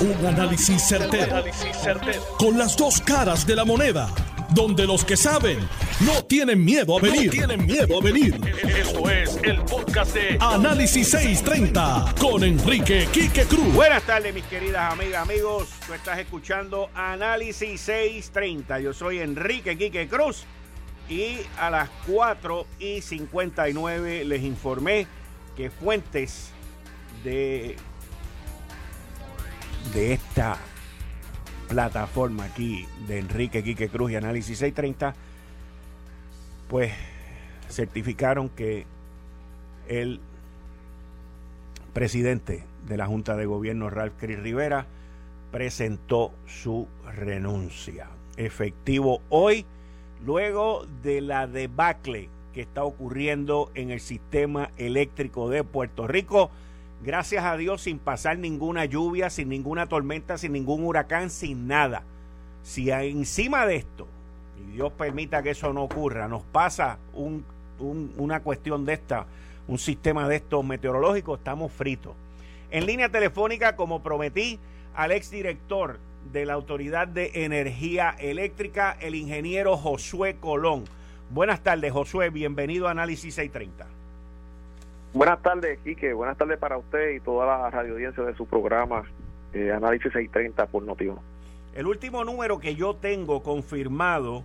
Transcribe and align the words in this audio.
Un 0.00 0.26
análisis 0.26 0.82
certero, 0.88 1.44
Con 2.38 2.56
las 2.56 2.74
dos 2.74 3.02
caras 3.02 3.46
de 3.46 3.54
la 3.54 3.66
moneda. 3.66 4.08
Donde 4.48 4.86
los 4.86 5.04
que 5.04 5.14
saben 5.14 5.58
no 6.00 6.24
tienen 6.24 6.64
miedo 6.64 6.96
a 6.96 7.02
venir. 7.02 7.30
tienen 7.30 7.66
miedo 7.66 7.98
a 7.98 8.02
venir. 8.02 8.40
Esto 8.64 9.10
es 9.10 9.38
el 9.42 9.60
podcast 9.60 10.14
de 10.14 10.38
Análisis 10.40 11.10
630 11.10 12.14
con 12.18 12.42
Enrique 12.42 13.08
Quique 13.12 13.44
Cruz. 13.44 13.74
Buenas 13.74 14.02
tardes, 14.04 14.32
mis 14.32 14.44
queridas 14.44 14.90
amigas, 14.90 15.22
amigos. 15.22 15.68
Tú 15.86 15.92
estás 15.92 16.18
escuchando 16.18 16.88
Análisis 16.94 17.78
630. 17.82 18.80
Yo 18.80 18.94
soy 18.94 19.18
Enrique 19.18 19.76
Quique 19.76 20.08
Cruz. 20.08 20.44
Y 21.10 21.36
a 21.58 21.68
las 21.68 21.90
4 22.06 22.66
y 22.78 23.02
59 23.02 24.24
les 24.24 24.42
informé 24.44 25.06
que 25.58 25.68
fuentes 25.70 26.52
de 27.22 27.76
de 29.94 30.12
esta 30.12 30.56
plataforma 31.68 32.44
aquí 32.44 32.86
de 33.06 33.18
Enrique 33.18 33.62
Quique 33.62 33.88
Cruz 33.88 34.10
y 34.10 34.16
Análisis 34.16 34.58
630, 34.58 35.14
pues 36.68 36.92
certificaron 37.68 38.48
que 38.48 38.86
el 39.88 40.20
presidente 41.92 42.64
de 42.86 42.96
la 42.96 43.06
Junta 43.06 43.36
de 43.36 43.46
Gobierno, 43.46 43.90
Ralph 43.90 44.14
Cris 44.18 44.38
Rivera, 44.38 44.86
presentó 45.50 46.32
su 46.46 46.86
renuncia. 47.16 48.08
Efectivo 48.36 49.20
hoy, 49.28 49.66
luego 50.24 50.86
de 51.02 51.20
la 51.20 51.46
debacle 51.46 52.28
que 52.52 52.62
está 52.62 52.84
ocurriendo 52.84 53.70
en 53.74 53.90
el 53.90 54.00
sistema 54.00 54.70
eléctrico 54.76 55.48
de 55.48 55.64
Puerto 55.64 56.06
Rico 56.06 56.50
gracias 57.02 57.44
a 57.44 57.56
Dios, 57.56 57.82
sin 57.82 57.98
pasar 57.98 58.38
ninguna 58.38 58.84
lluvia, 58.84 59.30
sin 59.30 59.48
ninguna 59.48 59.86
tormenta, 59.86 60.38
sin 60.38 60.52
ningún 60.52 60.84
huracán, 60.84 61.30
sin 61.30 61.66
nada. 61.66 62.02
Si 62.62 62.90
encima 62.90 63.66
de 63.66 63.76
esto, 63.76 64.06
y 64.60 64.72
Dios 64.72 64.92
permita 64.92 65.42
que 65.42 65.50
eso 65.50 65.72
no 65.72 65.84
ocurra, 65.84 66.28
nos 66.28 66.42
pasa 66.42 66.98
una 67.78 68.40
cuestión 68.40 68.84
de 68.84 68.94
esta, 68.94 69.26
un 69.66 69.78
sistema 69.78 70.28
de 70.28 70.36
estos 70.36 70.64
meteorológicos, 70.64 71.38
estamos 71.38 71.72
fritos. 71.72 72.14
En 72.70 72.86
línea 72.86 73.08
telefónica, 73.08 73.76
como 73.76 74.02
prometí, 74.02 74.58
al 74.94 75.12
exdirector 75.12 75.98
de 76.32 76.44
la 76.44 76.52
Autoridad 76.52 77.08
de 77.08 77.30
Energía 77.44 78.14
Eléctrica, 78.18 78.96
el 79.00 79.14
ingeniero 79.14 79.76
Josué 79.76 80.36
Colón. 80.38 80.84
Buenas 81.30 81.62
tardes, 81.62 81.92
Josué, 81.92 82.30
bienvenido 82.30 82.88
a 82.88 82.90
Análisis 82.90 83.34
630. 83.34 83.99
Buenas 85.12 85.42
tardes, 85.42 85.80
Quique. 85.80 86.12
Buenas 86.12 86.38
tardes 86.38 86.56
para 86.58 86.78
usted 86.78 87.10
y 87.10 87.20
toda 87.20 87.44
la 87.44 87.68
radio 87.68 87.94
audiencia 87.94 88.22
de 88.22 88.32
su 88.36 88.46
programa 88.46 89.02
eh, 89.52 89.72
Análisis 89.72 90.12
630 90.12 90.66
por 90.66 90.84
Notiuno. 90.84 91.20
El 91.74 91.88
último 91.88 92.24
número 92.24 92.60
que 92.60 92.76
yo 92.76 92.94
tengo 92.94 93.42
confirmado 93.42 94.44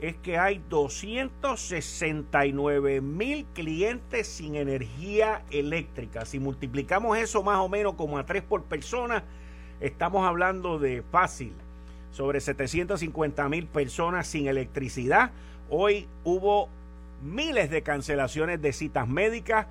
es 0.00 0.14
que 0.16 0.38
hay 0.38 0.62
269 0.70 3.00
mil 3.00 3.44
clientes 3.54 4.28
sin 4.28 4.54
energía 4.54 5.42
eléctrica. 5.50 6.24
Si 6.26 6.38
multiplicamos 6.38 7.18
eso 7.18 7.42
más 7.42 7.58
o 7.58 7.68
menos 7.68 7.94
como 7.94 8.16
a 8.16 8.24
tres 8.24 8.44
por 8.44 8.62
persona, 8.62 9.24
estamos 9.80 10.24
hablando 10.24 10.78
de 10.78 11.02
fácil, 11.10 11.54
sobre 12.12 12.40
750 12.40 13.48
mil 13.48 13.66
personas 13.66 14.28
sin 14.28 14.46
electricidad. 14.46 15.32
Hoy 15.70 16.06
hubo 16.22 16.68
miles 17.20 17.68
de 17.68 17.82
cancelaciones 17.82 18.62
de 18.62 18.72
citas 18.72 19.08
médicas 19.08 19.66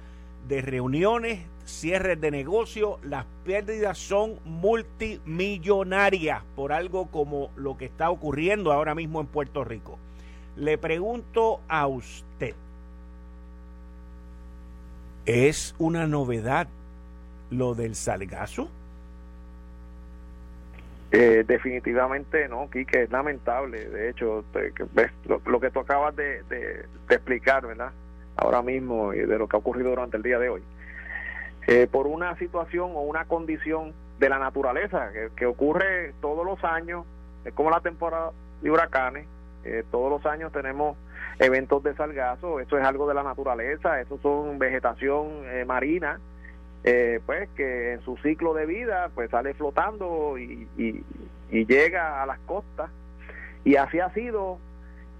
de 0.48 0.62
reuniones, 0.62 1.46
cierres 1.66 2.20
de 2.20 2.32
negocio, 2.32 3.00
las 3.04 3.26
pérdidas 3.46 3.98
son 3.98 4.40
multimillonarias 4.46 6.44
por 6.56 6.74
algo 6.74 7.08
como 7.08 7.52
lo 7.56 7.78
que 7.78 7.86
está 7.86 8.10
ocurriendo 8.10 8.72
ahora 8.72 8.96
mismo 8.96 9.22
en 9.22 9.28
Puerto 9.28 9.64
Rico. 9.64 9.98
Le 10.56 10.78
pregunto 10.78 11.62
a 11.68 11.88
usted, 11.88 12.54
¿es 15.26 15.74
una 15.80 16.06
novedad 16.08 16.68
lo 17.50 17.74
del 17.76 17.96
salgazo? 17.96 18.70
Eh, 21.12 21.44
definitivamente 21.48 22.48
no, 22.50 22.70
Quique, 22.72 23.04
es 23.04 23.12
lamentable. 23.12 23.88
De 23.88 24.10
hecho, 24.10 24.44
lo, 25.46 25.60
que 25.60 25.70
tú 25.70 25.80
acabas 25.80 26.16
de 26.16 26.86
explicar, 27.10 27.66
¿verdad? 27.68 27.92
Ahora 28.36 28.62
mismo 28.62 29.12
de 29.12 29.38
lo 29.38 29.48
que 29.48 29.56
ha 29.56 29.60
ocurrido 29.60 29.90
durante 29.90 30.18
el 30.18 30.24
día 30.24 30.40
de 30.40 30.50
hoy. 30.50 30.64
Eh, 31.68 31.88
por 31.90 32.08
una 32.08 32.38
situación 32.38 32.92
o 32.94 33.02
una 33.02 33.26
condición 33.26 33.94
de 34.20 34.30
la 34.30 34.38
naturaleza 34.38 35.12
que, 35.36 35.46
ocurre 35.46 36.14
todos 36.22 36.46
los 36.46 36.62
años, 36.64 37.06
es 37.46 37.54
como 37.54 37.70
la 37.70 37.80
temporada 37.80 38.32
de 38.62 38.70
huracanes, 38.70 39.26
eh, 39.64 39.84
todos 39.90 40.10
los 40.10 40.26
años 40.26 40.52
tenemos 40.52 40.98
eventos 41.40 41.82
de 41.84 41.96
salgazo, 41.96 42.60
eso 42.60 42.78
es 42.78 42.86
algo 42.86 43.08
de 43.08 43.14
la 43.14 43.24
naturaleza, 43.24 44.02
eso 44.02 44.20
son 44.22 44.60
vegetación 44.60 45.30
eh, 45.46 45.64
marina, 45.66 46.20
pues 47.26 47.48
que 47.56 47.94
en 47.94 48.02
su 48.02 48.18
ciclo 48.18 48.54
de 48.54 48.66
vida 48.66 49.10
pues 49.16 49.30
sale 49.30 49.54
flotando 49.54 50.38
y, 50.38 50.68
y 50.78 51.66
llega 51.66 52.22
a 52.22 52.26
las 52.26 52.40
costas 52.40 52.90
y 53.64 53.78
así 53.78 54.02
ha 54.02 54.14
sido 54.14 54.58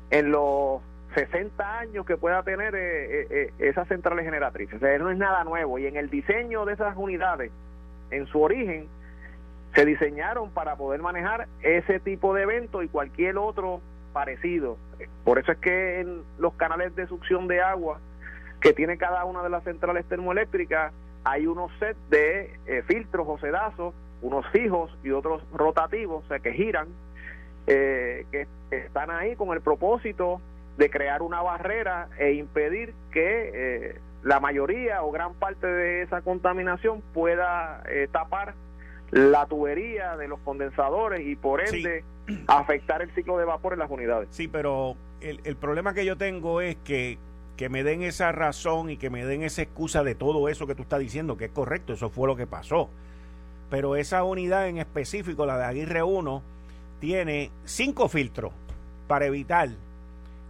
en 0.10 0.32
los 0.32 0.82
60 1.14 1.80
años 1.80 2.06
que 2.06 2.18
pueda 2.18 2.44
tener 2.44 2.76
eh, 2.76 3.22
eh, 3.22 3.28
eh, 3.30 3.54
esas 3.60 3.88
centrales 3.88 4.26
generatrices. 4.26 4.76
O 4.76 4.80
sea, 4.80 4.98
no 4.98 5.10
es 5.10 5.18
nada 5.18 5.44
nuevo. 5.44 5.80
Y 5.80 5.88
en 5.88 5.98
el 5.98 6.10
diseño 6.10 6.66
de 6.66 6.74
esas 6.74 6.96
unidades, 6.98 7.52
en 8.12 8.28
su 8.28 8.42
origen, 8.42 8.88
se 9.76 9.86
diseñaron 9.86 10.52
para 10.52 10.76
poder 10.76 11.02
manejar 11.02 11.48
ese 11.62 12.00
tipo 12.00 12.34
de 12.34 12.44
evento 12.44 12.84
y 12.84 12.88
cualquier 12.88 13.38
otro 13.38 13.82
parecido. 14.14 14.78
Por 15.24 15.40
eso 15.40 15.52
es 15.52 15.58
que 15.58 16.02
en 16.02 16.22
los 16.38 16.54
canales 16.54 16.96
de 16.96 17.08
succión 17.08 17.48
de 17.48 17.62
agua 17.62 18.00
que 18.62 18.74
tiene 18.74 18.98
cada 18.98 19.26
una 19.26 19.42
de 19.42 19.50
las 19.50 19.64
centrales 19.64 20.06
termoeléctricas 20.06 20.94
hay 21.24 21.48
unos 21.48 21.72
sets 21.80 21.98
de 22.10 22.84
filtros 22.86 23.26
o 23.28 23.40
sedazos, 23.40 23.96
unos 24.22 24.46
fijos 24.50 24.96
y 25.04 25.10
otros 25.10 25.42
rotativos, 25.52 26.24
o 26.24 26.28
sea, 26.28 26.40
que 26.40 26.54
giran, 26.54 26.88
que 27.66 28.48
están 28.70 29.10
ahí 29.10 29.36
con 29.36 29.50
el 29.54 29.62
propósito 29.62 30.40
de 30.78 30.90
crear 30.90 31.22
una 31.22 31.42
barrera 31.42 32.10
e 32.18 32.34
impedir 32.34 32.94
que 33.12 33.52
eh, 33.54 34.00
la 34.24 34.40
mayoría 34.40 35.04
o 35.04 35.12
gran 35.12 35.34
parte 35.34 35.68
de 35.68 36.02
esa 36.02 36.22
contaminación 36.22 37.02
pueda 37.14 37.84
eh, 37.90 38.08
tapar 38.12 38.56
la 39.12 39.46
tubería 39.46 40.18
de 40.18 40.28
los 40.28 40.40
condensadores 40.40 41.28
y 41.28 41.36
por 41.36 41.62
ende 41.62 42.04
afectar 42.48 43.02
el 43.02 43.14
ciclo 43.14 43.38
de 43.38 43.46
vapor 43.46 43.74
en 43.74 43.80
las 43.80 43.92
unidades. 43.92 44.30
Sí, 44.32 44.48
pero 44.48 44.96
el, 45.22 45.40
el 45.44 45.56
problema 45.56 45.94
que 45.94 46.06
yo 46.06 46.18
tengo 46.18 46.62
es 46.62 46.78
que, 46.78 47.20
que 47.56 47.70
me 47.70 47.84
den 47.84 48.02
esa 48.02 48.32
razón 48.32 48.90
y 48.90 48.98
que 48.98 49.10
me 49.12 49.26
den 49.26 49.44
esa 49.44 49.62
excusa 49.62 50.04
de 50.04 50.16
todo 50.16 50.50
eso 50.50 50.66
que 50.66 50.74
tú 50.74 50.82
estás 50.82 51.00
diciendo, 51.00 51.38
que 51.38 51.46
es 51.46 51.52
correcto, 51.52 51.94
eso 51.94 52.10
fue 52.10 52.28
lo 52.28 52.36
que 52.36 52.48
pasó. 52.48 52.90
Pero 53.70 53.96
esa 53.96 54.24
unidad 54.24 54.68
en 54.68 54.78
específico, 54.78 55.46
la 55.46 55.58
de 55.58 55.66
Aguirre 55.66 56.02
1, 56.02 56.42
tiene 57.00 57.52
cinco 57.66 58.08
filtros 58.08 58.54
para 59.08 59.26
evitar 59.26 59.70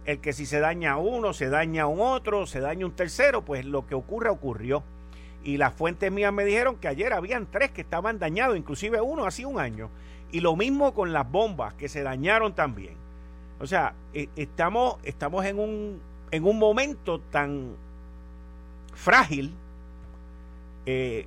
el 0.04 0.20
que 0.20 0.32
si 0.32 0.46
se 0.46 0.60
daña 0.60 0.96
uno, 0.96 1.32
se 1.32 1.48
daña 1.48 1.86
un 1.86 2.00
otro, 2.00 2.46
se 2.46 2.60
daña 2.60 2.86
un 2.86 2.92
tercero, 2.92 3.42
pues 3.42 3.64
lo 3.64 3.86
que 3.86 3.94
ocurre 3.94 4.28
ocurrió. 4.28 4.82
Y 5.42 5.56
las 5.58 5.74
fuentes 5.74 6.10
mías 6.10 6.32
me 6.32 6.44
dijeron 6.44 6.76
que 6.76 6.88
ayer 6.88 7.12
habían 7.12 7.46
tres 7.50 7.70
que 7.70 7.82
estaban 7.82 8.18
dañados, 8.18 8.56
inclusive 8.56 9.00
uno 9.00 9.26
hace 9.26 9.44
un 9.44 9.58
año. 9.58 9.90
Y 10.32 10.40
lo 10.40 10.56
mismo 10.56 10.94
con 10.94 11.12
las 11.12 11.30
bombas 11.30 11.74
que 11.74 11.88
se 11.88 12.02
dañaron 12.02 12.54
también. 12.54 12.94
O 13.60 13.66
sea, 13.66 13.94
e, 14.12 14.28
estamos, 14.36 14.96
estamos 15.04 15.44
en, 15.44 15.58
un, 15.58 16.00
en 16.30 16.44
un 16.44 16.58
momento 16.58 17.20
tan 17.20 17.76
frágil 18.94 19.54
eh, 20.86 21.26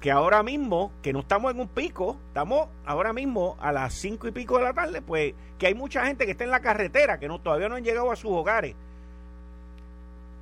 que, 0.00 0.10
ahora 0.10 0.42
mismo, 0.42 0.92
que 1.00 1.14
no 1.14 1.20
estamos 1.20 1.50
en 1.50 1.58
un 1.58 1.68
pico, 1.68 2.18
estamos 2.28 2.68
ahora 2.84 3.14
mismo 3.14 3.56
a 3.60 3.72
las 3.72 3.94
cinco 3.94 4.28
y 4.28 4.30
pico 4.30 4.58
de 4.58 4.64
la 4.64 4.74
tarde, 4.74 5.00
pues 5.00 5.32
que 5.58 5.68
hay 5.68 5.74
mucha 5.74 6.04
gente 6.04 6.26
que 6.26 6.32
está 6.32 6.44
en 6.44 6.50
la 6.50 6.60
carretera, 6.60 7.18
que 7.18 7.28
no, 7.28 7.40
todavía 7.40 7.70
no 7.70 7.76
han 7.76 7.84
llegado 7.84 8.12
a 8.12 8.16
sus 8.16 8.30
hogares. 8.30 8.74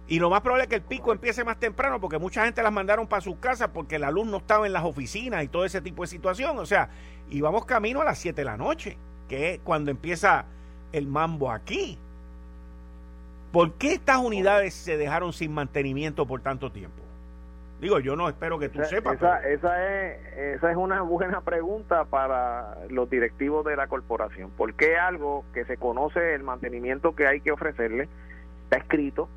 Y 0.08 0.18
lo 0.18 0.28
más 0.28 0.40
probable 0.40 0.64
es 0.64 0.68
que 0.68 0.74
el 0.74 0.82
pico 0.82 1.12
empiece 1.12 1.44
más 1.44 1.60
temprano 1.60 2.00
porque 2.00 2.18
mucha 2.18 2.44
gente 2.44 2.64
las 2.64 2.72
mandaron 2.72 3.06
para 3.06 3.20
sus 3.20 3.36
casas 3.36 3.70
porque 3.72 4.00
la 4.00 4.10
luz 4.10 4.26
no 4.26 4.38
estaba 4.38 4.66
en 4.66 4.72
las 4.72 4.84
oficinas 4.84 5.44
y 5.44 5.48
todo 5.48 5.64
ese 5.64 5.80
tipo 5.80 6.02
de 6.02 6.08
situación. 6.08 6.58
O 6.58 6.66
sea, 6.66 6.88
íbamos 7.30 7.64
camino 7.64 8.02
a 8.02 8.04
las 8.04 8.18
7 8.18 8.40
de 8.40 8.44
la 8.44 8.56
noche, 8.56 8.98
que 9.28 9.54
es 9.54 9.60
cuando 9.62 9.92
empieza 9.92 10.46
el 10.90 11.06
mambo 11.06 11.52
aquí. 11.52 11.96
¿Por 13.52 13.74
qué 13.74 13.92
estas 13.92 14.16
unidades 14.16 14.74
se 14.74 14.96
dejaron 14.96 15.32
sin 15.32 15.52
mantenimiento 15.54 16.26
por 16.26 16.40
tanto 16.40 16.72
tiempo? 16.72 17.01
Digo, 17.82 17.98
yo 17.98 18.14
no 18.14 18.28
espero 18.28 18.60
que 18.60 18.68
tú 18.68 18.80
sepas. 18.84 19.16
Esa, 19.16 19.40
esa, 19.48 19.92
es, 19.92 20.38
esa 20.38 20.70
es 20.70 20.76
una 20.76 21.02
buena 21.02 21.40
pregunta 21.40 22.04
para 22.04 22.76
los 22.88 23.10
directivos 23.10 23.64
de 23.64 23.74
la 23.74 23.88
corporación. 23.88 24.50
¿Por 24.50 24.74
qué 24.74 24.96
algo 24.96 25.44
que 25.52 25.64
se 25.64 25.76
conoce 25.76 26.34
el 26.34 26.44
mantenimiento 26.44 27.16
que 27.16 27.26
hay 27.26 27.40
que 27.40 27.50
ofrecerle 27.50 28.08
está 28.64 28.76
escrito? 28.78 29.28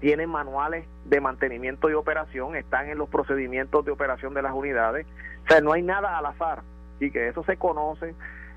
tiene 0.00 0.26
manuales 0.26 0.84
de 1.04 1.20
mantenimiento 1.20 1.88
y 1.88 1.94
operación, 1.94 2.56
están 2.56 2.90
en 2.90 2.98
los 2.98 3.08
procedimientos 3.08 3.84
de 3.84 3.92
operación 3.92 4.34
de 4.34 4.42
las 4.42 4.52
unidades. 4.52 5.06
O 5.44 5.48
sea, 5.48 5.60
no 5.60 5.72
hay 5.72 5.82
nada 5.82 6.18
al 6.18 6.26
azar. 6.26 6.62
y 7.00 7.10
que 7.10 7.28
eso 7.28 7.42
se 7.44 7.56
conoce. 7.56 8.14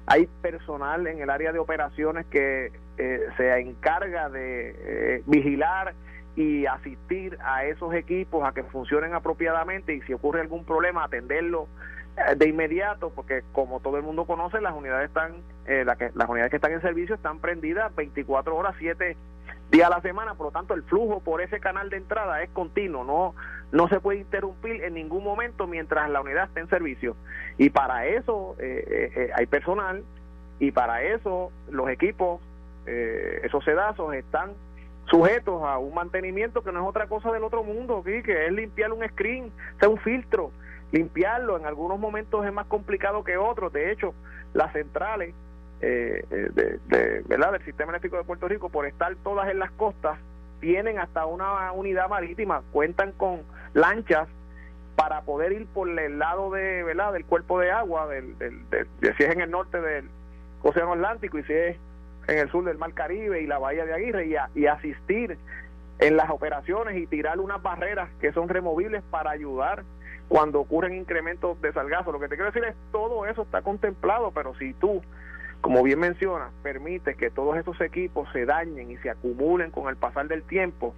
Hay 0.07 0.27
personal 0.41 1.07
en 1.07 1.21
el 1.21 1.29
área 1.29 1.53
de 1.53 1.59
operaciones 1.59 2.25
que 2.25 2.71
eh, 2.97 3.27
se 3.37 3.59
encarga 3.59 4.29
de 4.29 4.75
eh, 4.77 5.23
vigilar 5.25 5.93
y 6.35 6.65
asistir 6.65 7.37
a 7.43 7.65
esos 7.65 7.93
equipos 7.93 8.43
a 8.43 8.53
que 8.53 8.63
funcionen 8.63 9.13
apropiadamente 9.13 9.93
y 9.93 10.01
si 10.01 10.13
ocurre 10.13 10.41
algún 10.41 10.65
problema 10.65 11.03
atenderlo 11.03 11.67
eh, 12.17 12.35
de 12.35 12.49
inmediato 12.49 13.11
porque 13.15 13.43
como 13.53 13.79
todo 13.79 13.97
el 13.97 14.03
mundo 14.03 14.25
conoce 14.25 14.59
las 14.61 14.73
unidades 14.73 15.07
están 15.07 15.35
la 15.65 15.95
que, 15.95 16.11
las 16.13 16.29
unidades 16.29 16.51
que 16.51 16.57
están 16.57 16.73
en 16.73 16.81
servicio 16.81 17.15
están 17.15 17.39
prendidas 17.39 17.95
24 17.95 18.55
horas 18.55 18.75
7 18.77 19.17
días 19.71 19.87
a 19.87 19.89
la 19.89 20.01
semana. 20.01 20.35
Por 20.35 20.47
lo 20.47 20.51
tanto 20.51 20.75
el 20.75 20.83
flujo 20.83 21.21
por 21.21 21.41
ese 21.41 21.59
canal 21.59 21.89
de 21.89 21.97
entrada 21.97 22.43
es 22.43 22.49
continuo 22.51 23.03
no 23.03 23.33
no 23.71 23.87
se 23.87 23.99
puede 23.99 24.19
interrumpir 24.19 24.83
en 24.83 24.93
ningún 24.93 25.23
momento 25.23 25.65
mientras 25.65 26.09
la 26.09 26.21
unidad 26.21 26.45
esté 26.45 26.59
en 26.59 26.69
servicio. 26.69 27.15
Y 27.57 27.71
para 27.71 28.05
eso 28.05 28.55
hay 29.35 29.45
personal 29.47 30.03
y 30.59 30.71
para 30.71 31.01
eso 31.01 31.51
los 31.69 31.89
equipos 31.89 32.41
eh, 32.87 33.41
esos 33.43 33.63
sedazos 33.63 34.13
están 34.13 34.51
sujetos 35.05 35.63
a 35.63 35.77
un 35.77 35.93
mantenimiento 35.93 36.63
que 36.63 36.71
no 36.71 36.81
es 36.81 36.87
otra 36.87 37.07
cosa 37.07 37.31
del 37.31 37.43
otro 37.43 37.63
mundo, 37.63 38.03
que 38.03 38.45
es 38.45 38.51
limpiar 38.51 38.91
un 38.91 39.07
screen, 39.07 39.51
sea 39.79 39.89
un 39.89 39.97
filtro, 39.97 40.51
limpiarlo. 40.91 41.57
En 41.57 41.65
algunos 41.65 41.99
momentos 41.99 42.45
es 42.45 42.53
más 42.53 42.65
complicado 42.67 43.23
que 43.23 43.37
otros. 43.37 43.71
De 43.71 43.91
hecho, 43.91 44.13
las 44.53 44.73
centrales 44.73 45.33
eh, 45.81 46.25
eh, 46.31 46.79
de, 46.87 47.21
¿verdad? 47.27 47.51
del 47.51 47.65
sistema 47.65 47.91
eléctrico 47.91 48.17
de 48.17 48.23
Puerto 48.23 48.47
Rico, 48.47 48.69
por 48.69 48.85
estar 48.85 49.15
todas 49.23 49.49
en 49.49 49.59
las 49.59 49.71
costas, 49.71 50.17
tienen 50.59 50.99
hasta 50.99 51.25
una 51.25 51.71
unidad 51.73 52.09
marítima, 52.09 52.63
cuentan 52.71 53.11
con 53.11 53.41
lanchas 53.73 54.27
para 54.95 55.21
poder 55.21 55.51
ir 55.51 55.67
por 55.67 55.87
el 55.87 56.17
lado 56.17 56.49
de 56.51 56.81
verdad 56.83 57.11
del 57.13 57.25
cuerpo 57.25 57.59
de 57.59 57.69
agua 57.69 58.07
del, 58.07 58.37
del, 58.39 58.61
si 59.17 59.23
es 59.23 59.29
en 59.29 59.41
el 59.41 59.51
norte 59.51 59.79
del 59.81 60.09
océano 60.63 60.93
Atlántico 60.93 61.37
y 61.37 61.43
si 61.43 61.53
es 61.53 61.77
en 62.27 62.37
el 62.39 62.49
sur 62.49 62.63
del 62.63 62.77
Mar 62.77 62.93
Caribe 62.93 63.41
y 63.41 63.47
la 63.47 63.59
Bahía 63.59 63.85
de 63.85 63.93
Aguirre 63.93 64.27
y, 64.55 64.65
asistir 64.65 65.37
en 65.99 66.17
las 66.17 66.29
operaciones 66.29 66.97
y 66.97 67.07
tirar 67.07 67.39
unas 67.39 67.61
barreras 67.61 68.09
que 68.19 68.33
son 68.33 68.49
removibles 68.49 69.03
para 69.09 69.31
ayudar 69.31 69.83
cuando 70.27 70.59
ocurren 70.59 70.95
incrementos 70.95 71.61
de 71.61 71.71
salgazo. 71.71 72.11
Lo 72.11 72.19
que 72.19 72.27
te 72.27 72.35
quiero 72.35 72.51
decir 72.51 72.65
es 72.65 72.75
todo 72.91 73.25
eso 73.25 73.43
está 73.43 73.61
contemplado, 73.61 74.31
pero 74.31 74.55
si 74.55 74.73
tú, 74.73 75.01
como 75.61 75.83
bien 75.83 75.99
mencionas, 75.99 76.51
permites 76.63 77.15
que 77.15 77.29
todos 77.29 77.57
esos 77.57 77.79
equipos 77.81 78.27
se 78.33 78.45
dañen 78.45 78.91
y 78.91 78.97
se 78.97 79.09
acumulen 79.09 79.71
con 79.71 79.87
el 79.87 79.95
pasar 79.95 80.27
del 80.27 80.43
tiempo 80.43 80.95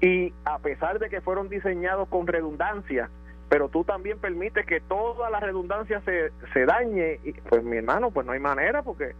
y 0.00 0.32
a 0.44 0.58
pesar 0.58 0.98
de 0.98 1.10
que 1.10 1.20
fueron 1.20 1.48
diseñados 1.48 2.08
con 2.08 2.26
redundancia, 2.26 3.10
pero 3.50 3.68
tú 3.68 3.84
también 3.84 4.18
permites 4.18 4.64
que 4.64 4.80
toda 4.80 5.28
la 5.28 5.40
redundancia 5.40 6.00
se, 6.04 6.30
se 6.52 6.64
dañe, 6.64 7.20
y, 7.22 7.32
pues 7.32 7.62
mi 7.62 7.76
hermano, 7.76 8.10
pues 8.10 8.26
no 8.26 8.32
hay 8.32 8.40
manera 8.40 8.82
porque 8.82 9.14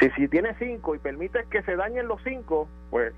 si, 0.00 0.10
si 0.10 0.28
tienes 0.28 0.56
cinco 0.58 0.94
y 0.94 0.98
permites 0.98 1.46
que 1.46 1.62
se 1.62 1.76
dañen 1.76 2.08
los 2.08 2.20
cinco, 2.22 2.68
pues, 2.90 3.12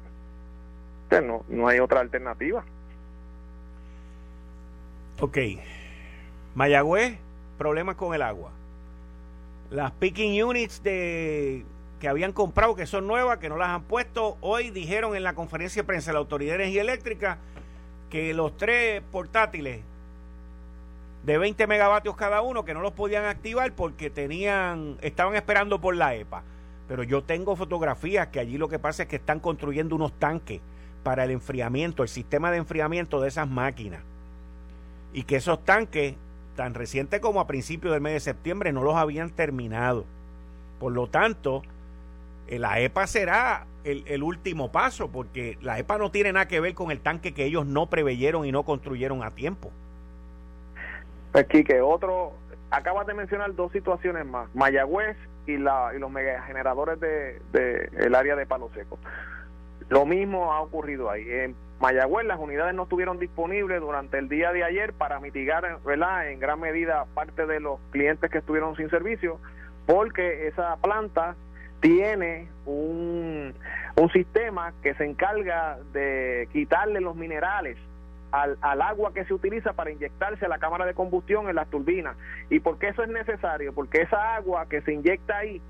no, 1.10 1.44
no 1.48 1.68
hay 1.68 1.80
otra 1.80 2.00
alternativa. 2.00 2.64
Ok. 5.20 5.38
Mayagüez, 6.54 7.18
problemas 7.56 7.96
con 7.96 8.14
el 8.14 8.22
agua. 8.22 8.50
Las 9.70 9.92
picking 9.92 10.42
units 10.42 10.82
de 10.82 11.64
que 12.00 12.08
habían 12.08 12.32
comprado, 12.32 12.76
que 12.76 12.86
son 12.86 13.06
nuevas, 13.06 13.38
que 13.38 13.48
no 13.48 13.56
las 13.56 13.70
han 13.70 13.82
puesto, 13.82 14.36
hoy 14.40 14.70
dijeron 14.70 15.16
en 15.16 15.24
la 15.24 15.34
conferencia 15.34 15.82
de 15.82 15.86
prensa 15.86 16.10
de 16.10 16.14
la 16.14 16.20
Autoridad 16.20 16.52
de 16.52 16.62
Energía 16.62 16.82
Eléctrica 16.82 17.38
que 18.08 18.32
los 18.34 18.56
tres 18.56 19.02
portátiles 19.10 19.80
de 21.24 21.38
20 21.38 21.66
megavatios 21.66 22.16
cada 22.16 22.40
uno, 22.40 22.64
que 22.64 22.72
no 22.72 22.80
los 22.80 22.92
podían 22.92 23.24
activar 23.24 23.72
porque 23.72 24.10
tenían, 24.10 24.96
estaban 25.02 25.34
esperando 25.34 25.80
por 25.80 25.96
la 25.96 26.14
EPA. 26.14 26.44
Pero 26.88 27.02
yo 27.02 27.22
tengo 27.22 27.54
fotografías 27.54 28.28
que 28.28 28.40
allí 28.40 28.56
lo 28.56 28.68
que 28.68 28.78
pasa 28.78 29.02
es 29.02 29.08
que 29.08 29.16
están 29.16 29.40
construyendo 29.40 29.94
unos 29.94 30.12
tanques 30.18 30.60
para 31.02 31.24
el 31.24 31.30
enfriamiento, 31.30 32.02
el 32.02 32.08
sistema 32.08 32.50
de 32.50 32.56
enfriamiento 32.56 33.20
de 33.20 33.28
esas 33.28 33.48
máquinas. 33.48 34.00
Y 35.12 35.24
que 35.24 35.36
esos 35.36 35.64
tanques, 35.64 36.16
tan 36.56 36.74
recientes 36.74 37.20
como 37.20 37.40
a 37.40 37.46
principios 37.46 37.92
del 37.92 38.00
mes 38.00 38.14
de 38.14 38.20
septiembre, 38.20 38.72
no 38.72 38.82
los 38.82 38.96
habían 38.96 39.30
terminado. 39.30 40.06
Por 40.80 40.92
lo 40.92 41.08
tanto, 41.08 41.62
eh, 42.48 42.58
la 42.58 42.80
EPA 42.80 43.06
será 43.06 43.66
el, 43.84 44.22
último 44.22 44.70
paso, 44.70 45.08
porque 45.10 45.56
la 45.62 45.78
EPA 45.78 45.98
no 45.98 46.10
tiene 46.10 46.32
nada 46.32 46.48
que 46.48 46.60
ver 46.60 46.74
con 46.74 46.90
el 46.90 47.00
tanque 47.00 47.32
que 47.32 47.44
ellos 47.44 47.64
no 47.66 47.86
preveyeron 47.86 48.44
y 48.44 48.52
no 48.52 48.64
construyeron 48.64 49.22
a 49.22 49.30
tiempo. 49.30 49.70
Aquí 51.32 51.64
que 51.64 51.80
otro, 51.80 52.32
acabas 52.70 53.06
de 53.06 53.14
mencionar 53.14 53.54
dos 53.54 53.72
situaciones 53.72 54.26
más. 54.26 54.54
Mayagüez 54.54 55.16
y, 55.48 55.56
la, 55.56 55.92
y 55.96 55.98
los 55.98 56.10
megageneradores 56.10 57.00
de, 57.00 57.40
de 57.52 57.90
el 57.96 58.14
área 58.14 58.36
de 58.36 58.46
Palo 58.46 58.70
Seco. 58.74 58.98
Lo 59.88 60.04
mismo 60.04 60.52
ha 60.52 60.60
ocurrido 60.60 61.10
ahí. 61.10 61.24
En 61.26 61.56
Mayagüez 61.80 62.26
las 62.26 62.38
unidades 62.38 62.74
no 62.74 62.82
estuvieron 62.82 63.18
disponibles 63.18 63.80
durante 63.80 64.18
el 64.18 64.28
día 64.28 64.52
de 64.52 64.62
ayer 64.62 64.92
para 64.92 65.20
mitigar 65.20 65.78
¿verdad? 65.84 66.30
en 66.30 66.38
gran 66.38 66.60
medida 66.60 67.06
parte 67.14 67.46
de 67.46 67.60
los 67.60 67.80
clientes 67.90 68.30
que 68.30 68.38
estuvieron 68.38 68.76
sin 68.76 68.90
servicio, 68.90 69.40
porque 69.86 70.48
esa 70.48 70.76
planta 70.76 71.34
tiene 71.80 72.48
un, 72.66 73.54
un 73.96 74.10
sistema 74.10 74.74
que 74.82 74.94
se 74.94 75.04
encarga 75.04 75.78
de 75.92 76.48
quitarle 76.52 77.00
los 77.00 77.16
minerales 77.16 77.78
al, 78.32 78.58
al, 78.60 78.82
agua 78.82 79.12
que 79.14 79.24
se 79.24 79.34
utiliza 79.34 79.72
para 79.72 79.90
inyectarse 79.90 80.44
a 80.44 80.48
la 80.48 80.58
cámara 80.58 80.86
de 80.86 80.94
combustión 80.94 81.48
en 81.48 81.56
las 81.56 81.68
turbinas. 81.68 82.16
¿Y 82.50 82.60
por 82.60 82.78
qué 82.78 82.88
eso 82.88 83.02
es 83.02 83.08
necesario? 83.08 83.72
Porque 83.72 84.02
esa 84.02 84.36
agua 84.36 84.66
que 84.66 84.80
se 84.82 84.92
inyecta 84.92 85.38
ahí 85.38 85.60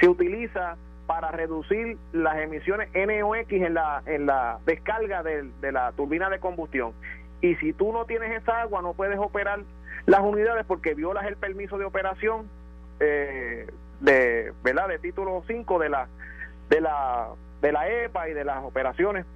se 0.00 0.08
utiliza 0.08 0.76
para 1.06 1.30
reducir 1.30 1.98
las 2.12 2.36
emisiones 2.38 2.88
NOx 2.94 3.52
en 3.52 3.74
la, 3.74 4.02
en 4.06 4.26
la 4.26 4.58
descarga 4.64 5.22
de, 5.22 5.50
de 5.60 5.72
la 5.72 5.92
turbina 5.92 6.30
de 6.30 6.38
combustión. 6.38 6.92
Y 7.40 7.56
si 7.56 7.72
tú 7.72 7.92
no 7.92 8.06
tienes 8.06 8.32
esa 8.42 8.62
agua, 8.62 8.80
no 8.80 8.94
puedes 8.94 9.18
operar 9.18 9.60
las 10.06 10.20
unidades 10.20 10.64
porque 10.66 10.94
violas 10.94 11.26
el 11.26 11.36
permiso 11.36 11.78
de 11.78 11.84
operación 11.84 12.48
eh, 13.00 13.66
de, 14.00 14.52
¿verdad? 14.62 14.88
de 14.88 14.98
título 14.98 15.42
5 15.46 15.78
de 15.78 15.88
la, 15.88 16.08
de, 16.68 16.80
la, 16.80 17.28
de 17.60 17.72
la 17.72 17.88
EPA 17.88 18.28
y 18.28 18.32
de 18.32 18.44
las 18.44 18.64
operaciones 18.64 19.26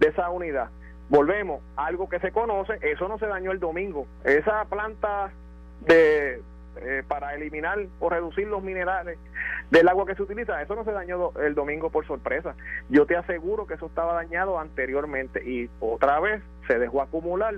de 0.00 0.08
esa 0.08 0.30
unidad 0.30 0.70
volvemos, 1.12 1.62
algo 1.76 2.08
que 2.08 2.18
se 2.20 2.32
conoce, 2.32 2.78
eso 2.80 3.06
no 3.06 3.18
se 3.18 3.26
dañó 3.26 3.52
el 3.52 3.60
domingo. 3.60 4.06
Esa 4.24 4.64
planta 4.64 5.30
de 5.82 6.40
eh, 6.80 7.02
para 7.06 7.34
eliminar 7.34 7.78
o 8.00 8.08
reducir 8.08 8.46
los 8.46 8.62
minerales 8.62 9.18
del 9.70 9.88
agua 9.88 10.06
que 10.06 10.14
se 10.14 10.22
utiliza, 10.22 10.62
eso 10.62 10.74
no 10.74 10.84
se 10.84 10.92
dañó 10.92 11.32
el 11.38 11.54
domingo 11.54 11.90
por 11.90 12.06
sorpresa. 12.06 12.54
Yo 12.88 13.04
te 13.04 13.14
aseguro 13.14 13.66
que 13.66 13.74
eso 13.74 13.86
estaba 13.86 14.14
dañado 14.14 14.58
anteriormente 14.58 15.46
y 15.46 15.68
otra 15.80 16.18
vez 16.18 16.42
se 16.66 16.78
dejó 16.78 17.02
acumular 17.02 17.56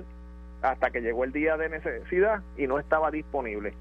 hasta 0.60 0.90
que 0.90 1.00
llegó 1.00 1.22
el 1.22 1.30
día 1.30 1.56
de 1.56 1.68
necesidad 1.68 2.42
y 2.56 2.66
no 2.66 2.80
estaba 2.80 3.12
disponible. 3.12 3.74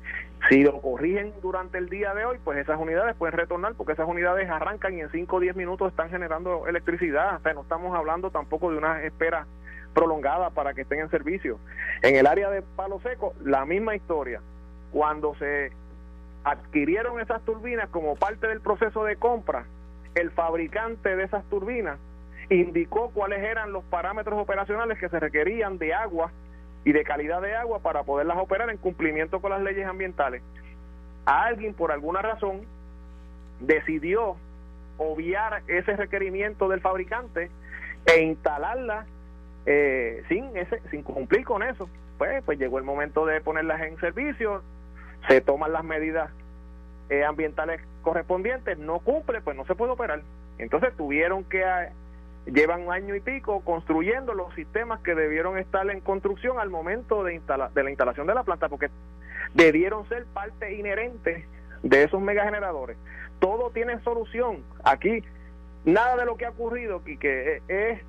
Si 0.50 0.62
lo 0.62 0.82
corrigen 0.82 1.34
durante 1.42 1.80
el 1.80 1.90
día 1.90 2.14
de 2.14 2.26
hoy, 2.26 2.38
pues 2.44 2.60
esas 2.60 2.80
unidades 2.80 3.16
pueden 3.16 3.36
retornar 3.36 3.74
porque 3.74 3.94
esas 3.94 4.08
unidades 4.08 4.48
arrancan 4.52 4.94
y 4.94 5.02
en 5.02 5.10
5 5.10 5.36
o 5.36 5.40
10 5.40 5.56
minutos 5.56 5.90
están 5.90 6.12
generando 6.12 6.68
electricidad. 6.68 7.38
O 7.38 7.40
sea, 7.40 7.54
no 7.54 7.62
estamos 7.62 7.98
hablando 7.98 8.30
tampoco 8.30 8.70
de 8.70 8.78
una 8.78 9.02
espera 9.02 9.48
prolongada 9.94 10.50
para 10.50 10.74
que 10.74 10.82
estén 10.82 11.00
en 11.00 11.10
servicio. 11.10 11.60
En 12.02 12.16
el 12.16 12.28
área 12.28 12.50
de 12.50 12.62
Palo 12.62 13.00
Seco, 13.02 13.34
la 13.44 13.66
misma 13.66 13.96
historia. 13.96 14.42
Cuando 14.92 15.36
se 15.36 15.72
adquirieron 16.44 17.20
esas 17.20 17.42
turbinas 17.44 17.90
como 17.90 18.16
parte 18.16 18.48
del 18.48 18.62
proceso 18.62 19.04
de 19.06 19.16
compra, 19.16 19.66
el 20.16 20.32
fabricante 20.32 21.16
de 21.16 21.24
esas 21.24 21.44
turbinas 21.46 21.98
indicó 22.50 23.10
cuáles 23.12 23.42
eran 23.44 23.72
los 23.72 23.84
parámetros 23.86 24.40
operacionales 24.40 25.00
que 25.00 25.10
se 25.10 25.20
requerían 25.20 25.78
de 25.78 25.94
agua 25.94 26.32
y 26.86 26.92
de 26.92 27.04
calidad 27.04 27.42
de 27.42 27.56
agua 27.56 27.80
para 27.80 28.04
poderlas 28.04 28.38
operar 28.38 28.70
en 28.70 28.78
cumplimiento 28.78 29.40
con 29.40 29.52
las 29.52 29.62
leyes 29.62 29.88
ambientales. 29.88 30.42
alguien 31.26 31.74
por 31.74 31.92
alguna 31.94 32.22
razón 32.22 32.62
decidió 33.62 34.36
obviar 34.98 35.64
ese 35.68 35.96
requerimiento 35.96 36.68
del 36.68 36.82
fabricante 36.82 37.50
e 38.06 38.22
instalarla 38.22 39.06
eh, 39.66 40.24
sin 40.30 40.56
ese 40.58 40.82
sin 40.92 41.04
cumplir 41.04 41.44
con 41.46 41.64
eso 41.64 41.90
pues 42.18 42.44
pues 42.44 42.60
llegó 42.60 42.78
el 42.78 42.84
momento 42.84 43.26
de 43.26 43.42
ponerlas 43.42 43.82
en 43.82 43.98
servicio 44.00 44.62
se 45.28 45.42
toman 45.42 45.72
las 45.72 45.84
medidas 45.84 46.30
eh, 47.10 47.24
ambientales 47.24 47.82
correspondientes 48.02 48.78
no 48.78 49.00
cumple 49.00 49.42
pues 49.42 49.56
no 49.56 49.66
se 49.66 49.76
puede 49.76 49.92
operar 49.94 50.22
entonces 50.58 50.96
tuvieron 50.96 51.44
que 51.46 51.64
llevan 52.46 52.84
un 52.84 52.94
año 52.94 53.16
y 53.16 53.22
pico 53.22 53.62
construyendo 53.62 54.34
los 54.34 54.54
sistemas 54.56 55.00
que 55.02 55.16
debieron 55.16 55.58
estar 55.58 55.90
en 55.90 56.02
construcción 56.02 56.60
al 56.60 56.70
momento 56.70 57.24
de, 57.24 57.40
de 57.74 57.84
la 57.84 57.90
instalación 57.90 58.28
de 58.28 58.34
la 58.34 58.44
planta, 58.44 58.70
porque 58.70 58.90
debieron 59.54 60.08
ser 60.10 60.26
parte 60.26 60.76
inherente 60.76 61.46
de 61.84 62.04
esos 62.04 62.22
megageneradores. 62.22 62.98
Todo 63.40 63.70
tiene 63.72 64.00
solución. 64.02 64.64
Aquí, 64.84 65.24
nada 65.86 66.18
de 66.18 66.26
lo 66.26 66.38
que 66.38 66.46
ha 66.46 66.50
ocurrido, 66.50 67.04
que 67.04 67.62
es, 67.68 68.02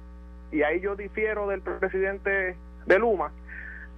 y 0.55 0.63
ahí 0.63 0.81
yo 0.81 0.95
difiero 0.95 1.49
del 1.49 1.63
presidente 1.63 2.57
de 2.87 2.99
Luma, 3.01 3.33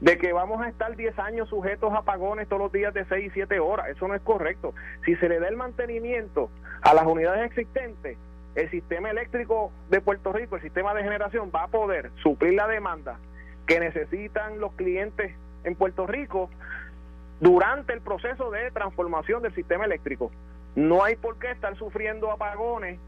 de 0.00 0.16
que 0.16 0.32
vamos 0.32 0.62
a 0.64 0.68
estar 0.70 0.96
10 0.96 1.18
años 1.18 1.50
sujetos 1.50 1.92
a 1.92 1.98
apagones 1.98 2.48
todos 2.48 2.62
los 2.62 2.72
días 2.72 2.94
de 2.94 3.04
6 3.04 3.26
y 3.26 3.30
7 3.30 3.60
horas. 3.60 3.88
Eso 3.90 4.08
no 4.08 4.14
es 4.14 4.22
correcto. 4.22 4.72
Si 5.04 5.16
se 5.16 5.28
le 5.28 5.38
da 5.38 5.48
el 5.48 5.56
mantenimiento 5.56 6.50
a 6.80 6.94
las 6.94 7.04
unidades 7.04 7.44
existentes, 7.44 8.16
el 8.54 8.70
sistema 8.70 9.10
eléctrico 9.10 9.70
de 9.90 10.00
Puerto 10.00 10.32
Rico, 10.32 10.56
el 10.56 10.62
sistema 10.62 10.94
de 10.94 11.02
generación, 11.02 11.52
va 11.54 11.64
a 11.64 11.68
poder 11.68 12.10
suplir 12.22 12.54
la 12.54 12.66
demanda 12.66 13.18
que 13.66 13.78
necesitan 13.78 14.58
los 14.58 14.72
clientes 14.72 15.34
en 15.64 15.74
Puerto 15.74 16.06
Rico 16.06 16.48
durante 17.40 17.92
el 17.92 18.00
proceso 18.00 18.50
de 18.50 18.70
transformación 18.70 19.42
del 19.42 19.54
sistema 19.54 19.84
eléctrico. 19.84 20.32
No 20.74 21.04
hay 21.04 21.16
por 21.16 21.38
qué 21.38 21.50
estar 21.50 21.76
sufriendo 21.76 22.30
apagones 22.30 22.98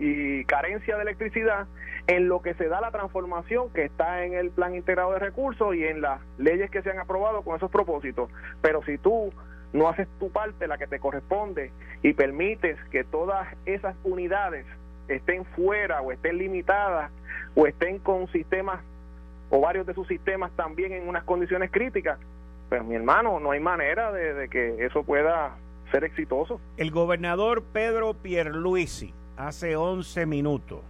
y 0.00 0.44
carencia 0.46 0.96
de 0.96 1.02
electricidad 1.02 1.66
en 2.06 2.28
lo 2.28 2.40
que 2.40 2.54
se 2.54 2.68
da 2.68 2.80
la 2.80 2.90
transformación 2.90 3.70
que 3.72 3.84
está 3.84 4.24
en 4.24 4.32
el 4.32 4.50
plan 4.50 4.74
integrado 4.74 5.12
de 5.12 5.18
recursos 5.18 5.76
y 5.76 5.84
en 5.84 6.00
las 6.00 6.20
leyes 6.38 6.70
que 6.70 6.82
se 6.82 6.90
han 6.90 6.98
aprobado 6.98 7.42
con 7.42 7.54
esos 7.54 7.70
propósitos. 7.70 8.30
Pero 8.62 8.82
si 8.84 8.96
tú 8.98 9.30
no 9.74 9.88
haces 9.88 10.08
tu 10.18 10.30
parte, 10.30 10.66
la 10.66 10.78
que 10.78 10.86
te 10.86 10.98
corresponde, 10.98 11.70
y 12.02 12.14
permites 12.14 12.78
que 12.90 13.04
todas 13.04 13.46
esas 13.66 13.94
unidades 14.02 14.66
estén 15.06 15.44
fuera 15.44 16.00
o 16.00 16.12
estén 16.12 16.38
limitadas 16.38 17.12
o 17.54 17.66
estén 17.66 17.98
con 17.98 18.26
sistemas 18.32 18.80
o 19.50 19.60
varios 19.60 19.86
de 19.86 19.94
sus 19.94 20.08
sistemas 20.08 20.50
también 20.56 20.92
en 20.92 21.08
unas 21.08 21.24
condiciones 21.24 21.70
críticas, 21.70 22.18
pues 22.68 22.82
mi 22.84 22.94
hermano, 22.94 23.38
no 23.38 23.50
hay 23.50 23.60
manera 23.60 24.12
de, 24.12 24.48
que 24.48 24.86
eso 24.86 25.02
pueda 25.02 25.56
ser 25.90 26.04
exitoso. 26.04 26.60
El 26.76 26.90
gobernador 26.90 27.64
Pedro 27.72 28.14
Pierluisi 28.14 29.12
hace 29.36 29.76
11 29.76 30.26
minutos, 30.26 30.80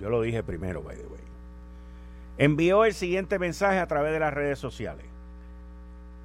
yo 0.00 0.10
lo 0.10 0.22
dije 0.22 0.42
primero, 0.42 0.82
by 0.82 0.96
the 0.96 1.06
way, 1.06 1.20
envió 2.38 2.84
el 2.84 2.94
siguiente 2.94 3.38
mensaje 3.38 3.78
a 3.78 3.86
través 3.86 4.12
de 4.12 4.20
las 4.20 4.34
redes 4.34 4.58
sociales. 4.58 5.06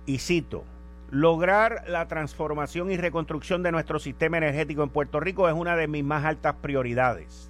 Y 0.06 0.20
cito, 0.20 0.64
lograr 1.12 1.84
la 1.88 2.08
transformación 2.08 2.92
y 2.92 2.98
reconstrucción 2.98 3.64
de 3.64 3.72
nuestro 3.72 4.00
sistema 4.00 4.38
energético 4.38 4.84
en 4.84 4.90
Puerto 4.90 5.20
Rico 5.20 5.48
es 5.48 5.54
una 5.54 5.76
de 5.76 5.88
mis 5.88 6.04
más 6.04 6.26
altas 6.26 6.56
prioridades. 6.62 7.50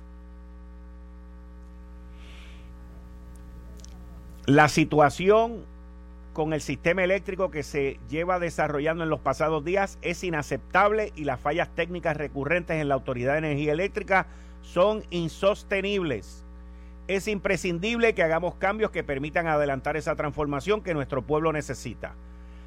La 4.45 4.69
situación 4.69 5.65
con 6.37 6.53
el 6.53 6.61
sistema 6.61 7.03
eléctrico 7.03 7.49
que 7.49 7.63
se 7.63 7.99
lleva 8.09 8.37
desarrollando 8.37 9.03
en 9.03 9.09
los 9.09 9.21
pasados 9.21 9.65
días 9.65 9.97
es 10.03 10.23
inaceptable 10.23 11.11
y 11.15 11.23
las 11.23 11.39
fallas 11.39 11.67
técnicas 11.73 12.15
recurrentes 12.15 12.79
en 12.79 12.89
la 12.89 12.93
Autoridad 12.93 13.31
de 13.31 13.39
Energía 13.39 13.71
Eléctrica 13.71 14.27
son 14.61 15.01
insostenibles. 15.09 16.45
Es 17.07 17.27
imprescindible 17.27 18.13
que 18.13 18.21
hagamos 18.21 18.53
cambios 18.53 18.91
que 18.91 19.03
permitan 19.03 19.47
adelantar 19.47 19.97
esa 19.97 20.15
transformación 20.15 20.83
que 20.83 20.93
nuestro 20.93 21.23
pueblo 21.23 21.51
necesita. 21.53 22.13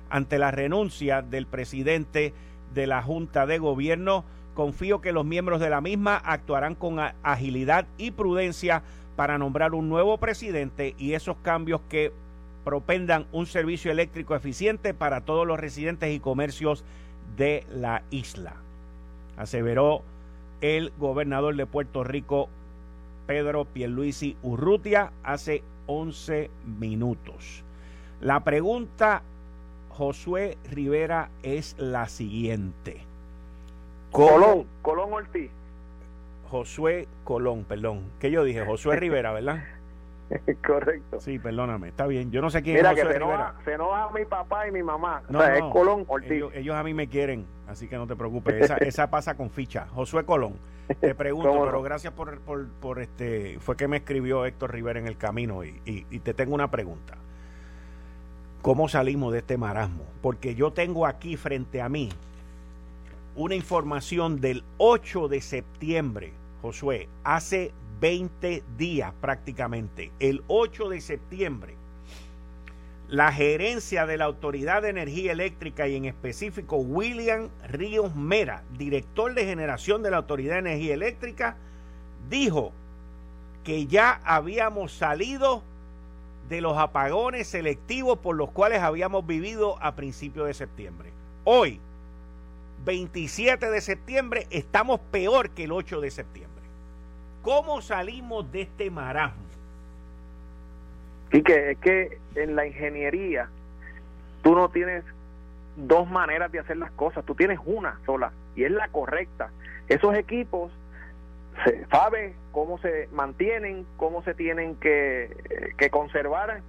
Ante 0.08 0.40
la 0.40 0.50
renuncia 0.50 1.22
del 1.22 1.46
presidente 1.46 2.34
de 2.74 2.88
la 2.88 3.04
Junta 3.04 3.46
de 3.46 3.58
Gobierno, 3.58 4.24
confío 4.54 5.00
que 5.00 5.12
los 5.12 5.24
miembros 5.24 5.60
de 5.60 5.70
la 5.70 5.80
misma 5.80 6.16
actuarán 6.16 6.74
con 6.74 6.98
agilidad 7.22 7.86
y 7.98 8.10
prudencia 8.10 8.82
para 9.14 9.38
nombrar 9.38 9.74
un 9.74 9.88
nuevo 9.88 10.18
presidente 10.18 10.96
y 10.98 11.12
esos 11.12 11.36
cambios 11.44 11.82
que 11.88 12.12
propendan 12.64 13.26
un 13.32 13.46
servicio 13.46 13.90
eléctrico 13.90 14.34
eficiente 14.34 14.94
para 14.94 15.22
todos 15.22 15.46
los 15.46 15.58
residentes 15.58 16.14
y 16.14 16.20
comercios 16.20 16.84
de 17.36 17.64
la 17.72 18.02
isla. 18.10 18.54
Aseveró 19.36 20.02
el 20.60 20.92
gobernador 20.98 21.56
de 21.56 21.66
Puerto 21.66 22.04
Rico, 22.04 22.48
Pedro 23.26 23.64
Pierluisi 23.64 24.36
Urrutia, 24.42 25.12
hace 25.22 25.62
11 25.86 26.50
minutos. 26.78 27.64
La 28.20 28.44
pregunta, 28.44 29.22
Josué 29.88 30.58
Rivera, 30.70 31.30
es 31.42 31.74
la 31.78 32.08
siguiente. 32.08 33.00
Colón, 34.12 34.66
Colón 34.82 35.12
Ortiz. 35.12 35.50
Josué 36.50 37.06
Colón, 37.24 37.64
perdón. 37.64 38.02
¿Qué 38.18 38.30
yo 38.30 38.44
dije? 38.44 38.64
Josué 38.66 38.96
Rivera, 38.96 39.32
¿verdad? 39.32 39.64
Correcto. 40.66 41.20
Sí, 41.20 41.38
perdóname, 41.38 41.88
está 41.88 42.06
bien. 42.06 42.30
Yo 42.30 42.40
no 42.40 42.50
sé 42.50 42.62
quién 42.62 42.76
Mira 42.76 42.90
es 42.90 42.94
que 42.96 43.02
Josué 43.02 43.12
se 43.14 43.18
Rivera. 43.18 43.34
enoja, 43.48 43.64
se 43.64 43.72
enoja 43.72 44.10
mi 44.12 44.24
papá 44.24 44.68
y 44.68 44.70
mi 44.72 44.82
mamá. 44.82 45.22
No, 45.28 45.38
o 45.38 45.42
sea, 45.42 45.58
no, 45.58 45.66
es 45.66 45.72
Colón 45.72 46.04
Ortiz. 46.08 46.30
Ellos, 46.30 46.52
ellos 46.54 46.76
a 46.76 46.82
mí 46.84 46.94
me 46.94 47.08
quieren, 47.08 47.44
así 47.68 47.88
que 47.88 47.96
no 47.96 48.06
te 48.06 48.14
preocupes. 48.16 48.54
Esa, 48.62 48.76
esa 48.80 49.10
pasa 49.10 49.36
con 49.36 49.50
ficha. 49.50 49.86
Josué 49.92 50.24
Colón, 50.24 50.54
te 51.00 51.14
pregunto, 51.14 51.50
pero 51.64 51.82
gracias 51.82 52.12
por, 52.12 52.38
por, 52.40 52.68
por 52.68 53.00
este. 53.00 53.58
Fue 53.60 53.76
que 53.76 53.88
me 53.88 53.98
escribió 53.98 54.44
Héctor 54.46 54.72
Rivera 54.72 55.00
en 55.00 55.06
el 55.06 55.16
camino 55.16 55.64
y, 55.64 55.80
y- 55.84 56.06
y 56.10 56.18
te 56.20 56.32
tengo 56.34 56.54
una 56.54 56.70
pregunta. 56.70 57.14
¿Cómo 58.62 58.88
salimos 58.88 59.32
de 59.32 59.38
este 59.38 59.56
marasmo? 59.56 60.04
Porque 60.20 60.54
yo 60.54 60.72
tengo 60.72 61.06
aquí 61.06 61.36
frente 61.36 61.80
a 61.80 61.88
mí 61.88 62.10
una 63.34 63.54
información 63.54 64.40
del 64.40 64.64
8 64.76 65.28
de 65.28 65.40
septiembre, 65.40 66.32
Josué, 66.60 67.08
hace 67.24 67.72
20 68.00 68.64
días 68.78 69.12
prácticamente, 69.20 70.10
el 70.18 70.42
8 70.48 70.88
de 70.88 71.00
septiembre, 71.00 71.74
la 73.08 73.32
gerencia 73.32 74.06
de 74.06 74.16
la 74.16 74.24
Autoridad 74.24 74.82
de 74.82 74.88
Energía 74.90 75.32
Eléctrica 75.32 75.86
y 75.88 75.96
en 75.96 76.04
específico 76.06 76.76
William 76.76 77.48
Ríos 77.68 78.14
Mera, 78.14 78.62
director 78.78 79.34
de 79.34 79.44
generación 79.44 80.02
de 80.02 80.12
la 80.12 80.18
Autoridad 80.18 80.54
de 80.54 80.70
Energía 80.70 80.94
Eléctrica, 80.94 81.56
dijo 82.28 82.72
que 83.64 83.86
ya 83.86 84.20
habíamos 84.24 84.92
salido 84.92 85.62
de 86.48 86.60
los 86.60 86.78
apagones 86.78 87.48
selectivos 87.48 88.18
por 88.18 88.36
los 88.36 88.50
cuales 88.50 88.80
habíamos 88.80 89.26
vivido 89.26 89.76
a 89.82 89.94
principios 89.94 90.46
de 90.46 90.54
septiembre. 90.54 91.10
Hoy, 91.44 91.80
27 92.84 93.70
de 93.70 93.80
septiembre, 93.80 94.46
estamos 94.50 95.00
peor 95.10 95.50
que 95.50 95.64
el 95.64 95.72
8 95.72 96.00
de 96.00 96.10
septiembre. 96.10 96.59
¿Cómo 97.42 97.80
salimos 97.80 98.50
de 98.52 98.62
este 98.62 98.90
marasmo? 98.90 99.42
Y 101.32 101.42
que 101.42 101.72
es 101.72 101.78
que 101.78 102.18
en 102.34 102.56
la 102.56 102.66
ingeniería 102.66 103.48
tú 104.42 104.54
no 104.54 104.68
tienes 104.68 105.04
dos 105.76 106.10
maneras 106.10 106.50
de 106.52 106.58
hacer 106.58 106.76
las 106.76 106.90
cosas, 106.92 107.24
tú 107.24 107.34
tienes 107.34 107.58
una 107.64 107.98
sola 108.04 108.32
y 108.56 108.64
es 108.64 108.70
la 108.70 108.88
correcta. 108.88 109.50
Esos 109.88 110.14
equipos 110.16 110.72
se 111.64 111.86
sabe 111.86 112.34
cómo 112.52 112.78
se 112.78 113.08
mantienen, 113.12 113.86
cómo 113.96 114.22
se 114.22 114.34
tienen 114.34 114.76
que, 114.76 115.72
que 115.78 115.90
conservar, 115.90 116.60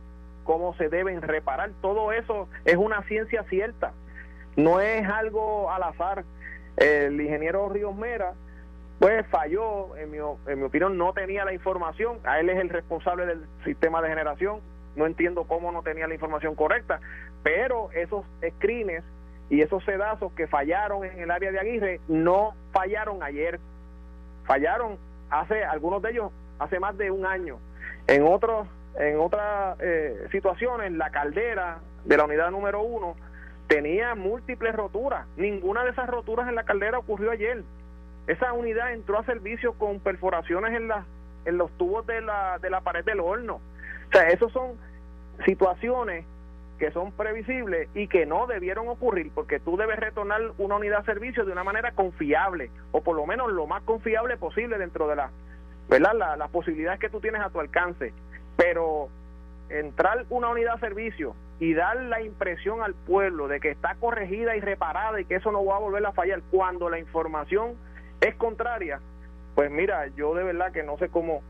cómo 0.43 0.75
se 0.75 0.89
deben 0.89 1.21
reparar. 1.21 1.71
Todo 1.81 2.11
eso 2.11 2.47
es 2.65 2.77
una 2.77 3.03
ciencia 3.03 3.43
cierta, 3.43 3.93
no 4.55 4.79
es 4.79 5.07
algo 5.07 5.71
al 5.71 5.83
azar. 5.83 6.23
El 6.77 7.19
ingeniero 7.19 7.67
Ríos 7.69 7.95
Mera 7.95 8.33
pues 9.01 9.25
falló, 9.31 9.97
en 9.97 10.11
mi, 10.11 10.19
en 10.19 10.59
mi 10.59 10.63
opinión 10.63 10.95
no 10.95 11.11
tenía 11.11 11.43
la 11.43 11.53
información, 11.53 12.19
a 12.23 12.39
él 12.39 12.51
es 12.51 12.59
el 12.59 12.69
responsable 12.69 13.25
del 13.25 13.43
sistema 13.65 13.99
de 13.99 14.09
generación, 14.09 14.59
no 14.95 15.07
entiendo 15.07 15.45
cómo 15.45 15.71
no 15.71 15.81
tenía 15.81 16.05
la 16.05 16.13
información 16.13 16.53
correcta, 16.53 16.99
pero 17.41 17.91
esos 17.93 18.23
screens 18.57 19.03
y 19.49 19.61
esos 19.61 19.83
sedazos 19.85 20.31
que 20.33 20.45
fallaron 20.45 21.03
en 21.03 21.19
el 21.19 21.31
área 21.31 21.51
de 21.51 21.59
Aguirre 21.59 21.99
no 22.07 22.53
fallaron 22.73 23.23
ayer, 23.23 23.59
fallaron 24.45 24.99
hace 25.31 25.63
algunos 25.63 26.03
de 26.03 26.11
ellos 26.11 26.31
hace 26.59 26.79
más 26.79 26.95
de 26.95 27.09
un 27.09 27.25
año. 27.25 27.57
En 28.05 28.21
otros 28.23 28.67
en 28.99 29.19
otras 29.19 29.79
eh, 29.79 30.27
situaciones 30.31 30.91
la 30.91 31.09
caldera 31.09 31.79
de 32.05 32.17
la 32.17 32.25
unidad 32.25 32.51
número 32.51 32.83
uno 32.83 33.15
tenía 33.65 34.13
múltiples 34.13 34.75
roturas, 34.75 35.25
ninguna 35.37 35.83
de 35.85 35.89
esas 35.89 36.07
roturas 36.07 36.47
en 36.47 36.53
la 36.53 36.65
caldera 36.65 36.99
ocurrió 36.99 37.31
ayer. 37.31 37.63
Esa 38.27 38.53
unidad 38.53 38.93
entró 38.93 39.19
a 39.19 39.25
servicio 39.25 39.73
con 39.73 39.99
perforaciones 39.99 40.73
en 40.73 40.87
la 40.87 41.05
en 41.45 41.57
los 41.57 41.71
tubos 41.77 42.05
de 42.05 42.21
la 42.21 42.59
de 42.59 42.69
la 42.69 42.81
pared 42.81 43.03
del 43.03 43.19
horno. 43.19 43.55
O 43.55 44.11
sea, 44.11 44.27
esos 44.29 44.51
son 44.51 44.73
situaciones 45.45 46.25
que 46.77 46.91
son 46.91 47.11
previsibles 47.11 47.89
y 47.93 48.07
que 48.07 48.25
no 48.25 48.47
debieron 48.47 48.87
ocurrir 48.89 49.31
porque 49.33 49.59
tú 49.59 49.77
debes 49.77 49.99
retornar 49.99 50.41
una 50.57 50.75
unidad 50.77 50.99
a 51.01 51.03
servicio 51.05 51.45
de 51.45 51.51
una 51.51 51.63
manera 51.63 51.91
confiable 51.91 52.71
o 52.91 53.01
por 53.01 53.15
lo 53.15 53.25
menos 53.25 53.51
lo 53.51 53.67
más 53.67 53.83
confiable 53.83 54.37
posible 54.37 54.77
dentro 54.79 55.07
de 55.07 55.15
la 55.15 55.29
verdad 55.89 56.13
la- 56.15 56.35
las 56.37 56.49
posibilidades 56.49 56.99
que 56.99 57.09
tú 57.09 57.19
tienes 57.19 57.41
a 57.41 57.49
tu 57.49 57.59
alcance 57.59 58.13
pero 58.57 59.09
entrar 59.69 60.25
una 60.31 60.49
unidad 60.49 60.73
a 60.75 60.79
servicio 60.79 61.35
y 61.59 61.73
dar 61.75 61.97
la 61.97 62.21
impresión 62.21 62.81
al 62.81 62.95
pueblo 62.95 63.47
de 63.47 63.59
que 63.59 63.69
está 63.69 63.93
corregida 63.95 64.55
y 64.55 64.59
reparada 64.59 65.21
y 65.21 65.25
que 65.25 65.35
eso 65.35 65.51
no 65.51 65.63
va 65.63 65.75
a 65.75 65.79
volver 65.79 66.03
a 66.05 66.11
fallar 66.13 66.41
cuando 66.49 66.89
la 66.89 66.97
información 66.97 67.75
es 68.21 68.35
contraria 68.35 68.99
pues 69.55 69.69
mira 69.69 70.07
yo 70.15 70.33
de 70.33 70.43
verdad 70.43 70.71
que 70.71 70.83
no 70.83 70.97
sé 70.97 71.09
cómo 71.09 71.41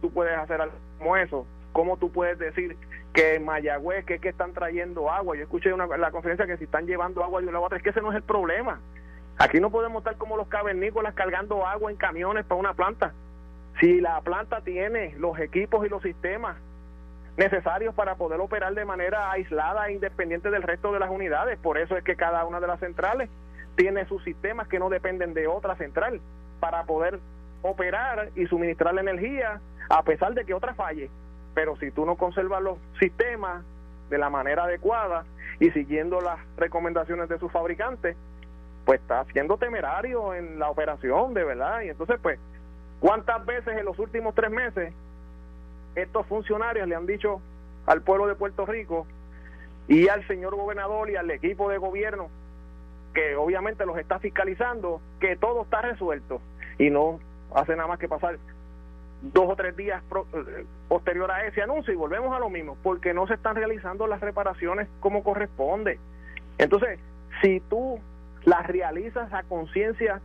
tú 0.00 0.10
puedes 0.12 0.36
hacer 0.36 0.60
algo 0.60 0.74
como 0.98 1.16
eso. 1.16 1.46
Cómo 1.72 1.96
tú 1.96 2.10
puedes 2.12 2.38
decir 2.38 2.76
que 3.12 3.36
en 3.36 3.44
Mayagüez 3.44 4.04
que 4.04 4.14
es 4.14 4.20
que 4.20 4.28
están 4.28 4.52
trayendo 4.52 5.10
agua 5.10 5.36
yo 5.36 5.42
escuché 5.42 5.72
una, 5.72 5.86
la 5.86 6.10
conferencia 6.10 6.46
que 6.46 6.56
si 6.56 6.64
están 6.64 6.86
llevando 6.86 7.22
agua 7.22 7.40
de 7.40 7.46
un 7.46 7.52
lado 7.52 7.68
a 7.70 7.76
es 7.76 7.82
que 7.82 7.90
ese 7.90 8.00
no 8.00 8.10
es 8.10 8.16
el 8.16 8.22
problema. 8.22 8.80
Aquí 9.38 9.60
no 9.60 9.70
podemos 9.70 10.00
estar 10.00 10.16
como 10.16 10.36
los 10.36 10.48
cavernícolas 10.48 11.14
cargando 11.14 11.66
agua 11.66 11.90
en 11.90 11.96
camiones 11.96 12.44
para 12.44 12.60
una 12.60 12.74
planta. 12.74 13.12
Si 13.80 14.00
la 14.00 14.20
planta 14.20 14.60
tiene 14.60 15.14
los 15.18 15.38
equipos 15.38 15.84
y 15.86 15.88
los 15.88 16.02
sistemas 16.02 16.56
necesarios 17.38 17.94
para 17.94 18.16
poder 18.16 18.40
operar 18.40 18.74
de 18.74 18.84
manera 18.84 19.30
aislada 19.30 19.88
e 19.88 19.92
independiente 19.94 20.50
del 20.50 20.62
resto 20.62 20.92
de 20.92 20.98
las 20.98 21.10
unidades. 21.10 21.58
Por 21.58 21.78
eso 21.78 21.96
es 21.96 22.04
que 22.04 22.14
cada 22.14 22.44
una 22.44 22.60
de 22.60 22.66
las 22.66 22.80
centrales 22.80 23.30
tiene 23.76 24.06
sus 24.06 24.22
sistemas 24.24 24.68
que 24.68 24.78
no 24.78 24.88
dependen 24.88 25.34
de 25.34 25.46
otra 25.46 25.76
central 25.76 26.20
para 26.60 26.84
poder 26.84 27.20
operar 27.62 28.30
y 28.34 28.46
suministrar 28.46 28.94
la 28.94 29.00
energía 29.00 29.60
a 29.88 30.02
pesar 30.02 30.34
de 30.34 30.44
que 30.44 30.54
otra 30.54 30.74
falle. 30.74 31.10
Pero 31.54 31.76
si 31.76 31.90
tú 31.90 32.06
no 32.06 32.16
conservas 32.16 32.62
los 32.62 32.78
sistemas 32.98 33.62
de 34.10 34.18
la 34.18 34.30
manera 34.30 34.64
adecuada 34.64 35.24
y 35.60 35.70
siguiendo 35.70 36.20
las 36.20 36.38
recomendaciones 36.56 37.28
de 37.28 37.38
sus 37.38 37.52
fabricantes, 37.52 38.16
pues 38.84 39.00
está 39.00 39.24
siendo 39.32 39.56
temerario 39.58 40.34
en 40.34 40.58
la 40.58 40.70
operación, 40.70 41.34
de 41.34 41.44
verdad. 41.44 41.82
Y 41.82 41.90
entonces, 41.90 42.18
pues, 42.22 42.38
¿cuántas 43.00 43.44
veces 43.46 43.76
en 43.76 43.84
los 43.84 43.98
últimos 43.98 44.34
tres 44.34 44.50
meses 44.50 44.92
estos 45.94 46.26
funcionarios 46.26 46.88
le 46.88 46.96
han 46.96 47.06
dicho 47.06 47.40
al 47.86 48.02
pueblo 48.02 48.26
de 48.26 48.34
Puerto 48.34 48.64
Rico 48.66 49.06
y 49.88 50.08
al 50.08 50.26
señor 50.26 50.56
gobernador 50.56 51.10
y 51.10 51.16
al 51.16 51.30
equipo 51.30 51.68
de 51.68 51.78
gobierno 51.78 52.28
que 53.12 53.36
obviamente 53.36 53.86
los 53.86 53.98
está 53.98 54.18
fiscalizando 54.18 55.00
que 55.20 55.36
todo 55.36 55.62
está 55.62 55.82
resuelto 55.82 56.40
y 56.78 56.90
no 56.90 57.20
hace 57.54 57.76
nada 57.76 57.88
más 57.88 57.98
que 57.98 58.08
pasar 58.08 58.38
dos 59.22 59.48
o 59.48 59.56
tres 59.56 59.76
días 59.76 60.02
eh, 60.34 60.64
posterior 60.88 61.30
a 61.30 61.46
ese 61.46 61.62
anuncio 61.62 61.92
y 61.92 61.96
volvemos 61.96 62.34
a 62.34 62.40
lo 62.40 62.50
mismo, 62.50 62.76
porque 62.82 63.14
no 63.14 63.26
se 63.26 63.34
están 63.34 63.54
realizando 63.54 64.06
las 64.06 64.20
reparaciones 64.20 64.88
como 65.00 65.22
corresponde. 65.22 65.98
Entonces, 66.58 66.98
si 67.40 67.60
tú 67.60 68.00
las 68.44 68.66
realizas 68.66 69.32
a 69.32 69.44
conciencia 69.44 70.20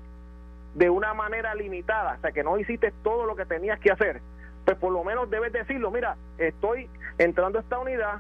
de 0.74 0.90
una 0.90 1.14
manera 1.14 1.54
limitada, 1.56 2.16
o 2.18 2.22
sea, 2.22 2.32
que 2.32 2.44
no 2.44 2.58
hiciste 2.58 2.92
todo 3.04 3.26
lo 3.26 3.36
que 3.36 3.46
tenías 3.46 3.80
que 3.80 3.92
hacer, 3.92 4.22
pues 4.66 4.78
por 4.78 4.92
lo 4.92 5.04
menos 5.04 5.30
debes 5.30 5.54
decirlo, 5.54 5.92
mira, 5.92 6.18
estoy 6.38 6.90
entrando 7.18 7.60
a 7.60 7.62
esta 7.62 7.80
unidad, 7.80 8.20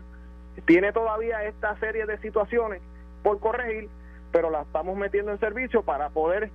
tiene 0.66 0.92
todavía 0.94 1.44
esta 1.44 1.76
serie 1.80 2.06
de 2.06 2.18
situaciones 2.20 2.82
por 3.24 3.40
corregir, 3.40 3.90
pero 4.32 4.50
la 4.50 4.62
estamos 4.62 4.98
metiendo 4.98 5.32
en 5.32 5.40
servicio 5.40 5.84
para 5.84 6.10
poder 6.10 6.52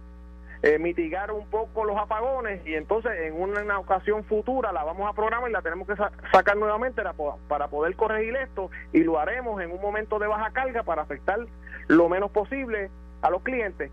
eh, 0.63 0.79
mitigar 0.79 1.33
un 1.33 1.45
poco 1.47 1.85
los 1.85 1.97
apagones 1.97 2.65
y 2.65 2.75
entonces 2.75 3.11
en 3.23 3.35
una, 3.35 3.79
ocasión 3.81 4.23
futura 4.25 4.73
la 4.73 4.85
vamos 4.85 5.11
a 5.11 5.13
programar 5.13 5.51
y 5.51 5.53
la 5.53 5.61
tenemos 5.61 5.89
que 5.89 5.97
sacar 6.33 6.57
nuevamente 6.57 7.03
para, 7.03 7.15
para 7.49 7.69
poder 7.69 7.97
corregir 7.97 8.37
esto 8.37 8.71
y 8.93 9.03
lo 9.03 9.19
haremos 9.19 9.61
en 9.61 9.73
un 9.73 9.81
momento 9.81 10.21
de 10.21 10.29
baja 10.29 10.51
carga 10.53 10.85
para 10.85 11.03
afectar 11.03 11.41
lo 11.89 12.09
menos 12.09 12.31
posible 12.31 12.91
a 13.23 13.31
los 13.31 13.43
clientes. 13.43 13.91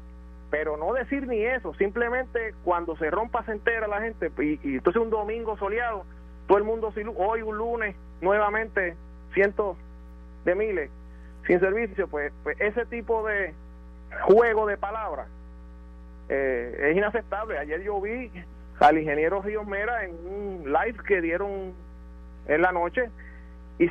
Pero 0.52 0.78
no 0.78 0.94
decir 0.94 1.28
ni 1.28 1.44
eso, 1.44 1.74
simplemente 1.76 2.54
cuando 2.64 2.96
se 2.98 3.10
rompa 3.10 3.44
se 3.46 3.52
entera 3.54 3.88
la 3.88 4.02
gente 4.02 4.32
y, 4.38 4.60
entonces 4.64 5.02
un 5.02 5.10
domingo 5.10 5.58
soleado, 5.58 6.06
todo 6.48 6.58
el 6.58 6.64
mundo, 6.64 6.94
hoy 7.16 7.42
un 7.42 7.58
lunes, 7.58 7.96
nuevamente 8.22 8.96
cientos 9.34 9.76
de 10.46 10.56
miles 10.56 10.92
sin 11.48 11.60
servicio, 11.60 12.08
pues, 12.08 12.32
pues 12.44 12.62
ese 12.62 12.86
tipo 12.86 13.26
de 13.26 13.56
juego 14.22 14.68
de 14.68 14.78
palabras 14.78 15.28
eh, 16.30 16.90
es 16.92 16.98
inaceptable. 16.98 17.58
Ayer 17.58 17.82
yo 17.82 18.00
vi 18.00 18.32
al 18.80 18.98
ingeniero 18.98 19.42
Ríos 19.42 19.68
Mera 19.68 20.06
en 20.06 20.12
un 20.12 20.64
live 20.66 20.98
que 21.08 21.22
dieron 21.22 21.74
en 22.48 22.62
la 22.62 22.72
noche 22.72 23.10
y 23.78 23.90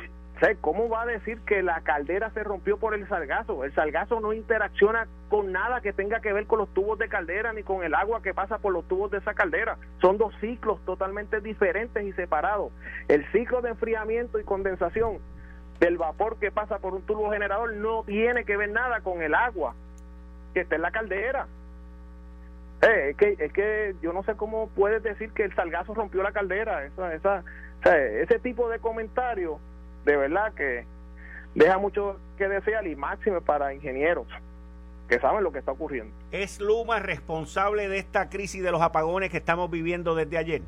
¿Cómo 0.61 0.87
va 0.87 1.01
a 1.01 1.05
decir 1.05 1.41
que 1.41 1.61
la 1.61 1.81
caldera 1.81 2.29
se 2.31 2.43
rompió 2.45 2.77
por 2.77 2.93
el 2.93 3.05
salgazo? 3.09 3.65
El 3.65 3.73
salgazo 3.75 4.21
no 4.21 4.31
interacciona 4.31 5.05
con 5.27 5.51
nada 5.51 5.81
que 5.81 5.91
tenga 5.91 6.21
que 6.21 6.31
ver 6.31 6.47
con 6.47 6.59
los 6.59 6.73
tubos 6.73 6.97
de 6.97 7.09
caldera 7.09 7.51
ni 7.51 7.63
con 7.63 7.83
el 7.83 7.93
agua 7.93 8.21
que 8.21 8.33
pasa 8.33 8.57
por 8.57 8.71
los 8.71 8.87
tubos 8.87 9.11
de 9.11 9.17
esa 9.17 9.33
caldera. 9.33 9.77
Son 9.99 10.17
dos 10.17 10.33
ciclos 10.39 10.79
totalmente 10.85 11.41
diferentes 11.41 12.01
y 12.05 12.13
separados. 12.13 12.71
El 13.09 13.29
ciclo 13.33 13.61
de 13.61 13.71
enfriamiento 13.71 14.39
y 14.39 14.45
condensación 14.45 15.17
del 15.81 15.97
vapor 15.97 16.37
que 16.39 16.51
pasa 16.51 16.79
por 16.79 16.93
un 16.93 17.01
tubo 17.01 17.31
generador 17.31 17.73
no 17.73 18.03
tiene 18.03 18.45
que 18.45 18.55
ver 18.55 18.69
nada 18.69 19.01
con 19.01 19.21
el 19.21 19.35
agua 19.35 19.75
que 20.59 20.63
está 20.63 20.75
en 20.75 20.81
la 20.81 20.91
caldera. 20.91 21.47
Eh, 22.81 23.11
es, 23.11 23.17
que, 23.17 23.35
es 23.39 23.53
que 23.53 23.95
yo 24.01 24.11
no 24.11 24.23
sé 24.23 24.35
cómo 24.35 24.67
puedes 24.75 25.01
decir 25.01 25.31
que 25.31 25.43
el 25.43 25.55
salgazo 25.55 25.93
rompió 25.93 26.21
la 26.21 26.33
caldera. 26.33 26.85
Esa, 26.85 27.13
esa, 27.13 27.43
ese 27.85 28.39
tipo 28.39 28.69
de 28.69 28.79
comentarios 28.79 29.57
de 30.03 30.17
verdad 30.17 30.53
que 30.53 30.85
deja 31.55 31.77
mucho 31.77 32.19
que 32.37 32.49
desear 32.49 32.85
y 32.87 32.95
máximo 32.95 33.39
para 33.39 33.73
ingenieros 33.73 34.27
que 35.07 35.19
saben 35.19 35.43
lo 35.43 35.51
que 35.51 35.59
está 35.59 35.71
ocurriendo. 35.71 36.13
¿Es 36.31 36.59
Luma 36.59 36.99
responsable 36.99 37.87
de 37.87 37.97
esta 37.97 38.29
crisis 38.29 38.61
de 38.61 38.71
los 38.71 38.81
apagones 38.81 39.31
que 39.31 39.37
estamos 39.37 39.71
viviendo 39.71 40.13
desde 40.13 40.37
ayer? 40.37 40.61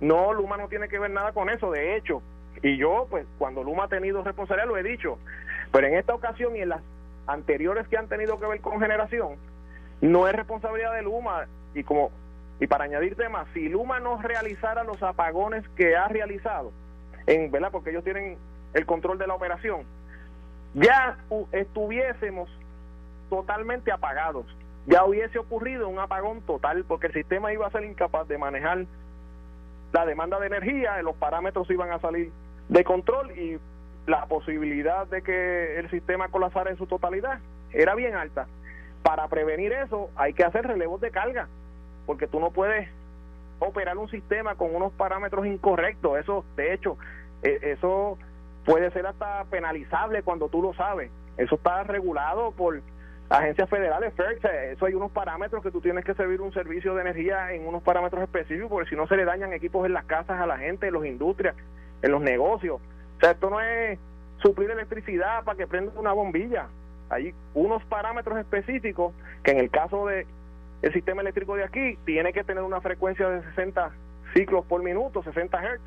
No, 0.00 0.32
Luma 0.32 0.56
no 0.56 0.68
tiene 0.68 0.88
que 0.88 0.98
ver 0.98 1.10
nada 1.10 1.32
con 1.32 1.50
eso, 1.50 1.70
de 1.70 1.96
hecho. 1.96 2.22
Y 2.62 2.78
yo, 2.78 3.06
pues, 3.10 3.26
cuando 3.38 3.62
Luma 3.62 3.84
ha 3.84 3.88
tenido 3.88 4.24
responsabilidad, 4.24 4.68
lo 4.68 4.78
he 4.78 4.82
dicho. 4.82 5.18
Pero 5.70 5.86
en 5.86 5.94
esta 5.94 6.14
ocasión 6.14 6.56
y 6.56 6.60
en 6.60 6.70
las 6.70 6.80
anteriores 7.32 7.88
que 7.88 7.96
han 7.96 8.08
tenido 8.08 8.38
que 8.38 8.46
ver 8.46 8.60
con 8.60 8.80
generación, 8.80 9.36
no 10.00 10.28
es 10.28 10.34
responsabilidad 10.34 10.94
de 10.94 11.02
Luma. 11.02 11.46
Y 11.74 11.84
como 11.84 12.10
y 12.60 12.66
para 12.66 12.84
añadir 12.84 13.16
temas, 13.16 13.46
si 13.54 13.68
Luma 13.68 14.00
no 14.00 14.20
realizara 14.20 14.84
los 14.84 15.02
apagones 15.02 15.66
que 15.76 15.96
ha 15.96 16.08
realizado, 16.08 16.72
en, 17.26 17.50
¿verdad? 17.50 17.70
Porque 17.72 17.90
ellos 17.90 18.04
tienen 18.04 18.36
el 18.74 18.84
control 18.84 19.18
de 19.18 19.26
la 19.26 19.34
operación, 19.34 19.84
ya 20.74 21.16
estuviésemos 21.52 22.50
totalmente 23.30 23.90
apagados. 23.90 24.46
Ya 24.86 25.04
hubiese 25.04 25.38
ocurrido 25.38 25.88
un 25.88 25.98
apagón 25.98 26.42
total 26.42 26.84
porque 26.86 27.08
el 27.08 27.12
sistema 27.12 27.52
iba 27.52 27.66
a 27.66 27.70
ser 27.70 27.84
incapaz 27.84 28.26
de 28.28 28.38
manejar 28.38 28.86
la 29.92 30.06
demanda 30.06 30.38
de 30.38 30.46
energía, 30.46 31.00
los 31.02 31.16
parámetros 31.16 31.70
iban 31.70 31.92
a 31.92 31.98
salir 31.98 32.30
de 32.68 32.84
control 32.84 33.30
y 33.38 33.58
la 34.10 34.26
posibilidad 34.26 35.06
de 35.06 35.22
que 35.22 35.78
el 35.78 35.88
sistema 35.88 36.28
colapsara 36.28 36.70
en 36.70 36.76
su 36.76 36.86
totalidad 36.86 37.38
era 37.72 37.94
bien 37.94 38.16
alta. 38.16 38.46
Para 39.04 39.28
prevenir 39.28 39.72
eso 39.72 40.10
hay 40.16 40.34
que 40.34 40.44
hacer 40.44 40.66
relevos 40.66 41.00
de 41.00 41.12
carga, 41.12 41.48
porque 42.06 42.26
tú 42.26 42.40
no 42.40 42.50
puedes 42.50 42.88
operar 43.60 43.96
un 43.96 44.10
sistema 44.10 44.56
con 44.56 44.74
unos 44.74 44.92
parámetros 44.92 45.46
incorrectos. 45.46 46.18
Eso, 46.18 46.44
de 46.56 46.74
hecho, 46.74 46.98
e, 47.42 47.58
eso 47.62 48.18
puede 48.64 48.90
ser 48.90 49.06
hasta 49.06 49.44
penalizable 49.44 50.22
cuando 50.22 50.48
tú 50.48 50.60
lo 50.60 50.74
sabes. 50.74 51.10
Eso 51.36 51.54
está 51.54 51.84
regulado 51.84 52.50
por 52.50 52.82
agencias 53.30 53.70
federales, 53.70 54.12
eso 54.72 54.86
hay 54.86 54.94
unos 54.94 55.12
parámetros 55.12 55.62
que 55.62 55.70
tú 55.70 55.80
tienes 55.80 56.04
que 56.04 56.14
servir 56.14 56.40
un 56.40 56.52
servicio 56.52 56.96
de 56.96 57.02
energía 57.02 57.52
en 57.52 57.64
unos 57.64 57.80
parámetros 57.80 58.24
específicos, 58.24 58.68
porque 58.68 58.90
si 58.90 58.96
no 58.96 59.06
se 59.06 59.16
le 59.16 59.24
dañan 59.24 59.52
equipos 59.52 59.86
en 59.86 59.92
las 59.92 60.04
casas 60.04 60.40
a 60.40 60.46
la 60.46 60.58
gente, 60.58 60.88
en 60.88 60.94
las 60.94 61.04
industrias, 61.04 61.54
en 62.02 62.10
los 62.10 62.20
negocios. 62.20 62.80
O 63.20 63.22
sea, 63.22 63.32
esto 63.32 63.50
no 63.50 63.60
es 63.60 63.98
suplir 64.38 64.70
electricidad 64.70 65.44
para 65.44 65.58
que 65.58 65.66
prenda 65.66 65.92
una 65.96 66.14
bombilla. 66.14 66.68
Hay 67.10 67.34
unos 67.52 67.84
parámetros 67.84 68.38
específicos 68.38 69.12
que 69.42 69.50
en 69.50 69.58
el 69.58 69.68
caso 69.68 70.06
de 70.06 70.26
el 70.80 70.92
sistema 70.94 71.20
eléctrico 71.20 71.54
de 71.54 71.64
aquí 71.64 71.98
tiene 72.06 72.32
que 72.32 72.44
tener 72.44 72.62
una 72.62 72.80
frecuencia 72.80 73.28
de 73.28 73.42
60 73.50 73.90
ciclos 74.32 74.64
por 74.64 74.82
minuto, 74.82 75.22
60 75.22 75.58
Hz, 75.58 75.80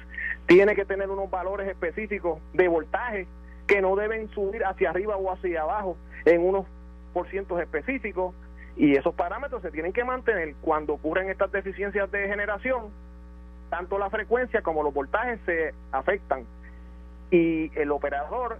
tiene 0.45 0.75
que 0.75 0.85
tener 0.85 1.09
unos 1.09 1.31
valores 1.31 1.67
específicos 1.67 2.39
de 2.53 2.67
voltaje 2.67 3.25
que 3.65 3.81
no 3.81 3.95
deben 3.95 4.29
subir 4.29 4.63
hacia 4.63 4.91
arriba 4.91 5.17
o 5.17 5.31
hacia 5.31 5.63
abajo 5.63 5.97
en 6.25 6.45
unos 6.45 6.67
por 7.13 7.27
cientos 7.31 7.59
específicos. 7.59 8.35
Y 8.77 8.95
esos 8.95 9.15
parámetros 9.15 9.63
se 9.63 9.71
tienen 9.71 9.91
que 9.91 10.03
mantener 10.03 10.53
cuando 10.61 10.93
ocurren 10.93 11.31
estas 11.31 11.51
deficiencias 11.51 12.11
de 12.11 12.27
generación, 12.27 12.91
tanto 13.71 13.97
la 13.97 14.11
frecuencia 14.11 14.61
como 14.61 14.83
los 14.83 14.93
voltajes 14.93 15.39
se 15.47 15.73
afectan 15.91 16.45
y 17.33 17.71
el 17.73 17.91
operador 17.91 18.59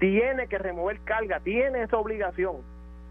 tiene 0.00 0.48
que 0.48 0.58
remover 0.58 0.98
carga, 1.00 1.38
tiene 1.38 1.84
esa 1.84 1.98
obligación 1.98 2.56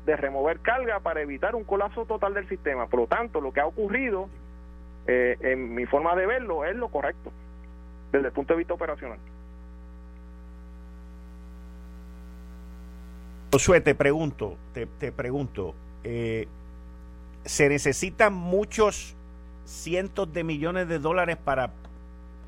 de 0.06 0.18
remover 0.18 0.60
carga 0.60 1.00
para 1.00 1.22
evitar 1.22 1.56
un 1.56 1.64
colapso 1.64 2.06
total 2.06 2.34
del 2.34 2.48
sistema. 2.50 2.88
Por 2.88 3.00
lo 3.00 3.08
tanto, 3.08 3.40
lo 3.40 3.54
que 3.54 3.62
ha 3.62 3.66
ocurrido, 3.66 4.28
eh, 5.08 5.38
en 5.40 5.74
mi 5.74 5.86
forma 5.86 6.14
de 6.16 6.26
verlo, 6.26 6.66
es 6.66 6.76
lo 6.76 6.90
correcto 6.90 7.32
desde 8.12 8.28
el 8.28 8.34
punto 8.34 8.54
de 8.54 8.58
vista 8.58 8.74
operacional. 8.74 9.18
Josué, 13.54 13.80
te 13.80 13.96
pregunto, 13.96 14.58
te, 14.74 15.12
pregunto, 15.14 15.74
eh, 16.04 16.50
¿se 17.46 17.70
necesitan 17.70 18.34
muchos 18.34 19.16
cientos 19.64 20.34
de 20.34 20.44
millones 20.44 20.90
de 20.90 21.00
dólares 21.00 21.38
para 21.38 21.72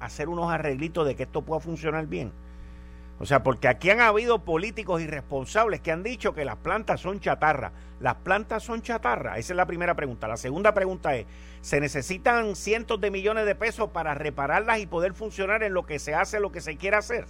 hacer 0.01 0.27
unos 0.27 0.51
arreglitos 0.51 1.07
de 1.07 1.15
que 1.15 1.23
esto 1.23 1.41
pueda 1.41 1.61
funcionar 1.61 2.05
bien? 2.05 2.33
O 3.19 3.25
sea, 3.25 3.43
porque 3.43 3.67
aquí 3.67 3.89
han 3.89 3.99
habido 3.99 4.39
políticos 4.39 5.01
irresponsables 5.01 5.81
que 5.81 5.91
han 5.91 6.03
dicho 6.03 6.33
que 6.33 6.45
las 6.45 6.55
plantas 6.55 7.01
son 7.01 7.19
chatarra. 7.19 7.71
¿Las 7.99 8.15
plantas 8.15 8.63
son 8.63 8.81
chatarra? 8.81 9.37
Esa 9.37 9.53
es 9.53 9.57
la 9.57 9.65
primera 9.65 9.93
pregunta. 9.93 10.27
La 10.27 10.37
segunda 10.37 10.73
pregunta 10.73 11.15
es, 11.15 11.25
¿se 11.59 11.81
necesitan 11.81 12.55
cientos 12.55 13.01
de 13.01 13.11
millones 13.11 13.45
de 13.45 13.55
pesos 13.55 13.89
para 13.89 14.13
repararlas 14.13 14.79
y 14.79 14.87
poder 14.87 15.13
funcionar 15.13 15.63
en 15.63 15.73
lo 15.73 15.85
que 15.85 15.99
se 15.99 16.15
hace, 16.15 16.39
lo 16.39 16.53
que 16.53 16.61
se 16.61 16.77
quiere 16.77 16.95
hacer? 16.95 17.25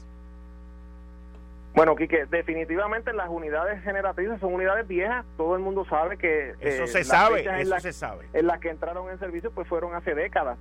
Bueno, 1.74 1.96
Quique, 1.96 2.26
definitivamente 2.26 3.12
las 3.14 3.30
unidades 3.30 3.82
generativas 3.84 4.40
son 4.40 4.54
unidades 4.54 4.88
viejas. 4.88 5.26
Todo 5.38 5.56
el 5.56 5.62
mundo 5.62 5.86
sabe 5.90 6.18
que... 6.18 6.54
Eso 6.60 6.84
eh, 6.84 6.88
se 6.88 7.04
sabe, 7.04 7.62
eso 7.62 7.80
se 7.80 7.94
sabe. 7.94 8.28
En 8.34 8.46
las 8.46 8.60
que 8.60 8.70
entraron 8.70 9.10
en 9.10 9.18
servicio 9.18 9.50
pues 9.52 9.68
fueron 9.68 9.96
hace 9.96 10.14
décadas 10.14 10.60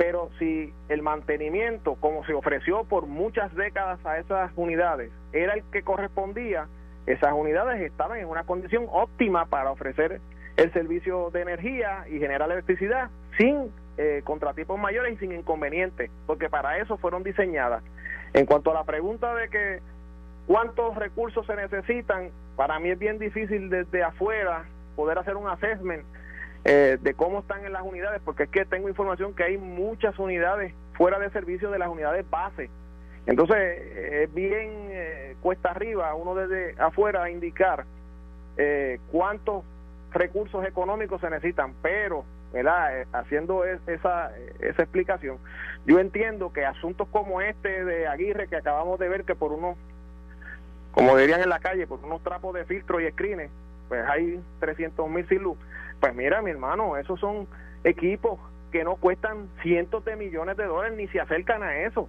Pero 0.00 0.30
si 0.38 0.72
el 0.88 1.02
mantenimiento, 1.02 1.94
como 1.96 2.24
se 2.24 2.32
ofreció 2.32 2.84
por 2.84 3.04
muchas 3.04 3.54
décadas 3.54 4.00
a 4.06 4.16
esas 4.16 4.50
unidades, 4.56 5.12
era 5.34 5.52
el 5.52 5.62
que 5.64 5.82
correspondía, 5.82 6.68
esas 7.04 7.34
unidades 7.34 7.82
estaban 7.82 8.18
en 8.18 8.26
una 8.26 8.44
condición 8.44 8.86
óptima 8.90 9.44
para 9.44 9.70
ofrecer 9.70 10.22
el 10.56 10.72
servicio 10.72 11.28
de 11.32 11.42
energía 11.42 12.06
y 12.08 12.18
generar 12.18 12.50
electricidad 12.50 13.10
sin 13.36 13.70
eh, 13.98 14.22
contratipos 14.24 14.78
mayores 14.78 15.16
y 15.16 15.18
sin 15.18 15.32
inconvenientes, 15.32 16.10
porque 16.26 16.48
para 16.48 16.78
eso 16.78 16.96
fueron 16.96 17.22
diseñadas. 17.22 17.82
En 18.32 18.46
cuanto 18.46 18.70
a 18.70 18.74
la 18.74 18.84
pregunta 18.84 19.34
de 19.34 19.50
que 19.50 19.80
cuántos 20.46 20.96
recursos 20.96 21.44
se 21.44 21.56
necesitan, 21.56 22.30
para 22.56 22.78
mí 22.78 22.88
es 22.88 22.98
bien 22.98 23.18
difícil 23.18 23.68
desde 23.68 24.02
afuera 24.02 24.64
poder 24.96 25.18
hacer 25.18 25.36
un 25.36 25.46
assessment 25.46 26.04
eh, 26.64 26.98
de 27.00 27.14
cómo 27.14 27.40
están 27.40 27.64
en 27.64 27.72
las 27.72 27.82
unidades, 27.82 28.20
porque 28.24 28.42
es 28.44 28.50
que 28.50 28.64
tengo 28.66 28.88
información 28.88 29.34
que 29.34 29.44
hay 29.44 29.56
muchas 29.56 30.18
unidades 30.18 30.74
fuera 30.92 31.18
de 31.18 31.30
servicio 31.30 31.70
de 31.70 31.78
las 31.78 31.88
unidades 31.88 32.28
base. 32.28 32.68
Entonces, 33.26 33.56
es 33.56 34.34
bien 34.34 34.88
eh, 34.90 35.36
cuesta 35.40 35.70
arriba 35.70 36.14
uno 36.14 36.34
desde 36.34 36.80
afuera 36.80 37.30
indicar 37.30 37.84
eh, 38.56 38.98
cuántos 39.10 39.64
recursos 40.12 40.66
económicos 40.66 41.20
se 41.20 41.30
necesitan, 41.30 41.74
pero 41.80 42.24
¿verdad? 42.52 43.06
haciendo 43.12 43.64
esa, 43.64 44.32
esa 44.58 44.82
explicación, 44.82 45.38
yo 45.86 45.98
entiendo 45.98 46.52
que 46.52 46.66
asuntos 46.66 47.08
como 47.12 47.40
este 47.40 47.84
de 47.84 48.08
Aguirre 48.08 48.48
que 48.48 48.56
acabamos 48.56 48.98
de 48.98 49.08
ver 49.08 49.24
que 49.24 49.34
por 49.34 49.52
unos, 49.52 49.76
como 50.92 51.16
dirían 51.16 51.40
en 51.40 51.48
la 51.48 51.60
calle, 51.60 51.86
por 51.86 52.04
unos 52.04 52.22
trapos 52.22 52.52
de 52.54 52.64
filtro 52.64 53.00
y 53.00 53.10
screens, 53.12 53.50
pues 53.88 54.04
hay 54.08 54.40
300 54.60 55.08
mil 55.08 55.26
sin. 55.28 55.56
Pues 56.00 56.14
mira, 56.14 56.40
mi 56.42 56.50
hermano, 56.50 56.96
esos 56.96 57.20
son 57.20 57.46
equipos 57.84 58.38
que 58.72 58.84
no 58.84 58.96
cuestan 58.96 59.48
cientos 59.62 60.04
de 60.04 60.16
millones 60.16 60.56
de 60.56 60.64
dólares 60.64 60.96
ni 60.96 61.08
se 61.08 61.20
acercan 61.20 61.62
a 61.62 61.76
eso. 61.80 62.08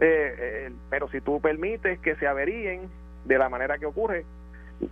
Eh, 0.00 0.34
eh, 0.38 0.72
pero 0.90 1.08
si 1.08 1.20
tú 1.20 1.40
permites 1.40 2.00
que 2.00 2.16
se 2.16 2.26
averíen 2.26 2.88
de 3.24 3.38
la 3.38 3.48
manera 3.48 3.78
que 3.78 3.86
ocurre, 3.86 4.24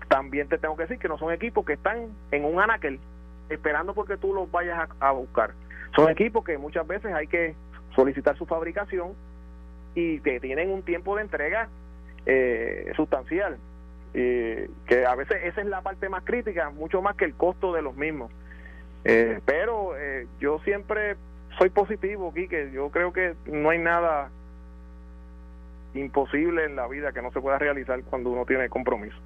también 0.09 0.49
te 0.49 0.59
tengo 0.59 0.77
que 0.77 0.85
decir 0.85 0.99
que 0.99 1.09
no 1.09 1.19
son 1.19 1.33
equipos 1.33 1.65
que 1.65 1.73
están 1.73 2.09
en 2.31 2.45
un 2.45 2.61
anaquel 2.61 3.01
esperando 3.49 3.95
porque 3.95 4.17
tú 4.17 4.33
los 4.33 4.51
vayas 4.51 4.89
a, 5.01 5.11
buscar. 5.11 5.53
Son 5.97 6.09
equipos 6.09 6.45
que 6.45 6.57
muchas 6.57 6.87
veces 6.87 7.13
hay 7.13 7.27
que 7.27 7.57
solicitar 7.97 8.37
su 8.37 8.47
fabricación 8.47 9.15
y 9.97 10.21
que 10.21 10.39
tienen 10.39 10.71
un 10.71 10.83
tiempo 10.83 11.17
de 11.17 11.23
entrega 11.23 11.69
eh, 12.27 12.93
sustancial 12.95 13.59
que 14.13 15.07
a 15.07 15.15
veces 15.15 15.39
esa 15.45 15.61
es 15.61 15.67
la 15.67 15.83
parte 15.83 16.09
más 16.09 16.25
crítica, 16.25 16.71
mucho 16.71 17.01
más 17.01 17.17
que 17.17 17.25
el 17.25 17.35
costo 17.35 17.73
de 17.73 17.83
los 17.83 17.95
mismos. 17.95 18.31
Eh, 19.05 19.41
pero 19.45 19.97
eh, 19.97 20.27
yo 20.41 20.59
siempre 20.61 21.17
soy 21.59 21.71
positivo, 21.71 22.33
que 22.35 22.71
Yo 22.73 22.91
creo 22.91 23.13
que 23.13 23.35
no 23.47 23.71
hay 23.71 23.79
nada 23.79 24.31
imposible 25.95 26.65
en 26.65 26.77
la 26.77 26.87
vida 26.87 27.13
que 27.13 27.23
no 27.23 27.33
se 27.33 27.41
pueda 27.41 27.59
realizar 27.59 28.01
cuando 28.05 28.31
uno 28.31 28.45
tiene 28.47 28.69
compromiso. 28.69 29.17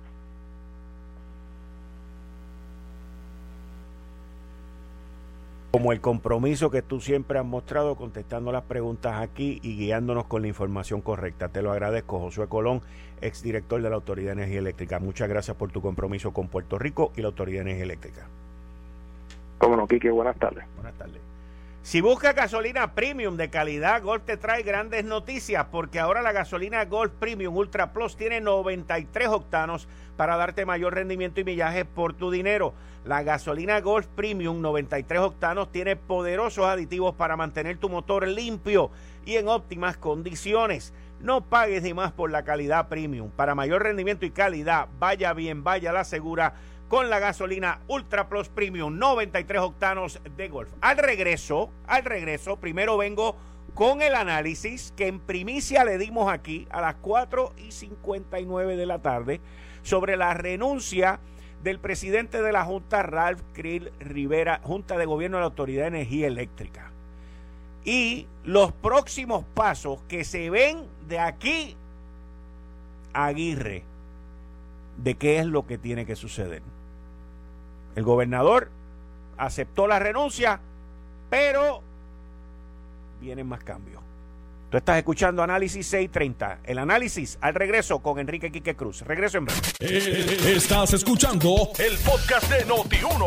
Como 5.74 5.90
el 5.90 6.00
compromiso 6.00 6.70
que 6.70 6.82
tú 6.82 7.00
siempre 7.00 7.36
has 7.36 7.44
mostrado 7.44 7.96
contestando 7.96 8.52
las 8.52 8.62
preguntas 8.62 9.20
aquí 9.20 9.58
y 9.60 9.76
guiándonos 9.76 10.26
con 10.26 10.42
la 10.42 10.46
información 10.46 11.00
correcta. 11.00 11.48
Te 11.48 11.62
lo 11.62 11.72
agradezco, 11.72 12.20
Josué 12.20 12.46
Colón, 12.46 12.80
exdirector 13.20 13.82
de 13.82 13.90
la 13.90 13.96
Autoridad 13.96 14.36
de 14.36 14.42
Energía 14.42 14.60
Eléctrica. 14.60 15.00
Muchas 15.00 15.28
gracias 15.28 15.56
por 15.56 15.72
tu 15.72 15.82
compromiso 15.82 16.32
con 16.32 16.46
Puerto 16.46 16.78
Rico 16.78 17.10
y 17.16 17.22
la 17.22 17.26
Autoridad 17.26 17.64
de 17.64 17.70
Energía 17.72 17.86
Eléctrica. 17.86 18.28
Cómo 19.58 19.74
no, 19.74 19.88
Quique, 19.88 20.12
buenas 20.12 20.36
tardes. 20.36 20.64
Buenas 20.76 20.94
tardes. 20.94 21.20
Si 21.84 22.00
busca 22.00 22.32
gasolina 22.32 22.94
premium 22.94 23.36
de 23.36 23.50
calidad, 23.50 24.02
Golf 24.02 24.24
te 24.24 24.38
trae 24.38 24.62
grandes 24.62 25.04
noticias 25.04 25.66
porque 25.70 26.00
ahora 26.00 26.22
la 26.22 26.32
gasolina 26.32 26.86
Golf 26.86 27.12
Premium 27.12 27.54
Ultra 27.54 27.92
Plus 27.92 28.16
tiene 28.16 28.40
93 28.40 29.28
octanos 29.28 29.86
para 30.16 30.38
darte 30.38 30.64
mayor 30.64 30.94
rendimiento 30.94 31.42
y 31.42 31.44
millaje 31.44 31.84
por 31.84 32.14
tu 32.14 32.30
dinero. 32.30 32.72
La 33.04 33.22
gasolina 33.22 33.82
Golf 33.82 34.06
Premium 34.06 34.62
93 34.62 35.20
octanos 35.20 35.70
tiene 35.72 35.94
poderosos 35.94 36.64
aditivos 36.64 37.16
para 37.16 37.36
mantener 37.36 37.76
tu 37.76 37.90
motor 37.90 38.26
limpio 38.26 38.90
y 39.26 39.36
en 39.36 39.48
óptimas 39.48 39.98
condiciones. 39.98 40.94
No 41.20 41.42
pagues 41.42 41.82
ni 41.82 41.92
más 41.92 42.12
por 42.12 42.30
la 42.30 42.44
calidad 42.44 42.88
premium. 42.88 43.30
Para 43.30 43.54
mayor 43.54 43.82
rendimiento 43.82 44.24
y 44.24 44.30
calidad, 44.30 44.88
vaya 44.98 45.34
bien, 45.34 45.62
vaya 45.62 45.92
la 45.92 46.04
segura 46.04 46.54
con 46.94 47.10
la 47.10 47.18
gasolina 47.18 47.80
Ultra 47.88 48.28
Plus 48.28 48.48
Premium 48.48 48.96
93 49.00 49.60
octanos 49.62 50.20
de 50.36 50.48
Golf. 50.48 50.70
Al 50.80 50.96
regreso, 50.96 51.72
al 51.88 52.04
regreso, 52.04 52.58
primero 52.58 52.96
vengo 52.96 53.34
con 53.74 54.00
el 54.00 54.14
análisis 54.14 54.92
que 54.96 55.08
en 55.08 55.18
primicia 55.18 55.84
le 55.84 55.98
dimos 55.98 56.32
aquí 56.32 56.68
a 56.70 56.80
las 56.80 56.94
4 57.00 57.52
y 57.56 57.72
59 57.72 58.76
de 58.76 58.86
la 58.86 59.00
tarde 59.00 59.40
sobre 59.82 60.16
la 60.16 60.34
renuncia 60.34 61.18
del 61.64 61.80
presidente 61.80 62.40
de 62.40 62.52
la 62.52 62.64
Junta, 62.64 63.02
Ralph 63.02 63.42
Krill 63.54 63.90
Rivera, 63.98 64.60
Junta 64.62 64.96
de 64.96 65.04
Gobierno 65.06 65.38
de 65.38 65.40
la 65.40 65.46
Autoridad 65.46 65.82
de 65.82 65.98
Energía 65.98 66.28
Eléctrica. 66.28 66.92
Y 67.84 68.28
los 68.44 68.70
próximos 68.70 69.44
pasos 69.52 69.98
que 70.06 70.22
se 70.22 70.48
ven 70.48 70.84
de 71.08 71.18
aquí 71.18 71.74
Aguirre, 73.12 73.82
de 74.96 75.16
qué 75.16 75.40
es 75.40 75.46
lo 75.46 75.66
que 75.66 75.76
tiene 75.76 76.06
que 76.06 76.14
suceder. 76.14 76.62
El 77.96 78.04
gobernador 78.04 78.70
aceptó 79.36 79.86
la 79.86 79.98
renuncia, 79.98 80.60
pero 81.30 81.82
vienen 83.20 83.46
más 83.46 83.62
cambios. 83.62 84.02
Tú 84.70 84.78
estás 84.78 84.98
escuchando 84.98 85.40
Análisis 85.40 85.86
630. 85.86 86.58
El 86.64 86.78
análisis 86.78 87.38
al 87.40 87.54
regreso 87.54 88.00
con 88.00 88.18
Enrique 88.18 88.50
Quique 88.50 88.74
Cruz. 88.74 89.02
Regreso 89.02 89.38
en 89.38 89.44
breve. 89.44 89.60
Eh, 89.78 90.54
estás 90.56 90.94
escuchando 90.94 91.70
el 91.78 91.96
podcast 91.98 92.50
de 92.50 92.66
Noti1. 92.66 93.26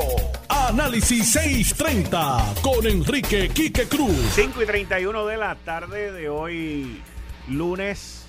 Análisis 0.49 1.32
630 1.32 2.53
con 2.62 2.86
Enrique 2.86 3.47
Quique 3.47 3.88
Cruz. 3.88 4.13
5 4.34 4.62
y 4.62 4.65
31 4.65 5.25
de 5.25 5.38
la 5.38 5.56
tarde 5.56 6.12
de 6.12 6.27
hoy, 6.27 7.01
lunes 7.47 8.27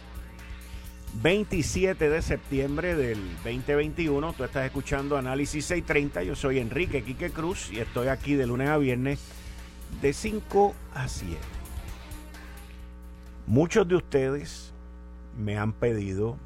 27 1.14 2.08
de 2.08 2.22
septiembre 2.22 2.94
del 2.94 3.18
2021. 3.44 4.32
Tú 4.34 4.44
estás 4.44 4.66
escuchando 4.66 5.16
Análisis 5.16 5.64
630. 5.64 6.22
Yo 6.22 6.36
soy 6.36 6.58
Enrique 6.58 7.02
Quique 7.02 7.30
Cruz 7.30 7.70
y 7.72 7.80
estoy 7.80 8.08
aquí 8.08 8.34
de 8.34 8.46
lunes 8.46 8.68
a 8.68 8.78
viernes 8.78 9.20
de 10.00 10.12
5 10.12 10.74
a 10.94 11.08
7. 11.08 11.36
Muchos 13.46 13.88
de 13.88 13.96
ustedes 13.96 14.72
me 15.36 15.56
han 15.56 15.72
pedido 15.72 16.36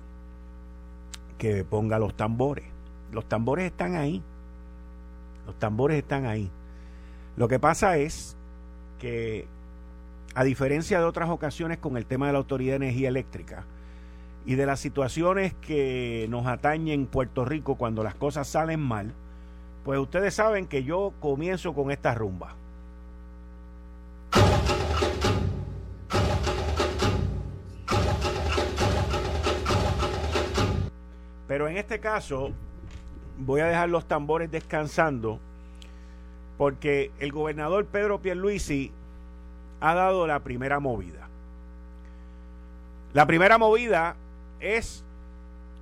que 1.38 1.64
ponga 1.64 1.98
los 1.98 2.16
tambores. 2.16 2.64
Los 3.12 3.28
tambores 3.28 3.66
están 3.66 3.96
ahí. 3.96 4.22
Los 5.46 5.58
tambores 5.58 5.98
están 5.98 6.24
ahí. 6.26 6.50
Lo 7.36 7.48
que 7.48 7.58
pasa 7.58 7.96
es 7.98 8.36
que, 9.00 9.46
a 10.34 10.44
diferencia 10.44 10.98
de 11.00 11.04
otras 11.04 11.28
ocasiones 11.28 11.78
con 11.78 11.96
el 11.96 12.06
tema 12.06 12.26
de 12.26 12.32
la 12.32 12.38
Autoridad 12.38 12.78
de 12.78 12.86
Energía 12.86 13.08
Eléctrica, 13.08 13.64
y 14.44 14.56
de 14.56 14.66
las 14.66 14.80
situaciones 14.80 15.54
que 15.54 16.26
nos 16.28 16.46
atañen 16.46 17.00
en 17.00 17.06
Puerto 17.06 17.44
Rico 17.44 17.76
cuando 17.76 18.02
las 18.02 18.14
cosas 18.14 18.48
salen 18.48 18.80
mal, 18.80 19.12
pues 19.84 19.98
ustedes 19.98 20.34
saben 20.34 20.66
que 20.66 20.84
yo 20.84 21.12
comienzo 21.20 21.74
con 21.74 21.90
esta 21.90 22.14
rumba. 22.14 22.54
Pero 31.46 31.68
en 31.68 31.76
este 31.76 32.00
caso 32.00 32.50
voy 33.38 33.60
a 33.60 33.66
dejar 33.66 33.90
los 33.90 34.06
tambores 34.06 34.50
descansando 34.50 35.38
porque 36.56 37.10
el 37.18 37.32
gobernador 37.32 37.84
Pedro 37.86 38.20
Pierluisi 38.20 38.90
ha 39.80 39.94
dado 39.94 40.26
la 40.26 40.40
primera 40.40 40.80
movida. 40.80 41.28
La 43.12 43.26
primera 43.26 43.58
movida 43.58 44.16
es 44.62 45.04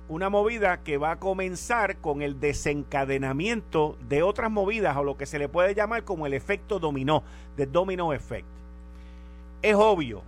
una 0.09 0.29
movida 0.29 0.83
que 0.83 0.97
va 0.97 1.11
a 1.11 1.19
comenzar 1.19 1.95
con 1.97 2.21
el 2.21 2.39
desencadenamiento 2.39 3.97
de 4.09 4.23
otras 4.23 4.51
movidas 4.51 4.97
o 4.97 5.03
lo 5.03 5.15
que 5.15 5.25
se 5.25 5.39
le 5.39 5.47
puede 5.47 5.73
llamar 5.73 6.03
como 6.03 6.25
el 6.25 6.33
efecto 6.33 6.79
dominó, 6.79 7.23
de 7.55 7.65
domino 7.65 8.11
effect. 8.11 8.47
Es 9.61 9.75
obvio 9.75 10.21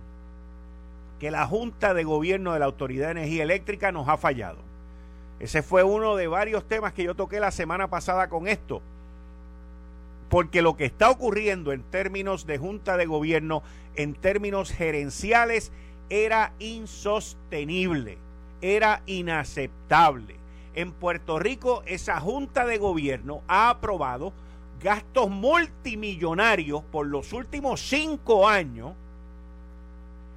que 1.20 1.30
la 1.30 1.46
Junta 1.46 1.92
de 1.92 2.04
Gobierno 2.04 2.54
de 2.54 2.60
la 2.60 2.64
Autoridad 2.64 3.06
de 3.06 3.12
Energía 3.12 3.42
Eléctrica 3.42 3.92
nos 3.92 4.08
ha 4.08 4.16
fallado. 4.16 4.58
Ese 5.38 5.62
fue 5.62 5.82
uno 5.82 6.16
de 6.16 6.28
varios 6.28 6.66
temas 6.66 6.94
que 6.94 7.04
yo 7.04 7.14
toqué 7.14 7.40
la 7.40 7.50
semana 7.50 7.88
pasada 7.88 8.28
con 8.28 8.48
esto. 8.48 8.80
Porque 10.30 10.62
lo 10.62 10.76
que 10.76 10.86
está 10.86 11.10
ocurriendo 11.10 11.72
en 11.72 11.82
términos 11.82 12.46
de 12.46 12.56
Junta 12.56 12.96
de 12.96 13.04
Gobierno, 13.04 13.62
en 13.96 14.14
términos 14.14 14.72
gerenciales, 14.72 15.72
era 16.08 16.52
insostenible 16.58 18.23
era 18.64 19.02
inaceptable. 19.04 20.36
En 20.74 20.92
Puerto 20.92 21.38
Rico, 21.38 21.82
esa 21.86 22.18
Junta 22.18 22.64
de 22.64 22.78
Gobierno 22.78 23.42
ha 23.46 23.68
aprobado 23.68 24.32
gastos 24.80 25.28
multimillonarios 25.28 26.82
por 26.84 27.06
los 27.06 27.32
últimos 27.34 27.80
cinco 27.80 28.48
años 28.48 28.94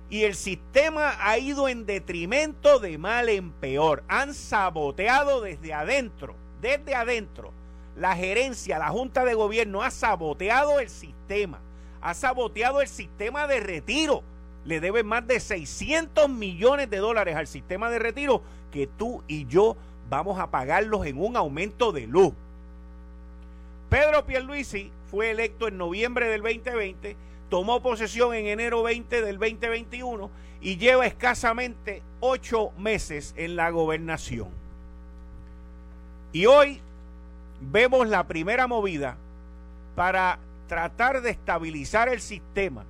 y 0.10 0.24
el 0.24 0.36
sistema 0.36 1.16
ha 1.20 1.38
ido 1.38 1.70
en 1.70 1.86
detrimento 1.86 2.80
de 2.80 2.98
mal 2.98 3.30
en 3.30 3.52
peor. 3.52 4.04
Han 4.10 4.34
saboteado 4.34 5.42
desde 5.42 5.74
adentro, 5.74 6.36
desde 6.62 6.96
adentro. 6.96 7.54
La 7.96 8.16
gerencia, 8.16 8.78
la 8.78 8.90
Junta 8.90 9.24
de 9.24 9.36
Gobierno 9.36 9.84
ha 9.84 9.90
saboteado 9.90 10.80
el 10.80 10.90
sistema, 10.90 11.60
ha 12.02 12.14
saboteado 12.14 12.82
el 12.82 12.88
sistema 12.90 13.48
de 13.48 13.62
retiro. 13.62 14.22
Le 14.68 14.82
deben 14.82 15.08
más 15.08 15.26
de 15.26 15.40
600 15.40 16.28
millones 16.28 16.90
de 16.90 16.98
dólares 16.98 17.38
al 17.38 17.48
sistema 17.48 17.90
de 17.90 18.00
retiro 18.00 18.42
que 18.70 18.86
tú 18.86 19.24
y 19.26 19.48
yo 19.48 19.78
vamos 20.10 20.40
a 20.40 20.52
pagarlos 20.52 21.06
en 21.06 21.18
un 21.18 21.38
aumento 21.38 21.94
de 21.94 22.06
luz. 22.06 22.34
Pedro 23.90 24.26
Pierluisi 24.26 24.92
fue 25.10 25.32
electo 25.32 25.70
en 25.70 25.78
noviembre 25.78 26.28
del 26.28 26.42
2020, 26.42 27.16
tomó 27.50 27.82
posesión 27.82 28.34
en 28.34 28.48
enero 28.48 28.84
20 28.84 29.22
del 29.22 29.40
2021 29.40 30.30
y 30.60 30.76
lleva 30.76 31.06
escasamente 31.06 32.04
ocho 32.20 32.72
meses 32.78 33.34
en 33.38 33.56
la 33.56 33.70
gobernación. 33.70 34.50
Y 36.34 36.46
hoy 36.46 36.82
vemos 37.62 38.10
la 38.10 38.28
primera 38.28 38.68
movida 38.68 39.16
para 39.96 40.40
tratar 40.68 41.22
de 41.22 41.30
estabilizar 41.30 42.10
el 42.10 42.20
sistema 42.20 42.84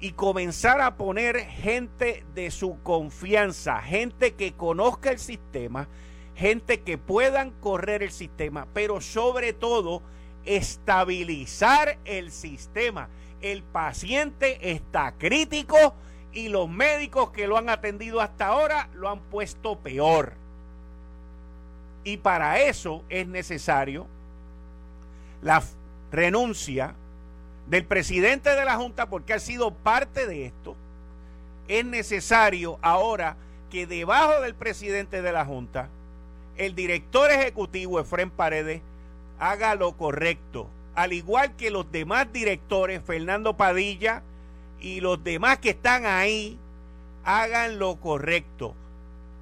y 0.00 0.12
comenzar 0.12 0.80
a 0.80 0.96
poner 0.96 1.38
gente 1.38 2.24
de 2.34 2.50
su 2.50 2.82
confianza, 2.82 3.80
gente 3.80 4.34
que 4.34 4.52
conozca 4.52 5.10
el 5.10 5.18
sistema, 5.18 5.88
gente 6.34 6.82
que 6.82 6.98
puedan 6.98 7.52
correr 7.52 8.02
el 8.02 8.10
sistema, 8.10 8.66
pero 8.74 9.00
sobre 9.00 9.52
todo 9.52 10.02
estabilizar 10.44 11.98
el 12.04 12.30
sistema. 12.30 13.08
El 13.40 13.62
paciente 13.62 14.72
está 14.72 15.12
crítico 15.16 15.94
y 16.32 16.48
los 16.48 16.68
médicos 16.68 17.30
que 17.30 17.46
lo 17.46 17.56
han 17.56 17.68
atendido 17.68 18.20
hasta 18.20 18.48
ahora 18.48 18.88
lo 18.94 19.08
han 19.08 19.20
puesto 19.20 19.78
peor. 19.78 20.34
Y 22.02 22.18
para 22.18 22.60
eso 22.60 23.02
es 23.08 23.26
necesario 23.26 24.06
la 25.40 25.62
renuncia 26.10 26.94
del 27.66 27.84
presidente 27.84 28.50
de 28.50 28.64
la 28.64 28.76
Junta 28.76 29.06
porque 29.06 29.34
ha 29.34 29.38
sido 29.38 29.72
parte 29.72 30.26
de 30.26 30.46
esto. 30.46 30.76
Es 31.68 31.84
necesario 31.84 32.78
ahora 32.82 33.36
que 33.70 33.86
debajo 33.86 34.40
del 34.40 34.54
presidente 34.54 35.22
de 35.22 35.32
la 35.32 35.44
Junta 35.44 35.88
el 36.56 36.74
director 36.74 37.30
ejecutivo 37.30 37.98
Efren 37.98 38.30
Paredes 38.30 38.80
haga 39.38 39.74
lo 39.74 39.96
correcto, 39.96 40.68
al 40.94 41.12
igual 41.12 41.56
que 41.56 41.70
los 41.70 41.90
demás 41.90 42.32
directores, 42.32 43.02
Fernando 43.04 43.56
Padilla 43.56 44.22
y 44.80 45.00
los 45.00 45.22
demás 45.24 45.58
que 45.58 45.70
están 45.70 46.06
ahí, 46.06 46.58
hagan 47.24 47.78
lo 47.78 47.96
correcto. 47.96 48.74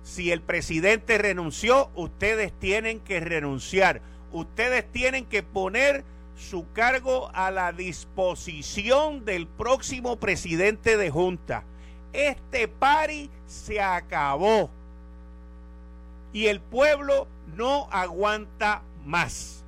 Si 0.02 0.32
el 0.32 0.40
presidente 0.40 1.18
renunció, 1.18 1.90
ustedes 1.94 2.52
tienen 2.58 3.00
que 3.00 3.20
renunciar. 3.20 4.00
Ustedes 4.32 4.90
tienen 4.90 5.26
que 5.26 5.42
poner 5.42 6.04
su 6.42 6.70
cargo 6.72 7.30
a 7.32 7.50
la 7.50 7.72
disposición 7.72 9.24
del 9.24 9.46
próximo 9.46 10.16
presidente 10.16 10.96
de 10.96 11.10
Junta. 11.10 11.64
Este 12.12 12.68
pari 12.68 13.30
se 13.46 13.80
acabó 13.80 14.68
y 16.32 16.46
el 16.46 16.60
pueblo 16.60 17.26
no 17.56 17.88
aguanta 17.90 18.82
más. 19.06 19.64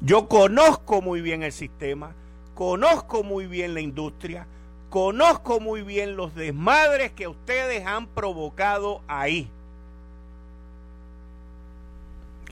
Yo 0.00 0.28
conozco 0.28 1.00
muy 1.00 1.22
bien 1.22 1.42
el 1.42 1.52
sistema, 1.52 2.14
conozco 2.54 3.22
muy 3.22 3.46
bien 3.46 3.72
la 3.72 3.80
industria, 3.80 4.46
conozco 4.90 5.58
muy 5.58 5.82
bien 5.82 6.16
los 6.16 6.34
desmadres 6.34 7.12
que 7.12 7.28
ustedes 7.28 7.86
han 7.86 8.06
provocado 8.08 9.00
ahí. 9.08 9.50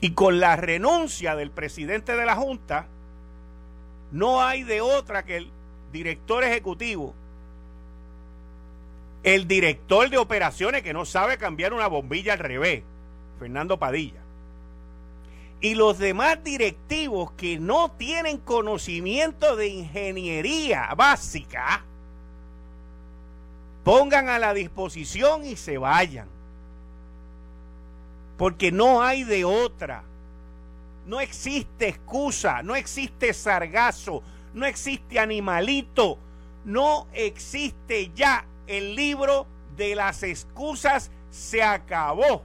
Y 0.05 0.11
con 0.11 0.39
la 0.39 0.55
renuncia 0.55 1.35
del 1.35 1.49
presidente 1.49 2.15
de 2.15 2.27
la 2.27 2.35
Junta, 2.35 2.85
no 4.11 4.43
hay 4.43 4.61
de 4.61 4.79
otra 4.79 5.25
que 5.25 5.37
el 5.37 5.49
director 5.91 6.43
ejecutivo 6.43 7.15
el 9.23 9.47
director 9.47 10.07
de 10.11 10.19
operaciones 10.19 10.83
que 10.83 10.93
no 10.93 11.05
sabe 11.05 11.39
cambiar 11.39 11.73
una 11.73 11.87
bombilla 11.87 12.33
al 12.33 12.39
revés, 12.39 12.83
Fernando 13.39 13.79
Padilla. 13.79 14.21
Y 15.59 15.73
los 15.73 15.97
demás 15.97 16.43
directivos 16.43 17.31
que 17.31 17.57
no 17.57 17.89
tienen 17.89 18.37
conocimiento 18.37 19.55
de 19.55 19.69
ingeniería 19.69 20.93
básica, 20.95 21.83
pongan 23.83 24.29
a 24.29 24.37
la 24.37 24.53
disposición 24.53 25.43
y 25.47 25.55
se 25.55 25.79
vayan. 25.79 26.34
Porque 28.37 28.71
no 28.71 29.01
hay 29.01 29.23
de 29.23 29.45
otra. 29.45 30.03
No 31.05 31.21
existe 31.21 31.87
excusa, 31.87 32.63
no 32.63 32.75
existe 32.75 33.33
sargazo, 33.33 34.23
no 34.53 34.65
existe 34.65 35.19
animalito, 35.19 36.17
no 36.63 37.07
existe 37.13 38.11
ya 38.15 38.45
el 38.67 38.95
libro 38.95 39.45
de 39.77 39.95
las 39.95 40.23
excusas 40.23 41.11
se 41.29 41.61
acabó. 41.61 42.41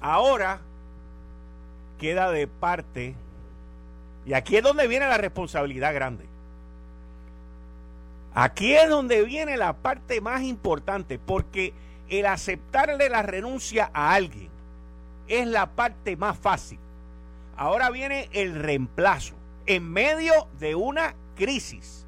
Ahora 0.00 0.60
queda 1.98 2.30
de 2.30 2.46
parte, 2.46 3.14
y 4.24 4.32
aquí 4.32 4.56
es 4.56 4.62
donde 4.62 4.86
viene 4.86 5.06
la 5.06 5.18
responsabilidad 5.18 5.92
grande. 5.92 6.27
Aquí 8.40 8.72
es 8.72 8.88
donde 8.88 9.24
viene 9.24 9.56
la 9.56 9.72
parte 9.72 10.20
más 10.20 10.42
importante, 10.42 11.18
porque 11.18 11.74
el 12.08 12.24
aceptarle 12.24 13.08
la 13.08 13.22
renuncia 13.22 13.90
a 13.92 14.14
alguien 14.14 14.48
es 15.26 15.44
la 15.48 15.66
parte 15.70 16.16
más 16.16 16.38
fácil. 16.38 16.78
Ahora 17.56 17.90
viene 17.90 18.28
el 18.30 18.54
reemplazo 18.54 19.34
en 19.66 19.90
medio 19.90 20.46
de 20.60 20.76
una 20.76 21.16
crisis. 21.34 22.06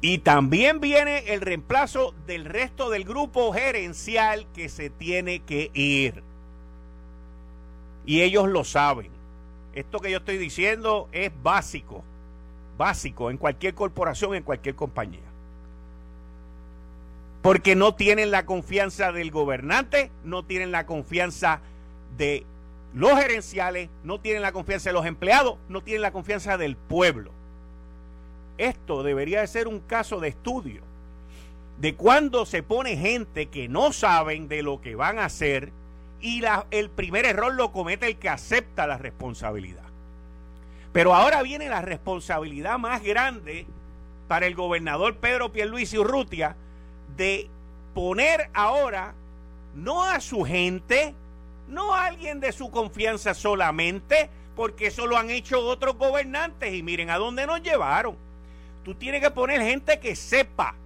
Y 0.00 0.16
también 0.16 0.80
viene 0.80 1.34
el 1.34 1.42
reemplazo 1.42 2.14
del 2.26 2.46
resto 2.46 2.88
del 2.88 3.04
grupo 3.04 3.52
gerencial 3.52 4.46
que 4.54 4.70
se 4.70 4.88
tiene 4.88 5.40
que 5.40 5.70
ir. 5.74 6.22
Y 8.06 8.22
ellos 8.22 8.48
lo 8.48 8.64
saben. 8.64 9.10
Esto 9.74 9.98
que 10.00 10.10
yo 10.10 10.16
estoy 10.16 10.38
diciendo 10.38 11.10
es 11.12 11.30
básico, 11.42 12.02
básico 12.76 13.30
en 13.30 13.38
cualquier 13.38 13.74
corporación, 13.74 14.34
en 14.34 14.42
cualquier 14.42 14.74
compañía. 14.74 15.20
Porque 17.42 17.76
no 17.76 17.94
tienen 17.94 18.30
la 18.30 18.44
confianza 18.44 19.12
del 19.12 19.30
gobernante, 19.30 20.10
no 20.24 20.44
tienen 20.44 20.72
la 20.72 20.86
confianza 20.86 21.60
de 22.16 22.44
los 22.94 23.18
gerenciales, 23.18 23.88
no 24.04 24.20
tienen 24.20 24.42
la 24.42 24.52
confianza 24.52 24.90
de 24.90 24.94
los 24.94 25.06
empleados, 25.06 25.58
no 25.68 25.82
tienen 25.82 26.02
la 26.02 26.12
confianza 26.12 26.56
del 26.56 26.76
pueblo. 26.76 27.30
Esto 28.58 29.02
debería 29.02 29.42
de 29.42 29.46
ser 29.46 29.68
un 29.68 29.80
caso 29.80 30.18
de 30.18 30.28
estudio 30.28 30.82
de 31.78 31.94
cuando 31.94 32.46
se 32.46 32.62
pone 32.62 32.96
gente 32.96 33.46
que 33.46 33.68
no 33.68 33.92
saben 33.92 34.48
de 34.48 34.62
lo 34.62 34.80
que 34.80 34.94
van 34.94 35.18
a 35.18 35.26
hacer 35.26 35.72
y 36.20 36.42
el 36.70 36.90
primer 36.90 37.26
error 37.26 37.54
lo 37.54 37.72
comete 37.72 38.06
el 38.06 38.16
que 38.16 38.28
acepta 38.28 38.86
la 38.86 38.96
responsabilidad. 38.96 39.85
Pero 40.96 41.14
ahora 41.14 41.42
viene 41.42 41.68
la 41.68 41.82
responsabilidad 41.82 42.78
más 42.78 43.02
grande 43.02 43.66
para 44.28 44.46
el 44.46 44.54
gobernador 44.54 45.16
Pedro 45.16 45.52
Pierluisi 45.52 45.98
Urrutia 45.98 46.56
de 47.18 47.50
poner 47.92 48.48
ahora 48.54 49.12
no 49.74 50.04
a 50.04 50.20
su 50.20 50.42
gente, 50.42 51.12
no 51.68 51.94
alguien 51.94 52.40
de 52.40 52.50
su 52.50 52.70
confianza 52.70 53.34
solamente, 53.34 54.30
porque 54.56 54.86
eso 54.86 55.06
lo 55.06 55.18
han 55.18 55.28
hecho 55.28 55.60
otros 55.66 55.98
gobernantes 55.98 56.72
y 56.72 56.82
miren 56.82 57.10
a 57.10 57.18
dónde 57.18 57.46
nos 57.46 57.62
llevaron. 57.62 58.16
Tú 58.82 58.94
tienes 58.94 59.20
que 59.20 59.30
poner 59.30 59.60
gente 59.60 60.00
que 60.00 60.16
sepa, 60.16 60.76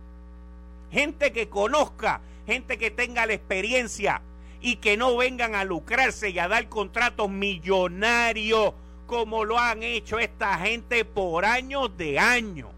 gente 0.90 1.32
que 1.32 1.48
conozca, 1.48 2.20
gente 2.48 2.78
que 2.78 2.90
tenga 2.90 3.26
la 3.26 3.34
experiencia 3.34 4.22
y 4.60 4.74
que 4.78 4.96
no 4.96 5.16
vengan 5.16 5.54
a 5.54 5.62
lucrarse 5.62 6.30
y 6.30 6.40
a 6.40 6.48
dar 6.48 6.68
contratos 6.68 7.30
millonarios 7.30 8.74
como 9.10 9.44
lo 9.44 9.58
han 9.58 9.82
hecho 9.82 10.20
esta 10.20 10.56
gente 10.58 11.04
por 11.04 11.44
años 11.44 11.90
de 11.96 12.20
años. 12.20 12.68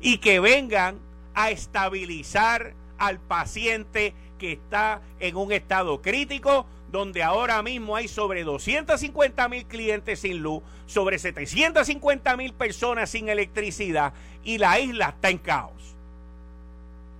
Y 0.00 0.18
que 0.18 0.38
vengan 0.38 1.00
a 1.34 1.50
estabilizar 1.50 2.72
al 2.98 3.18
paciente 3.18 4.14
que 4.38 4.52
está 4.52 5.02
en 5.18 5.34
un 5.34 5.50
estado 5.50 6.00
crítico, 6.02 6.66
donde 6.92 7.24
ahora 7.24 7.64
mismo 7.64 7.96
hay 7.96 8.06
sobre 8.06 8.44
250 8.44 9.48
mil 9.48 9.64
clientes 9.64 10.20
sin 10.20 10.40
luz, 10.40 10.62
sobre 10.86 11.18
750 11.18 12.36
mil 12.36 12.54
personas 12.54 13.10
sin 13.10 13.28
electricidad 13.28 14.12
y 14.44 14.58
la 14.58 14.78
isla 14.78 15.08
está 15.08 15.30
en 15.30 15.38
caos. 15.38 15.96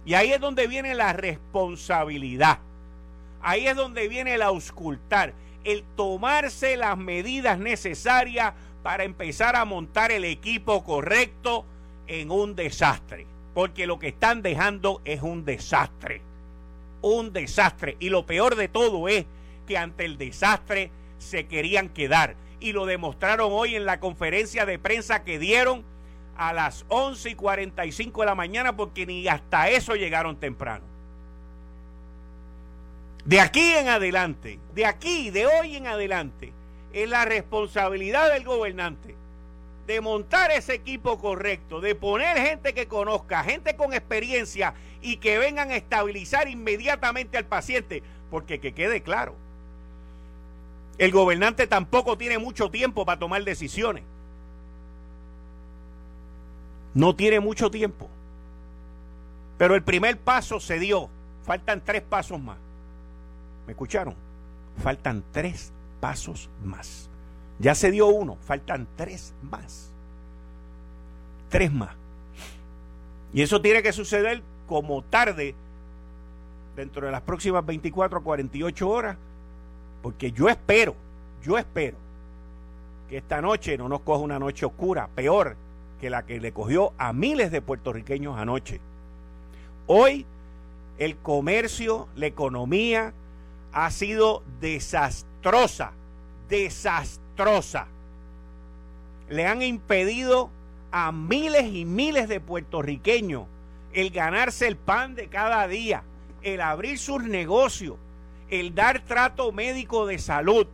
Y 0.05 0.15
ahí 0.15 0.33
es 0.33 0.41
donde 0.41 0.69
viene 0.69 0.95
la 0.95 1.12
responsabilidad. 1.15 2.61
Ahí 3.41 3.67
es 3.67 3.75
donde 3.75 4.07
viene 4.07 4.35
el 4.35 4.43
auscultar, 4.43 5.35
el 5.64 5.85
tomarse 5.96 6.77
las 6.77 6.96
medidas 6.96 7.59
necesarias 7.59 8.55
para 8.83 9.05
empezar 9.05 9.57
a 9.57 9.64
montar 9.64 10.12
el 10.12 10.25
equipo 10.25 10.85
correcto 10.85 11.64
en 12.07 12.31
un 12.31 12.55
desastre. 12.55 13.27
Porque 13.55 13.87
lo 13.87 13.98
que 13.98 14.09
están 14.09 14.42
dejando 14.42 15.01
es 15.05 15.22
un 15.22 15.44
desastre. 15.44 16.22
Un 17.01 17.33
desastre. 17.33 17.96
Y 18.01 18.09
lo 18.09 18.27
peor 18.27 18.57
de 18.57 18.68
todo 18.68 19.09
es 19.09 19.27
que 19.66 19.77
ante 19.79 20.05
el 20.05 20.18
desastre 20.18 20.90
se 21.18 21.46
querían 21.46 21.88
quedar. 21.88 22.35
Y 22.61 22.72
lo 22.72 22.87
demostraron 22.87 23.48
hoy 23.53 23.75
en 23.75 23.87
la 23.87 24.01
conferencia 24.01 24.66
de 24.66 24.79
prensa 24.79 25.25
que 25.25 25.38
dieron 25.38 25.85
a 26.37 26.53
las 26.53 26.85
11 26.88 27.31
y 27.31 27.35
45 27.35 28.20
de 28.20 28.27
la 28.27 28.35
mañana 28.35 28.77
porque 28.77 29.07
ni 29.07 29.27
hasta 29.29 29.68
eso 29.68 29.94
llegaron 29.94 30.37
temprano. 30.37 30.91
De 33.24 33.40
aquí 33.40 33.74
en 33.74 33.88
adelante, 33.88 34.58
de 34.74 34.87
aquí, 34.87 35.30
de 35.30 35.46
hoy 35.46 35.76
en 35.76 35.87
adelante, 35.87 36.52
es 36.92 37.08
la 37.08 37.24
responsabilidad 37.24 38.32
del 38.32 38.44
gobernante 38.44 39.14
de 39.87 40.00
montar 40.00 40.50
ese 40.50 40.74
equipo 40.74 41.18
correcto, 41.18 41.80
de 41.80 41.94
poner 41.94 42.38
gente 42.38 42.72
que 42.72 42.87
conozca, 42.87 43.42
gente 43.42 43.76
con 43.76 43.92
experiencia 43.92 44.74
y 45.00 45.16
que 45.16 45.38
vengan 45.38 45.70
a 45.70 45.76
estabilizar 45.76 46.48
inmediatamente 46.48 47.37
al 47.37 47.46
paciente, 47.46 48.02
porque 48.30 48.61
que 48.61 48.72
quede 48.72 49.02
claro, 49.02 49.35
el 50.98 51.11
gobernante 51.11 51.66
tampoco 51.66 52.16
tiene 52.16 52.38
mucho 52.38 52.70
tiempo 52.70 53.04
para 53.04 53.18
tomar 53.18 53.42
decisiones. 53.44 54.04
No 56.94 57.16
tiene 57.16 57.40
mucho 57.40 57.70
tiempo. 57.70 58.08
Pero 59.58 59.74
el 59.74 59.82
primer 59.82 60.18
paso 60.18 60.61
se 60.61 60.78
dio. 60.78 61.08
Faltan 61.44 61.82
tres 61.85 62.02
pasos 62.02 62.38
más. 62.40 62.58
¿Me 63.66 63.72
escucharon? 63.72 64.14
Faltan 64.83 65.22
tres 65.33 65.72
pasos 66.01 66.48
más. 66.64 67.09
Ya 67.59 67.75
se 67.75 67.90
dio 67.90 68.07
uno, 68.09 68.37
faltan 68.40 68.87
tres 68.96 69.35
más. 69.42 69.90
Tres 71.48 71.72
más. 71.72 71.94
Y 73.33 73.42
eso 73.42 73.61
tiene 73.61 73.83
que 73.83 73.92
suceder 73.92 74.42
como 74.66 75.03
tarde, 75.03 75.55
dentro 76.77 77.07
de 77.07 77.12
las 77.12 77.22
próximas 77.22 77.64
24 77.64 78.18
a 78.18 78.22
48 78.22 78.88
horas, 78.88 79.16
porque 80.03 80.33
yo 80.33 80.48
espero, 80.48 80.94
yo 81.42 81.59
espero 81.59 81.96
que 83.09 83.18
esta 83.18 83.40
noche 83.40 83.77
no 83.77 83.88
nos 83.88 84.01
coja 84.01 84.20
una 84.20 84.38
noche 84.38 84.66
oscura, 84.66 85.09
peor 85.14 85.57
que 86.01 86.11
la 86.11 86.25
que 86.25 86.40
le 86.40 86.53
cogió 86.53 86.92
a 86.98 87.12
miles 87.12 87.53
de 87.53 87.62
puertorriqueños 87.62 88.37
anoche. 88.37 88.81
Hoy 89.87 90.27
el 90.98 91.16
comercio, 91.16 92.09
la 92.16 92.27
economía 92.27 93.12
ha 93.72 93.90
sido 93.90 94.42
desastrosa, 94.61 95.92
desastrosa. 96.48 97.87
Le 99.28 99.46
han 99.46 99.62
impedido 99.62 100.50
a 100.90 101.11
miles 101.11 101.72
y 101.72 101.85
miles 101.85 102.28
de 102.28 102.40
puertorriqueños 102.40 103.46
el 103.92 104.11
ganarse 104.11 104.66
el 104.68 104.76
pan 104.76 105.14
de 105.14 105.28
cada 105.28 105.66
día, 105.68 106.02
el 106.42 106.61
abrir 106.61 106.98
sus 106.98 107.22
negocios, 107.22 107.96
el 108.50 108.74
dar 108.74 109.00
trato 109.00 109.52
médico 109.52 110.06
de 110.06 110.18
salud, 110.18 110.66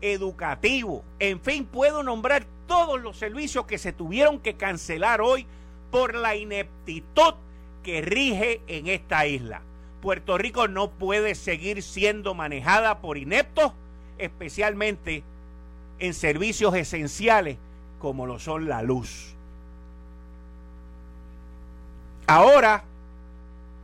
educativo, 0.00 1.04
en 1.18 1.40
fin, 1.40 1.64
puedo 1.64 2.02
nombrar 2.02 2.46
todos 2.66 3.00
los 3.00 3.16
servicios 3.16 3.66
que 3.66 3.78
se 3.78 3.92
tuvieron 3.92 4.38
que 4.38 4.54
cancelar 4.54 5.20
hoy 5.20 5.46
por 5.90 6.14
la 6.14 6.36
ineptitud 6.36 7.34
que 7.82 8.02
rige 8.02 8.60
en 8.66 8.86
esta 8.86 9.26
isla. 9.26 9.62
Puerto 10.00 10.38
Rico 10.38 10.68
no 10.68 10.90
puede 10.90 11.34
seguir 11.34 11.82
siendo 11.82 12.34
manejada 12.34 13.00
por 13.00 13.18
ineptos, 13.18 13.72
especialmente 14.18 15.22
en 15.98 16.14
servicios 16.14 16.74
esenciales 16.74 17.58
como 17.98 18.26
lo 18.26 18.38
son 18.38 18.68
la 18.68 18.82
luz. 18.82 19.34
Ahora 22.26 22.84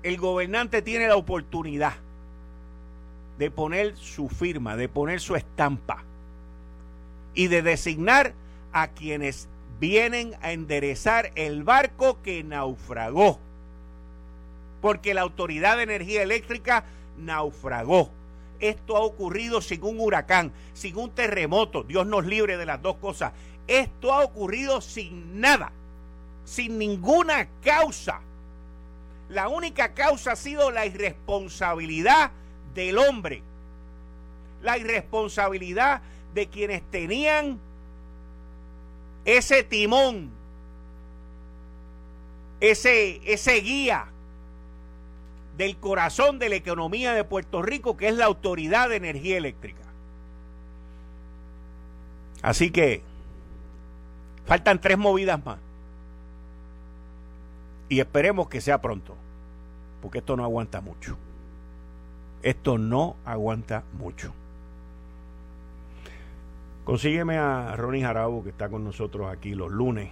el 0.02 0.18
gobernante 0.18 0.82
tiene 0.82 1.08
la 1.08 1.16
oportunidad 1.16 1.94
de 3.38 3.50
poner 3.50 3.96
su 3.96 4.28
firma, 4.28 4.76
de 4.76 4.88
poner 4.88 5.20
su 5.20 5.34
estampa 5.34 6.04
y 7.34 7.48
de 7.48 7.62
designar 7.62 8.34
a 8.72 8.88
quienes 8.88 9.48
vienen 9.80 10.34
a 10.42 10.52
enderezar 10.52 11.32
el 11.34 11.64
barco 11.64 12.22
que 12.22 12.44
naufragó. 12.44 13.38
Porque 14.84 15.14
la 15.14 15.22
Autoridad 15.22 15.78
de 15.78 15.84
Energía 15.84 16.22
Eléctrica 16.22 16.84
naufragó. 17.16 18.10
Esto 18.60 18.98
ha 18.98 19.00
ocurrido 19.00 19.62
sin 19.62 19.82
un 19.82 19.98
huracán, 19.98 20.52
sin 20.74 20.98
un 20.98 21.10
terremoto. 21.10 21.84
Dios 21.84 22.06
nos 22.06 22.26
libre 22.26 22.58
de 22.58 22.66
las 22.66 22.82
dos 22.82 22.96
cosas. 22.96 23.32
Esto 23.66 24.12
ha 24.12 24.22
ocurrido 24.22 24.82
sin 24.82 25.40
nada, 25.40 25.72
sin 26.44 26.76
ninguna 26.76 27.48
causa. 27.64 28.20
La 29.30 29.48
única 29.48 29.94
causa 29.94 30.32
ha 30.32 30.36
sido 30.36 30.70
la 30.70 30.84
irresponsabilidad 30.84 32.32
del 32.74 32.98
hombre, 32.98 33.42
la 34.60 34.76
irresponsabilidad 34.76 36.02
de 36.34 36.48
quienes 36.48 36.82
tenían 36.90 37.58
ese 39.24 39.62
timón, 39.62 40.28
ese, 42.60 43.22
ese 43.24 43.54
guía 43.62 44.08
del 45.56 45.76
corazón 45.76 46.38
de 46.38 46.48
la 46.48 46.56
economía 46.56 47.12
de 47.14 47.24
Puerto 47.24 47.62
Rico, 47.62 47.96
que 47.96 48.08
es 48.08 48.16
la 48.16 48.24
Autoridad 48.26 48.88
de 48.88 48.96
Energía 48.96 49.36
Eléctrica. 49.36 49.82
Así 52.42 52.70
que 52.70 53.02
faltan 54.46 54.80
tres 54.80 54.98
movidas 54.98 55.44
más. 55.44 55.58
Y 57.88 58.00
esperemos 58.00 58.48
que 58.48 58.60
sea 58.60 58.80
pronto, 58.80 59.14
porque 60.02 60.18
esto 60.18 60.36
no 60.36 60.44
aguanta 60.44 60.80
mucho. 60.80 61.16
Esto 62.42 62.76
no 62.76 63.16
aguanta 63.24 63.84
mucho. 63.98 64.32
Consígueme 66.84 67.38
a 67.38 67.74
Ronnie 67.76 68.02
Jarabo, 68.02 68.44
que 68.44 68.50
está 68.50 68.68
con 68.68 68.84
nosotros 68.84 69.32
aquí 69.32 69.54
los 69.54 69.72
lunes, 69.72 70.10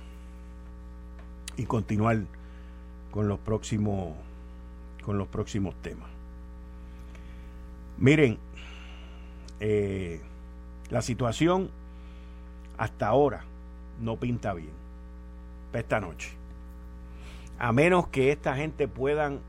y 1.57 1.65
continuar 1.65 2.23
con 3.11 3.29
los 3.29 3.39
próximos, 3.39 4.15
con 5.05 5.19
los 5.19 5.29
próximos 5.29 5.75
temas. 5.83 6.09
Miren, 7.99 8.39
eh, 9.61 10.21
la 10.91 11.03
situación 11.03 11.71
hasta 12.79 13.09
ahora 13.09 13.45
no 14.01 14.17
pinta 14.17 14.55
bien 14.55 14.83
esta 15.73 16.01
noche. 16.01 16.31
A 17.59 17.73
menos 17.73 18.09
que 18.09 18.33
esta 18.33 18.57
gente 18.57 18.89
puedan 18.89 19.41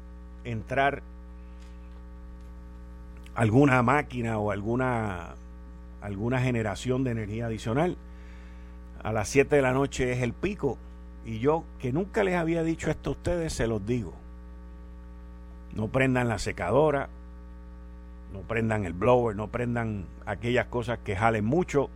entrar 0.44 1.02
alguna 3.36 3.82
máquina 3.82 4.38
o 4.38 4.52
alguna, 4.52 5.36
alguna 6.02 6.40
generación 6.42 7.04
de 7.04 7.12
energía 7.12 7.48
adicional. 7.48 7.98
A 9.02 9.12
las 9.12 9.30
7 9.30 9.56
de 9.56 9.62
la 9.62 9.74
noche 9.74 10.12
es 10.12 10.22
el 10.22 10.34
pico. 10.34 10.78
Y 11.26 11.40
yo, 11.40 11.64
que 11.80 11.92
nunca 11.92 12.24
les 12.24 12.36
había 12.36 12.64
dicho 12.64 12.92
esto 12.92 13.12
a 13.12 13.14
ustedes, 13.14 13.54
se 13.54 13.68
los 13.68 13.86
digo. 13.86 14.14
No 15.76 15.88
prendan 15.88 16.28
la 16.28 16.40
secadora, 16.40 17.10
no 18.32 18.42
prendan 18.42 18.86
el 18.86 18.94
blower, 18.94 19.36
no 19.36 19.48
prendan 19.48 20.06
aquellas 20.26 20.68
cosas 20.68 21.00
que 21.04 21.16
jalen 21.16 21.46
mucho. 21.46 21.90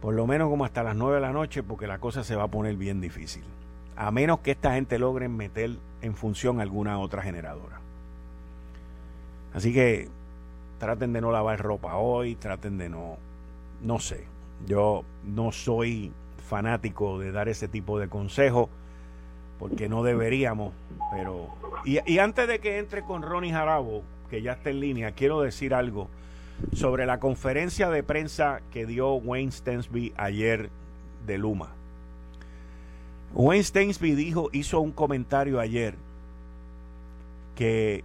Por 0.00 0.14
lo 0.14 0.26
menos 0.26 0.48
como 0.48 0.64
hasta 0.64 0.82
las 0.82 0.96
9 0.96 1.16
de 1.16 1.20
la 1.20 1.32
noche, 1.32 1.62
porque 1.62 1.86
la 1.86 1.98
cosa 1.98 2.24
se 2.24 2.36
va 2.36 2.44
a 2.44 2.48
poner 2.48 2.76
bien 2.76 3.00
difícil. 3.00 3.44
A 3.96 4.10
menos 4.10 4.40
que 4.40 4.52
esta 4.52 4.74
gente 4.74 4.98
logre 4.98 5.28
meter 5.28 5.76
en 6.00 6.14
función 6.16 6.60
alguna 6.60 6.98
otra 6.98 7.22
generadora. 7.22 7.80
Así 9.54 9.72
que 9.72 10.08
traten 10.78 11.12
de 11.12 11.20
no 11.20 11.30
lavar 11.30 11.60
ropa 11.60 11.96
hoy, 11.96 12.34
traten 12.34 12.78
de 12.78 12.88
no, 12.88 13.16
no 13.82 14.00
sé, 14.00 14.24
yo 14.66 15.04
no 15.24 15.52
soy 15.52 16.12
fanático 16.48 17.18
de 17.18 17.32
dar 17.32 17.48
ese 17.48 17.68
tipo 17.68 17.98
de 17.98 18.08
consejo 18.08 18.68
porque 19.62 19.88
no 19.88 20.02
deberíamos, 20.02 20.74
pero... 21.12 21.46
Y, 21.84 22.18
antes 22.18 22.48
de 22.48 22.58
que 22.58 22.78
entre 22.78 23.02
con 23.02 23.22
Ronnie 23.22 23.52
Jarabo, 23.52 24.02
que 24.28 24.42
ya 24.42 24.54
está 24.54 24.70
en 24.70 24.80
línea, 24.80 25.12
quiero 25.12 25.40
decir 25.40 25.72
algo 25.72 26.08
sobre 26.72 27.06
la 27.06 27.20
conferencia 27.20 27.88
de 27.88 28.02
prensa 28.02 28.60
que 28.72 28.86
dio 28.86 29.14
Wayne 29.14 29.52
Stensby 29.52 30.14
ayer 30.16 30.68
de 31.28 31.38
Luma. 31.38 31.68
Wayne 33.34 33.62
Stensby 33.62 34.16
dijo, 34.16 34.50
hizo 34.52 34.80
un 34.80 34.90
comentario 34.90 35.60
ayer 35.60 35.94
que 37.54 38.02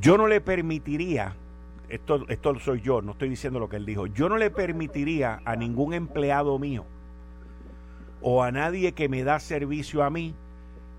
Yo 0.00 0.16
no 0.16 0.28
le 0.28 0.40
permitiría, 0.40 1.34
esto, 1.88 2.26
esto 2.28 2.60
soy 2.60 2.80
yo, 2.80 3.02
no 3.02 3.10
estoy 3.10 3.28
diciendo 3.28 3.58
lo 3.58 3.68
que 3.68 3.74
él 3.74 3.86
dijo, 3.86 4.06
yo 4.06 4.28
no 4.28 4.36
le 4.36 4.52
permitiría 4.52 5.40
a 5.44 5.56
ningún 5.56 5.94
empleado 5.94 6.60
mío 6.60 6.84
o 8.26 8.42
a 8.42 8.50
nadie 8.50 8.92
que 8.92 9.10
me 9.10 9.22
da 9.22 9.38
servicio 9.38 10.02
a 10.02 10.08
mí 10.08 10.34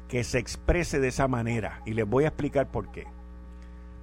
que 0.07 0.23
se 0.23 0.37
exprese 0.37 0.99
de 0.99 1.07
esa 1.07 1.27
manera. 1.27 1.81
Y 1.83 1.93
les 1.93 2.07
voy 2.07 2.23
a 2.23 2.27
explicar 2.27 2.67
por 2.67 2.91
qué. 2.91 3.07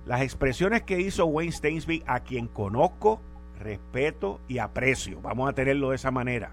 Las 0.04 0.22
expresiones 0.22 0.82
que 0.82 1.00
hizo 1.00 1.24
Wayne 1.26 1.52
Stainsby, 1.52 2.02
a 2.08 2.20
quien 2.20 2.48
conozco, 2.48 3.20
respeto 3.60 4.40
y 4.48 4.58
aprecio, 4.58 5.20
vamos 5.22 5.48
a 5.48 5.52
tenerlo 5.52 5.90
de 5.90 5.96
esa 5.96 6.10
manera, 6.10 6.50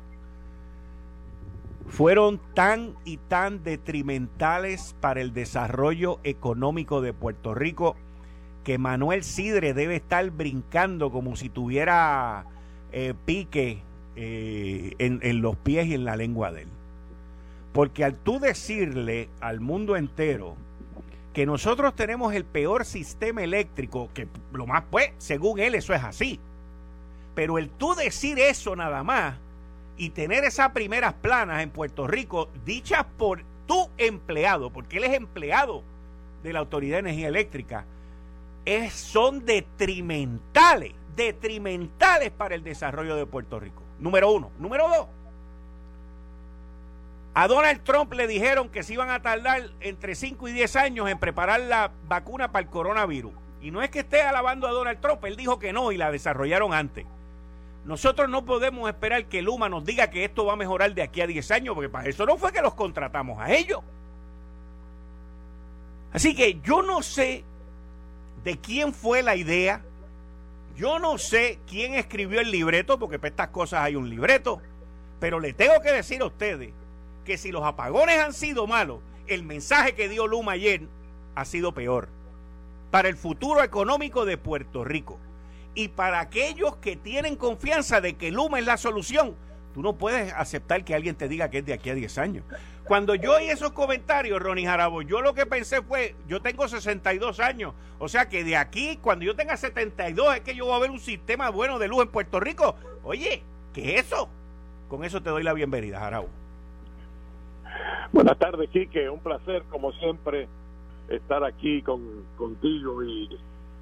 fueron 1.88 2.40
tan 2.54 2.94
y 3.04 3.18
tan 3.18 3.64
detrimentales 3.64 4.96
para 5.02 5.22
el 5.22 5.34
desarrollo 5.34 6.20
económico 6.24 7.02
de 7.02 7.14
Puerto 7.14 7.56
Rico 7.56 7.96
que 8.64 8.78
Manuel 8.78 9.24
Sidre 9.24 9.74
debe 9.74 9.96
estar 9.96 10.30
brincando 10.30 11.10
como 11.10 11.36
si 11.36 11.50
tuviera 11.50 12.46
eh, 12.92 13.16
pique 13.26 13.82
eh, 14.22 14.96
en, 15.00 15.42
los 15.42 15.56
pies 15.56 15.88
y 15.88 15.94
en 15.94 16.04
la 16.04 16.18
lengua 16.18 16.52
de 16.52 16.64
él. 16.64 16.68
Porque 17.72 18.04
al 18.04 18.16
tú 18.16 18.38
decirle 18.42 19.30
al 19.40 19.62
mundo 19.62 19.96
entero 19.96 20.58
que 21.32 21.46
nosotros 21.46 21.96
tenemos 21.96 22.34
el 22.34 22.44
peor 22.44 22.84
sistema 22.84 23.42
eléctrico, 23.42 24.10
que 24.14 24.28
lo 24.52 24.68
más 24.68 24.84
pues, 24.92 25.12
según 25.20 25.62
él 25.62 25.74
eso 25.74 25.94
es 25.94 26.04
así. 26.04 26.38
Pero 27.34 27.58
el 27.58 27.70
tú 27.70 27.96
decir 27.96 28.40
eso 28.40 28.76
nada 28.76 29.04
más 29.04 29.38
y 29.96 30.10
tener 30.10 30.44
esas 30.44 30.72
primeras 30.72 31.14
planas 31.14 31.64
en 31.64 31.70
Puerto 31.70 32.06
Rico 32.06 32.50
dichas 32.66 33.06
por 33.18 33.44
tu 33.68 33.90
empleado, 33.98 34.70
porque 34.70 34.98
él 34.98 35.06
es 35.06 35.14
empleado 35.14 35.82
de 36.44 36.52
la 36.52 36.60
Autoridad 36.60 36.98
de 36.98 37.12
Energía 37.12 37.30
Eléctrica, 37.30 37.86
es, 38.66 38.92
son 38.92 39.46
detrimentales, 39.46 40.92
detrimentales 41.16 42.32
para 42.32 42.56
el 42.56 42.66
desarrollo 42.66 43.16
de 43.16 43.26
Puerto 43.26 43.62
Rico. 43.62 43.84
Número 44.00 44.32
uno. 44.32 44.52
Número 44.58 44.88
dos. 44.88 45.08
A 47.34 47.47
Donald 47.47 47.84
Trump 47.84 48.12
le 48.14 48.28
dijeron 48.28 48.70
que 48.70 48.84
se 48.84 48.93
iban 48.93 49.10
a 49.10 49.22
tardar 49.22 49.70
entre 49.80 50.16
5 50.16 50.47
y 50.47 50.52
10 50.52 50.76
años 50.76 51.10
en 51.10 51.20
preparar 51.20 51.62
la 51.62 51.91
vacuna 52.08 52.52
para 52.52 52.64
el 52.64 52.70
coronavirus. 52.70 53.32
Y 53.62 53.72
no 53.72 53.82
es 53.82 53.89
que 53.89 54.00
esté 54.00 54.22
alabando 54.22 54.68
a 54.68 54.72
Donald 54.72 55.00
Trump, 55.00 55.24
él 55.26 55.36
dijo 55.36 55.60
que 55.60 55.74
no 55.74 55.91
y 55.91 55.97
la 55.97 56.12
desarrollaron 56.12 56.74
antes. 56.74 57.06
Nosotros 57.86 58.30
no 58.30 58.45
podemos 58.45 58.89
esperar 58.89 59.26
que 59.26 59.41
Luma 59.41 59.70
nos 59.70 59.86
diga 59.86 60.10
que 60.10 60.26
esto 60.26 60.45
va 60.45 60.54
a 60.54 60.58
mejorar 60.58 60.93
de 60.93 61.02
aquí 61.02 61.22
a 61.22 61.28
10 61.28 61.52
años, 61.52 61.76
porque 61.76 61.89
para 61.89 62.10
eso 62.10 62.26
no 62.26 62.38
fue 62.38 62.52
que 62.52 62.62
los 62.62 62.74
contratamos 62.74 63.39
a 63.39 63.52
ellos. 63.54 63.82
Así 66.12 66.36
que 66.36 66.60
yo 66.62 66.82
no 66.82 67.02
sé 67.02 67.43
de 68.43 68.58
quién 68.58 68.93
fue 68.93 69.22
la 69.22 69.36
idea, 69.36 69.82
yo 70.76 71.00
no 71.00 71.18
sé 71.18 71.60
quién 71.68 71.96
escribió 71.96 72.40
el 72.40 72.52
libreto, 72.52 73.00
porque 73.00 73.20
para 73.20 73.30
estas 73.30 73.48
cosas 73.50 73.82
hay 73.82 73.96
un 73.96 74.10
libreto, 74.10 74.62
pero 75.20 75.40
le 75.40 75.54
tengo 75.54 75.82
que 75.82 75.92
decir 75.92 76.22
a 76.22 76.26
ustedes 76.26 76.72
que 77.26 77.38
si 77.38 77.52
los 77.52 77.64
apagones 77.64 78.20
han 78.20 78.34
sido 78.34 78.68
malos, 78.68 79.00
el 79.28 79.44
mensaje 79.44 79.94
que 79.94 80.10
dio 80.10 80.28
Luma 80.28 80.54
ayer 80.54 80.88
ha 81.36 81.46
sido 81.46 81.74
peor 81.74 82.10
para 82.92 83.10
el 83.10 83.16
futuro 83.16 83.64
económico 83.64 84.26
de 84.26 84.38
Puerto 84.38 84.84
Rico. 84.84 85.20
Y 85.76 85.90
para 85.90 86.20
aquellos 86.20 86.78
que 86.78 86.96
tienen 86.96 87.36
confianza 87.36 88.02
de 88.02 88.16
que 88.16 88.32
Luma 88.32 88.60
es 88.60 88.66
la 88.66 88.78
solución, 88.78 89.36
tú 89.74 89.82
no 89.82 89.94
puedes 89.94 90.34
aceptar 90.34 90.84
que 90.84 90.96
alguien 90.96 91.16
te 91.16 91.28
diga 91.28 91.50
que 91.50 91.60
es 91.60 91.66
de 91.66 91.74
aquí 91.74 91.90
a 91.90 91.96
10 91.96 92.18
años. 92.18 92.46
Cuando 92.90 93.14
yo 93.14 93.36
oí 93.36 93.52
esos 93.52 93.72
comentarios, 93.72 94.42
Ronnie 94.42 94.66
Jarabo, 94.66 95.04
yo 95.04 95.22
lo 95.22 95.36
que 95.36 95.46
pensé 95.46 95.84
fue, 95.84 96.16
yo 96.28 96.42
tengo 96.42 96.68
62 96.68 97.40
años, 97.40 97.76
o 98.00 98.08
sea 98.08 98.28
que 98.28 98.44
de 98.44 98.58
aquí, 98.58 98.98
cuando 98.98 99.24
yo 99.26 99.36
tenga 99.36 99.58
72, 99.58 100.38
es 100.38 100.42
que 100.42 100.56
yo 100.56 100.66
voy 100.66 100.74
a 100.74 100.80
ver 100.80 100.90
un 100.90 101.00
sistema 101.00 101.52
bueno 101.52 101.78
de 101.78 101.88
luz 101.88 102.02
en 102.02 102.08
Puerto 102.08 102.40
Rico. 102.40 102.76
Oye, 103.04 103.44
¿qué 103.74 103.94
es 103.94 104.08
eso? 104.08 104.28
Con 104.88 105.04
eso 105.04 105.22
te 105.22 105.30
doy 105.30 105.44
la 105.44 105.54
bienvenida, 105.54 106.00
Jarabo. 106.00 106.30
Buenas 108.12 108.40
tardes, 108.40 108.68
Quique. 108.72 109.08
Un 109.08 109.20
placer, 109.20 109.62
como 109.70 109.92
siempre, 109.92 110.48
estar 111.10 111.44
aquí 111.44 111.84
con, 111.84 112.02
contigo 112.38 113.04
y, 113.04 113.30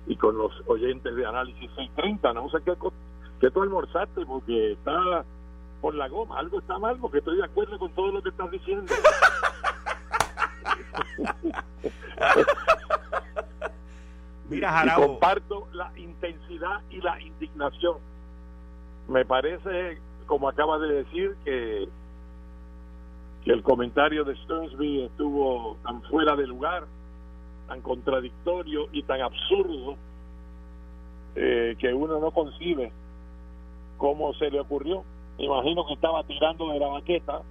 y 0.08 0.18
con 0.18 0.38
los 0.38 0.52
oyentes 0.68 1.16
de 1.16 1.26
Análisis 1.26 1.72
630. 1.78 2.34
No 2.34 2.50
sé 2.50 2.58
qué, 2.66 2.74
qué 3.40 3.52
tú 3.52 3.62
almorzaste, 3.62 4.26
porque 4.26 4.74
está 4.74 5.24
por 5.82 5.96
la 5.96 6.08
goma. 6.08 6.40
Algo 6.40 6.60
está 6.60 6.78
mal, 6.80 6.98
porque 7.00 7.18
estoy 7.20 7.38
de 7.38 7.46
acuerdo 7.46 7.80
con 7.80 7.92
todo 7.92 8.12
lo 8.12 8.22
que 8.22 8.30
estás 8.30 8.52
diciendo. 8.52 8.94
Mira, 14.50 14.72
Jarabo. 14.72 15.04
Y 15.04 15.08
comparto 15.08 15.68
la 15.74 15.92
intensidad 15.98 16.82
y 16.90 17.02
la 17.02 17.20
indignación. 17.22 17.98
Me 19.08 19.26
parece, 19.26 20.00
como 20.26 20.50
acaba 20.50 20.80
de 20.80 21.04
decir, 21.04 21.36
que 21.44 21.90
que 23.48 23.54
el 23.54 23.64
comentario 23.64 24.26
de 24.26 24.36
Stearnsby 24.36 25.06
estuvo 25.06 25.78
tan 25.82 26.02
fuera 26.04 26.36
de 26.36 26.46
lugar, 26.46 26.84
tan 27.70 27.80
contradictorio 27.82 28.90
y 28.92 29.04
tan 29.04 29.22
absurdo 29.22 29.96
eh, 31.34 31.78
que 31.80 31.94
uno 31.94 32.20
no 32.20 32.32
concibe 32.32 32.92
cómo 33.98 34.34
se 34.34 34.52
le 34.52 34.60
ocurrió. 34.60 35.06
Imagino 35.38 35.86
que 35.86 35.94
estaba 35.94 36.24
tirando 36.24 36.70
de 36.70 36.80
la 36.80 36.88
baqueta 36.88 37.42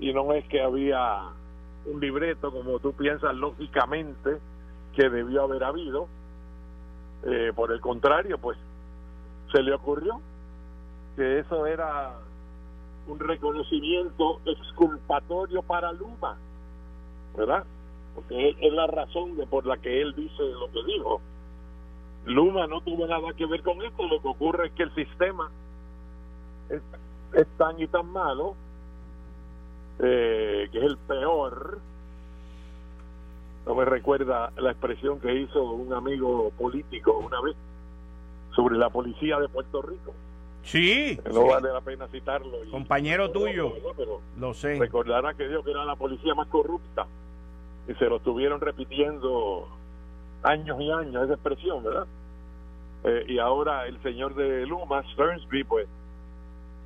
y 0.00 0.12
no 0.12 0.32
es 0.32 0.44
que 0.48 0.60
había 0.60 1.28
un 1.86 2.00
libreto 2.00 2.50
como 2.50 2.78
tú 2.80 2.92
piensas 2.92 3.34
lógicamente 3.34 4.38
que 4.94 5.08
debió 5.08 5.42
haber 5.42 5.64
habido. 5.64 6.08
Eh, 7.24 7.52
por 7.54 7.70
el 7.70 7.80
contrario, 7.80 8.38
pues 8.38 8.58
se 9.52 9.62
le 9.62 9.72
ocurrió 9.72 10.20
que 11.14 11.38
eso 11.38 11.66
era 11.66 12.18
un 13.06 13.18
reconocimiento 13.20 14.40
exculpatorio 14.44 15.62
para 15.62 15.92
Luma, 15.92 16.36
¿verdad? 17.36 17.64
Porque 18.16 18.56
es 18.60 18.72
la 18.72 18.88
razón 18.88 19.36
de 19.36 19.46
por 19.46 19.66
la 19.66 19.76
que 19.76 20.00
él 20.00 20.14
dice 20.16 20.42
lo 20.42 20.70
que 20.72 20.82
dijo. 20.84 21.20
Luma 22.24 22.66
no 22.66 22.80
tuvo 22.80 23.06
nada 23.06 23.32
que 23.34 23.46
ver 23.46 23.62
con 23.62 23.80
esto, 23.82 24.02
lo 24.08 24.20
que 24.20 24.28
ocurre 24.28 24.66
es 24.66 24.72
que 24.72 24.82
el 24.84 24.94
sistema 24.94 25.50
es, 27.34 27.46
tan 27.58 27.80
y 27.80 27.86
tan 27.86 28.06
malo 28.12 28.54
eh, 29.98 30.68
que 30.70 30.78
es 30.78 30.84
el 30.84 30.96
peor. 30.96 31.78
No 33.66 33.74
me 33.74 33.84
recuerda 33.84 34.52
la 34.56 34.72
expresión 34.72 35.20
que 35.20 35.32
hizo 35.34 35.62
un 35.62 35.92
amigo 35.92 36.50
político 36.58 37.12
una 37.18 37.40
vez 37.40 37.54
sobre 38.56 38.76
la 38.76 38.90
policía 38.90 39.38
de 39.38 39.48
Puerto 39.48 39.82
Rico 39.82 40.12
Sí. 40.64 41.18
No 41.32 41.46
vale 41.46 41.72
la 41.72 41.80
pena 41.80 42.06
citarlo. 42.08 42.58
Compañero 42.70 43.30
tuyo. 43.30 43.72
lo 44.38 44.54
sé. 44.54 44.78
Recordará 44.78 45.34
que 45.34 45.48
dijo 45.48 45.62
que 45.62 45.72
era 45.72 45.84
la 45.84 45.96
policía 45.96 46.34
más 46.34 46.48
corrupta. 46.48 47.06
Y 47.88 47.94
se 47.94 48.04
lo 48.06 48.16
estuvieron 48.16 48.60
repitiendo 48.60 49.66
años 50.42 50.80
y 50.80 50.90
años 50.90 51.24
esa 51.24 51.34
expresión, 51.34 51.82
¿verdad? 51.82 52.06
Eh, 53.04 53.24
y 53.28 53.38
ahora 53.38 53.86
el 53.86 54.00
señor 54.02 54.34
de 54.34 54.64
Luma, 54.66 55.02
Stearnsby, 55.12 55.64
pues, 55.64 55.88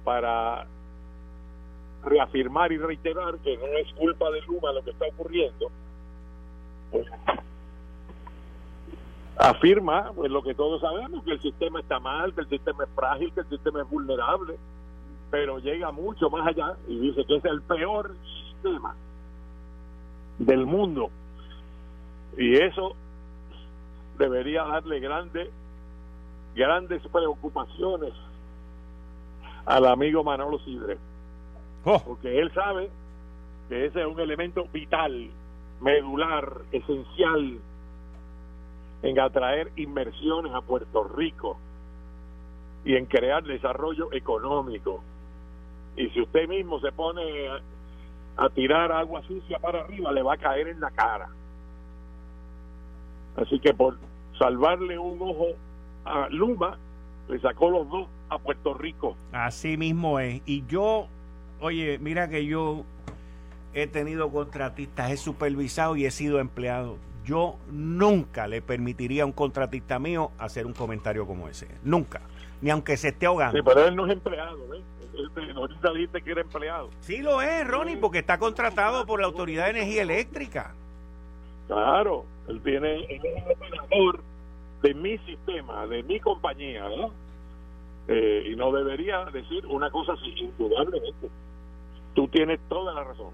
para 0.06 0.64
reafirmar 2.04 2.70
y 2.70 2.78
reiterar 2.78 3.36
que 3.38 3.56
no 3.56 3.66
es 3.66 3.92
culpa 3.94 4.30
de 4.30 4.40
Luma 4.42 4.72
lo 4.72 4.84
que 4.84 4.92
está 4.92 5.06
ocurriendo, 5.06 5.66
pues 6.92 7.06
afirma 9.36 10.12
pues 10.14 10.30
lo 10.30 10.42
que 10.44 10.54
todos 10.54 10.80
sabemos 10.80 11.24
que 11.24 11.32
el 11.32 11.42
sistema 11.42 11.80
está 11.80 11.98
mal 12.00 12.32
que 12.32 12.40
el 12.40 12.48
sistema 12.48 12.84
es 12.84 12.90
frágil 12.94 13.30
que 13.34 13.40
el 13.40 13.48
sistema 13.50 13.82
es 13.82 13.90
vulnerable 13.90 14.56
pero 15.30 15.58
llega 15.58 15.90
mucho 15.90 16.30
más 16.30 16.46
allá 16.46 16.76
y 16.88 16.98
dice 16.98 17.24
que 17.24 17.36
es 17.36 17.44
el 17.44 17.60
peor 17.62 18.14
sistema 18.24 18.94
del 20.38 20.66
mundo. 20.66 21.10
Y 22.36 22.56
eso 22.56 22.94
debería 24.18 24.64
darle 24.64 25.00
grandes 25.00 25.48
grandes 26.54 27.02
preocupaciones 27.08 28.14
al 29.66 29.86
amigo 29.86 30.24
Manolo 30.24 30.58
Sidre 30.60 30.96
oh. 31.84 32.00
porque 32.04 32.38
él 32.38 32.52
sabe 32.54 32.88
que 33.68 33.86
ese 33.86 34.00
es 34.00 34.06
un 34.06 34.20
elemento 34.20 34.66
vital 34.72 35.28
medular 35.80 36.62
esencial 36.72 37.58
en 39.02 39.20
atraer 39.20 39.70
inversiones 39.76 40.52
a 40.54 40.62
Puerto 40.62 41.04
Rico 41.04 41.58
y 42.84 42.94
en 42.94 43.06
crear 43.06 43.42
desarrollo 43.42 44.12
económico. 44.12 45.02
Y 45.96 46.08
si 46.10 46.22
usted 46.22 46.48
mismo 46.48 46.80
se 46.80 46.92
pone 46.92 47.48
a, 48.36 48.48
tirar 48.50 48.92
agua 48.92 49.22
sucia 49.22 49.58
para 49.58 49.80
arriba, 49.80 50.12
le 50.12 50.22
va 50.22 50.34
a 50.34 50.38
caer 50.38 50.68
en 50.68 50.80
la 50.80 50.90
cara. 50.90 51.28
Así 53.36 53.58
que 53.60 53.74
por 53.74 53.98
salvarle 54.38 54.98
un 54.98 55.20
ojo 55.20 55.48
a 56.04 56.28
Luma, 56.30 56.78
le 57.28 57.40
sacó 57.40 57.70
los 57.70 57.88
dos 57.88 58.08
a 58.28 58.38
Puerto 58.38 58.74
Rico. 58.74 59.16
Así 59.32 59.76
mismo 59.76 60.20
es. 60.20 60.42
Y 60.46 60.64
yo, 60.66 61.08
oye, 61.60 61.98
mira 61.98 62.28
que 62.28 62.46
yo 62.46 62.84
he 63.74 63.86
tenido 63.86 64.30
contratistas, 64.30 65.10
he 65.10 65.16
supervisado 65.16 65.96
y 65.96 66.06
he 66.06 66.10
sido 66.10 66.40
empleado 66.40 66.98
yo 67.26 67.56
nunca 67.70 68.46
le 68.46 68.62
permitiría 68.62 69.24
a 69.24 69.26
un 69.26 69.32
contratista 69.32 69.98
mío 69.98 70.30
hacer 70.38 70.64
un 70.64 70.72
comentario 70.72 71.26
como 71.26 71.48
ese. 71.48 71.66
Nunca. 71.82 72.22
Ni 72.62 72.70
aunque 72.70 72.96
se 72.96 73.08
esté 73.08 73.26
ahogando. 73.26 73.58
Sí, 73.58 73.62
pero 73.66 73.86
él 73.86 73.96
no 73.96 74.06
es 74.06 74.12
empleado, 74.12 74.56
¿ves? 74.68 74.82
Ahorita 75.56 75.92
dijiste 75.92 76.22
que 76.22 76.30
era 76.30 76.42
empleado. 76.42 76.90
Sí 77.00 77.18
lo 77.18 77.42
es, 77.42 77.66
Ronnie, 77.66 77.96
porque 77.96 78.18
está 78.18 78.38
contratado 78.38 79.04
por 79.06 79.20
la 79.20 79.26
Autoridad 79.26 79.64
de 79.64 79.70
Energía 79.70 80.02
Eléctrica. 80.02 80.72
Claro, 81.66 82.24
él 82.48 82.60
tiene 82.62 83.04
él 83.04 83.20
es 83.24 83.44
el 83.44 83.52
operador 83.52 84.20
de 84.82 84.94
mi 84.94 85.18
sistema, 85.18 85.86
de 85.86 86.02
mi 86.04 86.20
compañía, 86.20 86.84
¿verdad? 86.84 87.08
Eh, 88.08 88.50
y 88.52 88.56
no 88.56 88.70
debería 88.72 89.24
decir 89.26 89.66
una 89.66 89.90
cosa 89.90 90.12
así, 90.12 90.32
indudablemente. 90.36 91.28
Tú 92.14 92.28
tienes 92.28 92.60
toda 92.68 92.94
la 92.94 93.04
razón. 93.04 93.30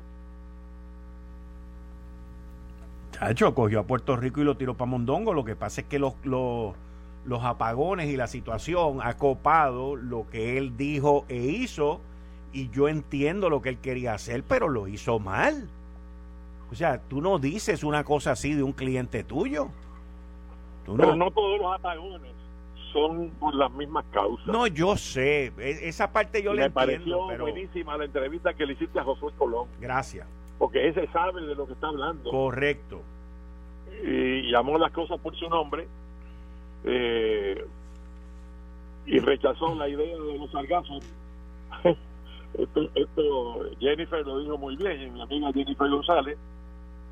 Chacho, 3.12 3.54
cogió 3.54 3.80
a 3.80 3.82
Puerto 3.84 4.16
Rico 4.16 4.40
y 4.40 4.44
lo 4.44 4.56
tiró 4.56 4.74
para 4.74 4.90
Mondongo. 4.90 5.34
Lo 5.34 5.44
que 5.44 5.54
pasa 5.54 5.82
es 5.82 5.86
que 5.86 5.98
los, 5.98 6.14
los, 6.24 6.74
los 7.26 7.44
apagones 7.44 8.08
y 8.08 8.16
la 8.16 8.26
situación 8.26 9.00
ha 9.02 9.16
copado 9.18 9.94
lo 9.94 10.26
que 10.28 10.56
él 10.56 10.76
dijo 10.76 11.26
e 11.28 11.36
hizo. 11.36 12.00
Y 12.54 12.70
yo 12.70 12.88
entiendo 12.88 13.50
lo 13.50 13.62
que 13.62 13.68
él 13.68 13.78
quería 13.78 14.14
hacer, 14.14 14.42
pero 14.42 14.68
lo 14.68 14.88
hizo 14.88 15.18
mal. 15.18 15.68
O 16.70 16.74
sea, 16.74 17.00
tú 17.02 17.20
no 17.20 17.38
dices 17.38 17.84
una 17.84 18.04
cosa 18.04 18.32
así 18.32 18.54
de 18.54 18.62
un 18.62 18.72
cliente 18.72 19.22
tuyo. 19.22 19.68
Pero 20.84 21.14
no 21.14 21.30
todos 21.30 21.60
los 21.60 21.74
apagones 21.74 22.32
son 22.92 23.30
por 23.40 23.54
las 23.54 23.70
mismas 23.72 24.04
causas. 24.12 24.46
No, 24.46 24.66
yo 24.66 24.96
sé. 24.96 25.52
E, 25.58 25.88
esa 25.88 26.12
parte 26.12 26.42
yo 26.42 26.54
le 26.54 26.64
entiendo. 26.64 27.26
Me 27.26 27.36
pareció 27.36 27.38
buenísima 27.38 27.96
la 27.96 28.04
entrevista 28.04 28.54
que 28.54 28.66
le 28.66 28.74
hiciste 28.74 28.98
a 28.98 29.04
Josué 29.04 29.32
Colón. 29.36 29.68
Gracias. 29.80 30.26
Porque 30.58 30.88
ese 30.88 31.06
sabe 31.08 31.42
de 31.42 31.54
lo 31.54 31.66
que 31.66 31.72
está 31.72 31.88
hablando. 31.88 32.30
Correcto. 32.30 33.00
Y 34.04 34.50
llamó 34.50 34.78
las 34.78 34.92
cosas 34.92 35.18
por 35.20 35.36
su 35.36 35.48
nombre. 35.48 35.86
Eh, 36.84 37.64
y 39.06 39.18
rechazó 39.18 39.74
la 39.74 39.88
idea 39.88 40.16
de 40.16 40.38
los 40.38 40.50
sargazos. 40.50 41.04
esto, 42.58 42.88
esto, 42.94 43.70
Jennifer 43.80 44.26
lo 44.26 44.38
dijo 44.40 44.58
muy 44.58 44.76
bien, 44.76 45.14
mi 45.14 45.22
amiga 45.22 45.52
Jennifer 45.52 45.88
González 45.88 46.38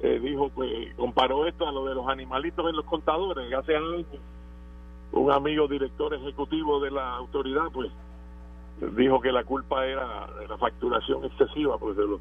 eh, 0.02 0.18
dijo, 0.18 0.48
pues 0.50 0.94
comparó 0.96 1.46
esto 1.46 1.68
a 1.68 1.72
lo 1.72 1.84
de 1.84 1.94
los 1.94 2.08
animalitos 2.08 2.68
en 2.68 2.76
los 2.76 2.84
contadores. 2.86 3.52
Hace 3.52 3.76
años, 3.76 4.06
un 5.12 5.30
amigo 5.32 5.66
director 5.66 6.14
ejecutivo 6.14 6.80
de 6.80 6.90
la 6.90 7.16
autoridad, 7.16 7.64
pues 7.72 7.90
dijo 8.96 9.20
que 9.20 9.32
la 9.32 9.44
culpa 9.44 9.86
era 9.86 10.28
de 10.38 10.48
la 10.48 10.56
facturación 10.56 11.24
excesiva, 11.24 11.78
pues 11.78 11.96
de 11.96 12.06
los 12.06 12.20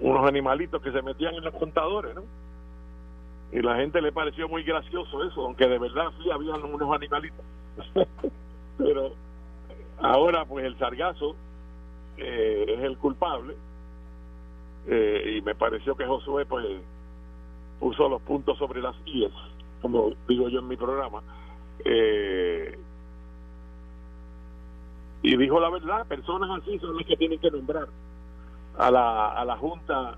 unos 0.00 0.26
animalitos 0.26 0.82
que 0.82 0.90
se 0.90 1.02
metían 1.02 1.34
en 1.34 1.44
los 1.44 1.54
contadores, 1.54 2.14
¿no? 2.14 2.22
Y 3.52 3.62
la 3.62 3.76
gente 3.76 4.02
le 4.02 4.10
pareció 4.10 4.48
muy 4.48 4.64
gracioso 4.64 5.22
eso, 5.22 5.44
aunque 5.44 5.68
de 5.68 5.78
verdad 5.78 6.10
sí 6.22 6.30
habían 6.30 6.62
unos 6.64 6.92
animalitos. 6.92 7.44
Pero 8.78 9.12
ahora, 10.00 10.44
pues 10.44 10.64
el 10.64 10.76
sargazo 10.78 11.36
eh, 12.16 12.64
es 12.68 12.80
el 12.80 12.98
culpable 12.98 13.54
eh, 14.86 15.36
y 15.38 15.42
me 15.42 15.54
pareció 15.54 15.96
que 15.96 16.04
Josué 16.04 16.44
pues 16.46 16.66
puso 17.78 18.08
los 18.08 18.20
puntos 18.22 18.58
sobre 18.58 18.82
las 18.82 18.96
IES, 19.06 19.32
como 19.80 20.12
digo 20.28 20.48
yo 20.48 20.58
en 20.60 20.68
mi 20.68 20.76
programa, 20.76 21.22
eh, 21.84 22.78
y 25.22 25.36
dijo 25.36 25.58
la 25.58 25.70
verdad, 25.70 26.06
personas 26.06 26.50
así 26.60 26.78
son 26.78 26.96
las 26.96 27.06
que 27.06 27.16
tienen 27.16 27.38
que 27.38 27.50
nombrar 27.50 27.88
a 28.76 28.90
la, 28.90 29.28
a 29.32 29.44
la 29.44 29.56
Junta 29.56 30.16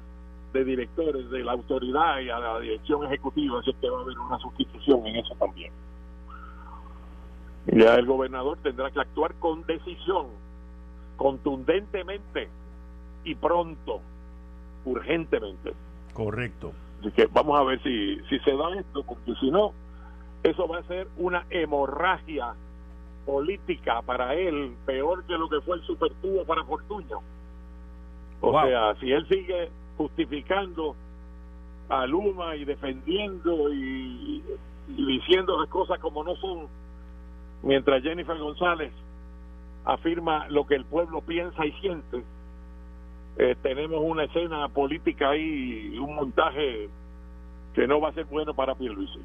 de 0.52 0.64
Directores 0.64 1.30
de 1.30 1.44
la 1.44 1.52
autoridad 1.52 2.20
y 2.20 2.30
a 2.30 2.38
la 2.38 2.60
dirección 2.60 3.04
ejecutiva, 3.04 3.60
así 3.60 3.72
que 3.80 3.88
va 3.88 3.98
a 3.98 4.02
haber 4.02 4.18
una 4.18 4.38
sustitución 4.38 5.06
en 5.06 5.16
eso 5.16 5.34
también. 5.38 5.72
Ya 7.66 7.94
el 7.96 8.06
gobernador 8.06 8.58
tendrá 8.62 8.90
que 8.90 9.00
actuar 9.00 9.34
con 9.34 9.64
decisión, 9.66 10.26
contundentemente 11.16 12.48
y 13.24 13.34
pronto 13.34 14.00
urgentemente. 14.84 15.72
Correcto. 16.14 16.72
Así 17.00 17.10
que 17.10 17.26
vamos 17.26 17.58
a 17.58 17.64
ver 17.64 17.82
si, 17.82 18.18
si 18.28 18.38
se 18.40 18.56
da 18.56 18.74
esto, 18.78 19.02
porque 19.02 19.34
si 19.40 19.50
no, 19.50 19.72
eso 20.42 20.68
va 20.68 20.78
a 20.78 20.82
ser 20.84 21.08
una 21.16 21.44
hemorragia 21.50 22.54
política 23.24 24.02
para 24.02 24.34
él, 24.34 24.74
peor 24.86 25.24
que 25.24 25.36
lo 25.36 25.48
que 25.48 25.60
fue 25.60 25.76
el 25.76 25.82
supertubo 25.82 26.44
para 26.44 26.64
Fortuño. 26.64 27.20
O 28.40 28.52
sea, 28.62 28.94
si 29.00 29.10
él 29.10 29.26
sigue 29.28 29.70
justificando 29.96 30.94
a 31.88 32.06
Luma 32.06 32.54
y 32.56 32.64
defendiendo 32.64 33.72
y, 33.72 34.42
y, 34.88 35.06
diciendo 35.06 35.58
las 35.58 35.68
cosas 35.68 35.98
como 35.98 36.22
no 36.22 36.36
son, 36.36 36.68
mientras 37.62 38.02
Jennifer 38.02 38.38
González 38.38 38.92
afirma 39.84 40.46
lo 40.48 40.66
que 40.66 40.74
el 40.74 40.84
pueblo 40.84 41.20
piensa 41.22 41.64
y 41.64 41.72
siente, 41.80 42.22
eh, 43.38 43.56
tenemos 43.62 44.00
una 44.02 44.24
escena 44.24 44.68
política 44.68 45.30
ahí, 45.30 45.98
un 45.98 46.14
montaje 46.14 46.88
que 47.74 47.86
no 47.86 48.00
va 48.00 48.08
a 48.08 48.12
ser 48.12 48.24
bueno 48.24 48.54
para 48.54 48.74
Pierluisi. 48.74 49.20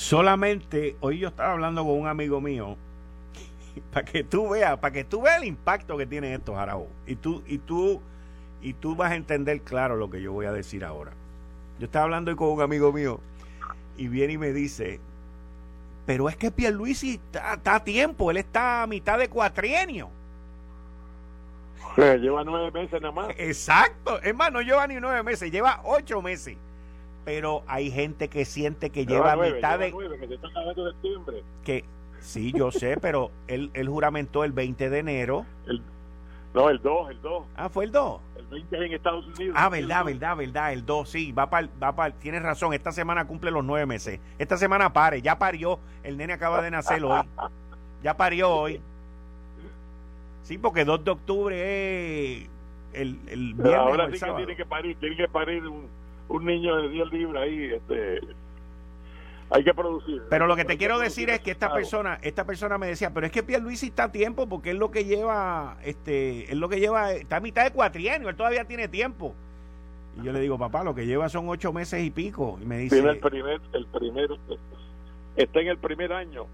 Solamente, 0.00 0.96
hoy 1.00 1.18
yo 1.18 1.28
estaba 1.28 1.52
hablando 1.52 1.84
con 1.84 1.92
un 1.92 2.06
amigo 2.06 2.40
mío, 2.40 2.78
para 3.92 4.06
que 4.06 4.24
tú 4.24 4.48
veas, 4.48 4.78
para 4.78 4.94
que 4.94 5.04
tú 5.04 5.20
veas 5.20 5.36
el 5.36 5.44
impacto 5.44 5.98
que 5.98 6.06
tienen 6.06 6.32
estos 6.32 6.56
Araújo. 6.56 6.88
Y 7.06 7.16
tú, 7.16 7.42
y 7.46 7.58
tú, 7.58 8.00
y 8.62 8.72
tú 8.72 8.96
vas 8.96 9.12
a 9.12 9.16
entender 9.16 9.60
claro 9.60 9.96
lo 9.96 10.08
que 10.08 10.22
yo 10.22 10.32
voy 10.32 10.46
a 10.46 10.52
decir 10.52 10.86
ahora. 10.86 11.12
Yo 11.78 11.84
estaba 11.84 12.04
hablando 12.04 12.30
hoy 12.30 12.36
con 12.38 12.48
un 12.48 12.62
amigo 12.62 12.94
mío 12.94 13.20
y 13.98 14.08
viene 14.08 14.32
y 14.32 14.38
me 14.38 14.54
dice, 14.54 15.00
pero 16.06 16.30
es 16.30 16.36
que 16.38 16.50
Pierluisi 16.50 17.16
está, 17.16 17.52
está 17.52 17.74
a 17.74 17.84
tiempo, 17.84 18.30
él 18.30 18.38
está 18.38 18.84
a 18.84 18.86
mitad 18.86 19.18
de 19.18 19.28
cuatrienio. 19.28 20.08
Lleva 21.98 22.42
nueve 22.42 22.70
meses 22.70 23.02
nada 23.02 23.12
más. 23.12 23.34
Exacto, 23.36 24.18
es 24.22 24.34
más, 24.34 24.50
no 24.50 24.62
lleva 24.62 24.86
ni 24.86 24.94
nueve 24.94 25.22
meses, 25.22 25.52
lleva 25.52 25.82
ocho 25.84 26.22
meses. 26.22 26.56
Pero 27.24 27.62
hay 27.66 27.90
gente 27.90 28.28
que 28.28 28.44
siente 28.44 28.90
que 28.90 29.06
lleva, 29.06 29.36
nueve, 29.36 29.56
mitad 29.56 29.72
lleva 29.72 29.84
de. 29.84 29.90
Nueve, 29.90 30.18
que 30.18 30.28
se 30.28 30.34
está 30.34 30.48
de 30.48 30.74
septiembre. 30.74 31.42
Que 31.64 31.84
sí, 32.20 32.52
yo 32.52 32.70
sé, 32.70 32.96
pero 33.02 33.30
él, 33.46 33.70
él 33.74 33.88
juramentó 33.88 34.44
el 34.44 34.52
20 34.52 34.90
de 34.90 34.98
enero. 34.98 35.46
El, 35.66 35.82
no, 36.52 36.68
el 36.68 36.80
2, 36.82 37.10
el 37.10 37.22
2. 37.22 37.44
Ah, 37.56 37.68
fue 37.68 37.84
el 37.84 37.92
2. 37.92 38.20
El 38.36 38.46
20 38.46 38.76
es 38.76 38.82
en 38.82 38.92
Estados 38.92 39.26
Unidos. 39.26 39.54
Ah, 39.56 39.68
verdad, 39.68 40.04
verdad, 40.04 40.36
verdad, 40.36 40.72
el 40.72 40.84
2, 40.84 41.08
sí, 41.08 41.32
va 41.32 41.48
para, 41.48 41.68
va 41.80 41.94
para, 41.94 42.14
tienes 42.14 42.42
razón, 42.42 42.74
esta 42.74 42.90
semana 42.90 43.26
cumple 43.26 43.50
los 43.50 43.64
nueve 43.64 43.86
meses. 43.86 44.18
Esta 44.38 44.56
semana 44.56 44.92
pare, 44.92 45.22
ya 45.22 45.38
parió, 45.38 45.78
el 46.02 46.16
nene 46.16 46.32
acaba 46.32 46.60
de 46.62 46.70
nacer 46.70 47.04
hoy. 47.04 47.20
Ya 48.02 48.16
parió 48.16 48.48
hoy. 48.50 48.80
Sí, 50.42 50.56
porque 50.56 50.86
2 50.86 51.04
de 51.04 51.10
octubre 51.10 51.54
es 52.42 52.48
el, 52.94 53.18
el 53.28 53.52
viernes 53.52 53.76
Ahora 53.76 54.04
o 54.04 54.06
el 54.06 54.18
sí 54.18 54.24
que 54.24 54.32
tiene 54.32 54.56
que 54.56 54.64
parir, 54.64 54.96
tiene 54.98 55.16
que 55.16 55.28
parir 55.28 55.66
un, 55.66 55.86
un 56.30 56.44
niño 56.46 56.76
de 56.76 56.88
10 56.88 57.12
libras 57.12 57.42
ahí, 57.42 57.64
este 57.72 58.20
hay 59.52 59.64
que 59.64 59.74
producir. 59.74 60.22
Pero 60.30 60.46
lo 60.46 60.54
que 60.54 60.64
te 60.64 60.72
Hay 60.72 60.78
quiero 60.78 60.98
decir 61.00 61.28
es 61.28 61.40
que 61.40 61.50
esta 61.50 61.72
persona, 61.72 62.18
esta 62.22 62.44
persona 62.46 62.78
me 62.78 62.86
decía, 62.86 63.12
pero 63.12 63.26
es 63.26 63.32
que 63.32 63.42
Pierluisi 63.42 63.86
está 63.88 64.04
a 64.04 64.12
tiempo 64.12 64.48
porque 64.48 64.70
es 64.70 64.76
lo 64.76 64.92
que 64.92 65.04
lleva, 65.04 65.76
este, 65.84 66.44
es 66.44 66.56
lo 66.56 66.68
que 66.68 66.78
lleva, 66.78 67.12
está 67.12 67.36
a 67.38 67.40
mitad 67.40 67.64
de 67.64 67.72
cuatrienio, 67.72 68.28
él 68.28 68.36
todavía 68.36 68.64
tiene 68.64 68.86
tiempo. 68.86 69.34
Y 70.20 70.24
yo 70.24 70.32
le 70.32 70.38
digo, 70.40 70.56
papá, 70.56 70.84
lo 70.84 70.94
que 70.94 71.04
lleva 71.04 71.28
son 71.28 71.48
ocho 71.48 71.72
meses 71.72 72.00
y 72.04 72.10
pico. 72.10 72.58
Y 72.62 72.64
me 72.64 72.78
dice, 72.78 72.94
tiene 72.96 73.10
el 73.10 73.18
primer, 73.18 73.60
el 73.72 73.86
primer, 73.86 74.30
está 75.36 75.60
en 75.60 75.66
el 75.68 75.78
primer 75.78 76.12
año 76.12 76.46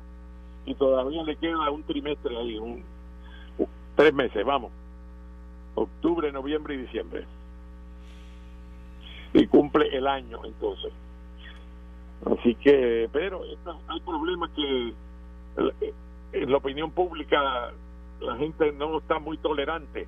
y 0.64 0.74
todavía 0.74 1.22
le 1.22 1.36
queda 1.36 1.70
un 1.70 1.82
trimestre 1.82 2.34
ahí, 2.34 2.56
un- 2.56 2.82
tres 3.94 4.14
meses, 4.14 4.42
vamos, 4.42 4.72
octubre, 5.74 6.32
noviembre 6.32 6.74
y 6.74 6.78
diciembre. 6.78 7.26
Y 9.38 9.46
cumple 9.48 9.94
el 9.94 10.06
año 10.06 10.40
entonces. 10.44 10.92
Así 12.24 12.54
que, 12.54 13.08
pero 13.12 13.42
hay 13.88 14.00
problemas 14.00 14.50
que 14.50 14.88
eh, 14.88 15.92
en 16.32 16.50
la 16.50 16.56
opinión 16.56 16.90
pública 16.90 17.72
la 18.20 18.36
gente 18.36 18.72
no 18.72 18.98
está 18.98 19.18
muy 19.18 19.36
tolerante 19.38 20.06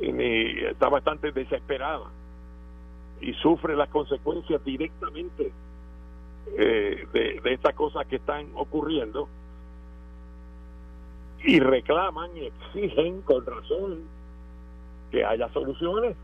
ni 0.00 0.64
está 0.64 0.88
bastante 0.88 1.30
desesperada 1.30 2.06
y 3.20 3.34
sufre 3.34 3.76
las 3.76 3.90
consecuencias 3.90 4.64
directamente 4.64 5.52
eh, 6.56 7.06
de, 7.12 7.40
de 7.40 7.52
estas 7.52 7.74
cosas 7.74 8.06
que 8.06 8.16
están 8.16 8.46
ocurriendo 8.54 9.28
y 11.44 11.60
reclaman 11.60 12.30
y 12.36 12.46
exigen 12.46 13.20
con 13.22 13.44
razón 13.44 14.00
que 15.10 15.24
haya 15.24 15.48
soluciones. 15.50 16.16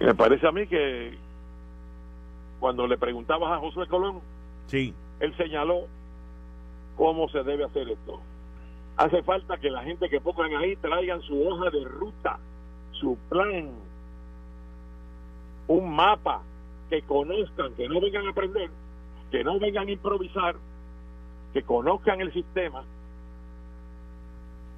Me 0.00 0.14
parece 0.14 0.46
a 0.46 0.52
mí 0.52 0.66
que 0.66 1.16
cuando 2.60 2.86
le 2.86 2.98
preguntabas 2.98 3.52
a 3.52 3.58
Josué 3.58 3.86
Colón, 3.86 4.20
sí, 4.66 4.94
él 5.20 5.36
señaló 5.36 5.86
cómo 6.96 7.28
se 7.28 7.42
debe 7.42 7.64
hacer 7.64 7.88
esto. 7.88 8.20
Hace 8.96 9.22
falta 9.22 9.58
que 9.58 9.70
la 9.70 9.82
gente 9.82 10.08
que 10.08 10.20
pongan 10.20 10.54
ahí 10.56 10.76
traigan 10.76 11.20
su 11.22 11.46
hoja 11.46 11.70
de 11.70 11.84
ruta, 11.84 12.38
su 12.92 13.16
plan, 13.28 13.70
un 15.68 15.94
mapa, 15.94 16.42
que 16.88 17.02
conozcan, 17.02 17.74
que 17.74 17.88
no 17.88 18.00
vengan 18.00 18.26
a 18.26 18.30
aprender, 18.30 18.70
que 19.30 19.44
no 19.44 19.58
vengan 19.58 19.88
a 19.88 19.90
improvisar, 19.90 20.56
que 21.52 21.62
conozcan 21.62 22.20
el 22.20 22.32
sistema. 22.32 22.84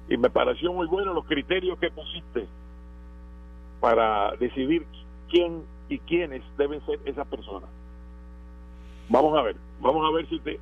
Y 0.09 0.17
me 0.17 0.29
pareció 0.29 0.73
muy 0.73 0.87
bueno 0.87 1.13
los 1.13 1.25
criterios 1.25 1.77
que 1.77 1.91
pusiste 1.91 2.47
para 3.79 4.35
decidir 4.37 4.85
quién 5.29 5.63
y 5.87 5.99
quiénes 5.99 6.43
deben 6.57 6.85
ser 6.85 6.99
esas 7.05 7.27
personas. 7.27 7.69
Vamos 9.09 9.37
a 9.37 9.41
ver, 9.41 9.55
vamos 9.81 10.07
a 10.07 10.15
ver 10.15 10.27
si 10.29 10.39
te, 10.39 10.59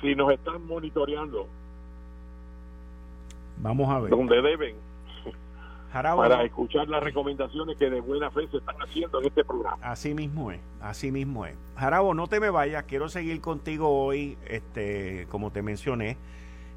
si 0.00 0.14
nos 0.14 0.32
están 0.32 0.66
monitoreando. 0.66 1.46
Vamos 3.58 3.88
a 3.88 4.00
ver. 4.00 4.10
Donde 4.10 4.40
deben. 4.40 4.76
para 5.92 6.44
escuchar 6.44 6.88
las 6.88 7.02
recomendaciones 7.02 7.76
que 7.76 7.90
de 7.90 8.00
buena 8.00 8.30
fe 8.30 8.46
se 8.48 8.58
están 8.58 8.76
haciendo 8.76 9.20
en 9.20 9.26
este 9.26 9.44
programa. 9.44 9.78
Así 9.82 10.14
mismo 10.14 10.50
es, 10.52 10.60
así 10.80 11.10
mismo 11.10 11.44
es. 11.44 11.54
Jarabo, 11.76 12.14
no 12.14 12.26
te 12.28 12.40
me 12.40 12.50
vayas, 12.50 12.84
quiero 12.84 13.08
seguir 13.08 13.40
contigo 13.40 13.88
hoy, 13.88 14.38
este, 14.46 15.26
como 15.28 15.50
te 15.50 15.62
mencioné, 15.62 16.16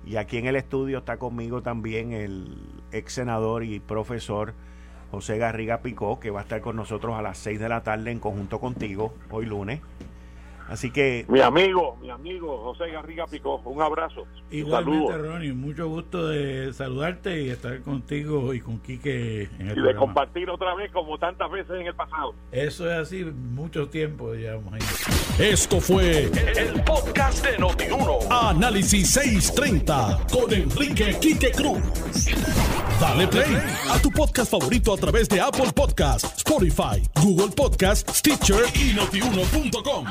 y 0.06 0.16
aquí 0.16 0.38
en 0.38 0.48
el 0.48 0.56
estudio 0.56 1.00
está 1.00 1.18
conmigo 1.18 1.62
también 1.62 2.12
el 2.12 2.58
ex 2.92 3.14
senador 3.14 3.64
y 3.64 3.80
profesor 3.80 4.54
José 5.12 5.38
Garriga 5.38 5.82
Picó, 5.82 6.20
que 6.20 6.32
va 6.32 6.40
a 6.40 6.44
estar 6.44 6.62
con 6.62 6.78
nosotros 6.78 7.16
a 7.18 7.22
las 7.22 7.38
6 7.38 7.60
de 7.60 7.68
la 7.70 7.84
tarde 7.84 8.12
en 8.12 8.20
conjunto 8.20 8.60
contigo, 8.60 9.14
hoy 9.30 9.46
lunes. 9.46 9.82
Así 10.68 10.92
que. 10.92 11.26
Mi 11.28 11.42
amigo, 11.42 11.98
mi 12.02 12.10
amigo 12.10 12.58
José 12.64 12.92
Garriga 12.92 13.26
Picó, 13.28 13.62
un 13.66 13.82
abrazo. 13.82 14.26
Igualmente, 14.50 15.18
Ronnie, 15.18 15.54
mucho 15.54 15.88
gusto 15.88 16.28
de 16.28 16.74
saludarte 16.74 17.42
y 17.42 17.50
estar 17.50 17.82
contigo 17.82 18.54
y 18.54 18.62
con 18.62 18.80
Quique 18.80 19.50
en 19.60 19.70
el 19.70 19.78
Y 19.78 19.82
de 19.82 19.96
compartir 19.96 20.50
otra 20.50 20.74
vez 20.76 20.92
como 20.92 21.18
tantas 21.18 21.50
veces 21.52 21.72
en 21.80 21.88
el 21.88 21.96
pasado. 21.96 22.34
Eso 22.52 22.90
es 22.90 22.98
así, 22.98 23.24
mucho 23.24 23.90
tiempo 23.90 24.34
llevamos 24.34 24.74
ahí. 24.74 24.82
Esto 25.40 25.80
fue 25.80 26.26
el, 26.26 26.84
podcast 26.84 27.46
de 27.46 27.58
Notiuno. 27.58 28.20
Análisis 28.30 29.12
630 29.12 30.28
con 30.32 30.54
Enrique 30.54 31.18
Quique 31.20 31.52
Cruz. 31.52 31.82
Dale 33.00 33.28
play 33.28 33.58
a 33.90 34.00
tu 34.00 34.12
podcast 34.12 34.52
favorito 34.52 34.94
a 34.94 34.98
través 34.98 35.28
de 35.28 35.42
Apple 35.42 35.72
Podcasts, 35.74 36.38
Spotify, 36.38 37.02
Google 37.22 37.50
Podcasts, 37.56 38.20
Stitcher 38.20 38.64
y 38.76 38.94
notiuno.com. 38.94 40.06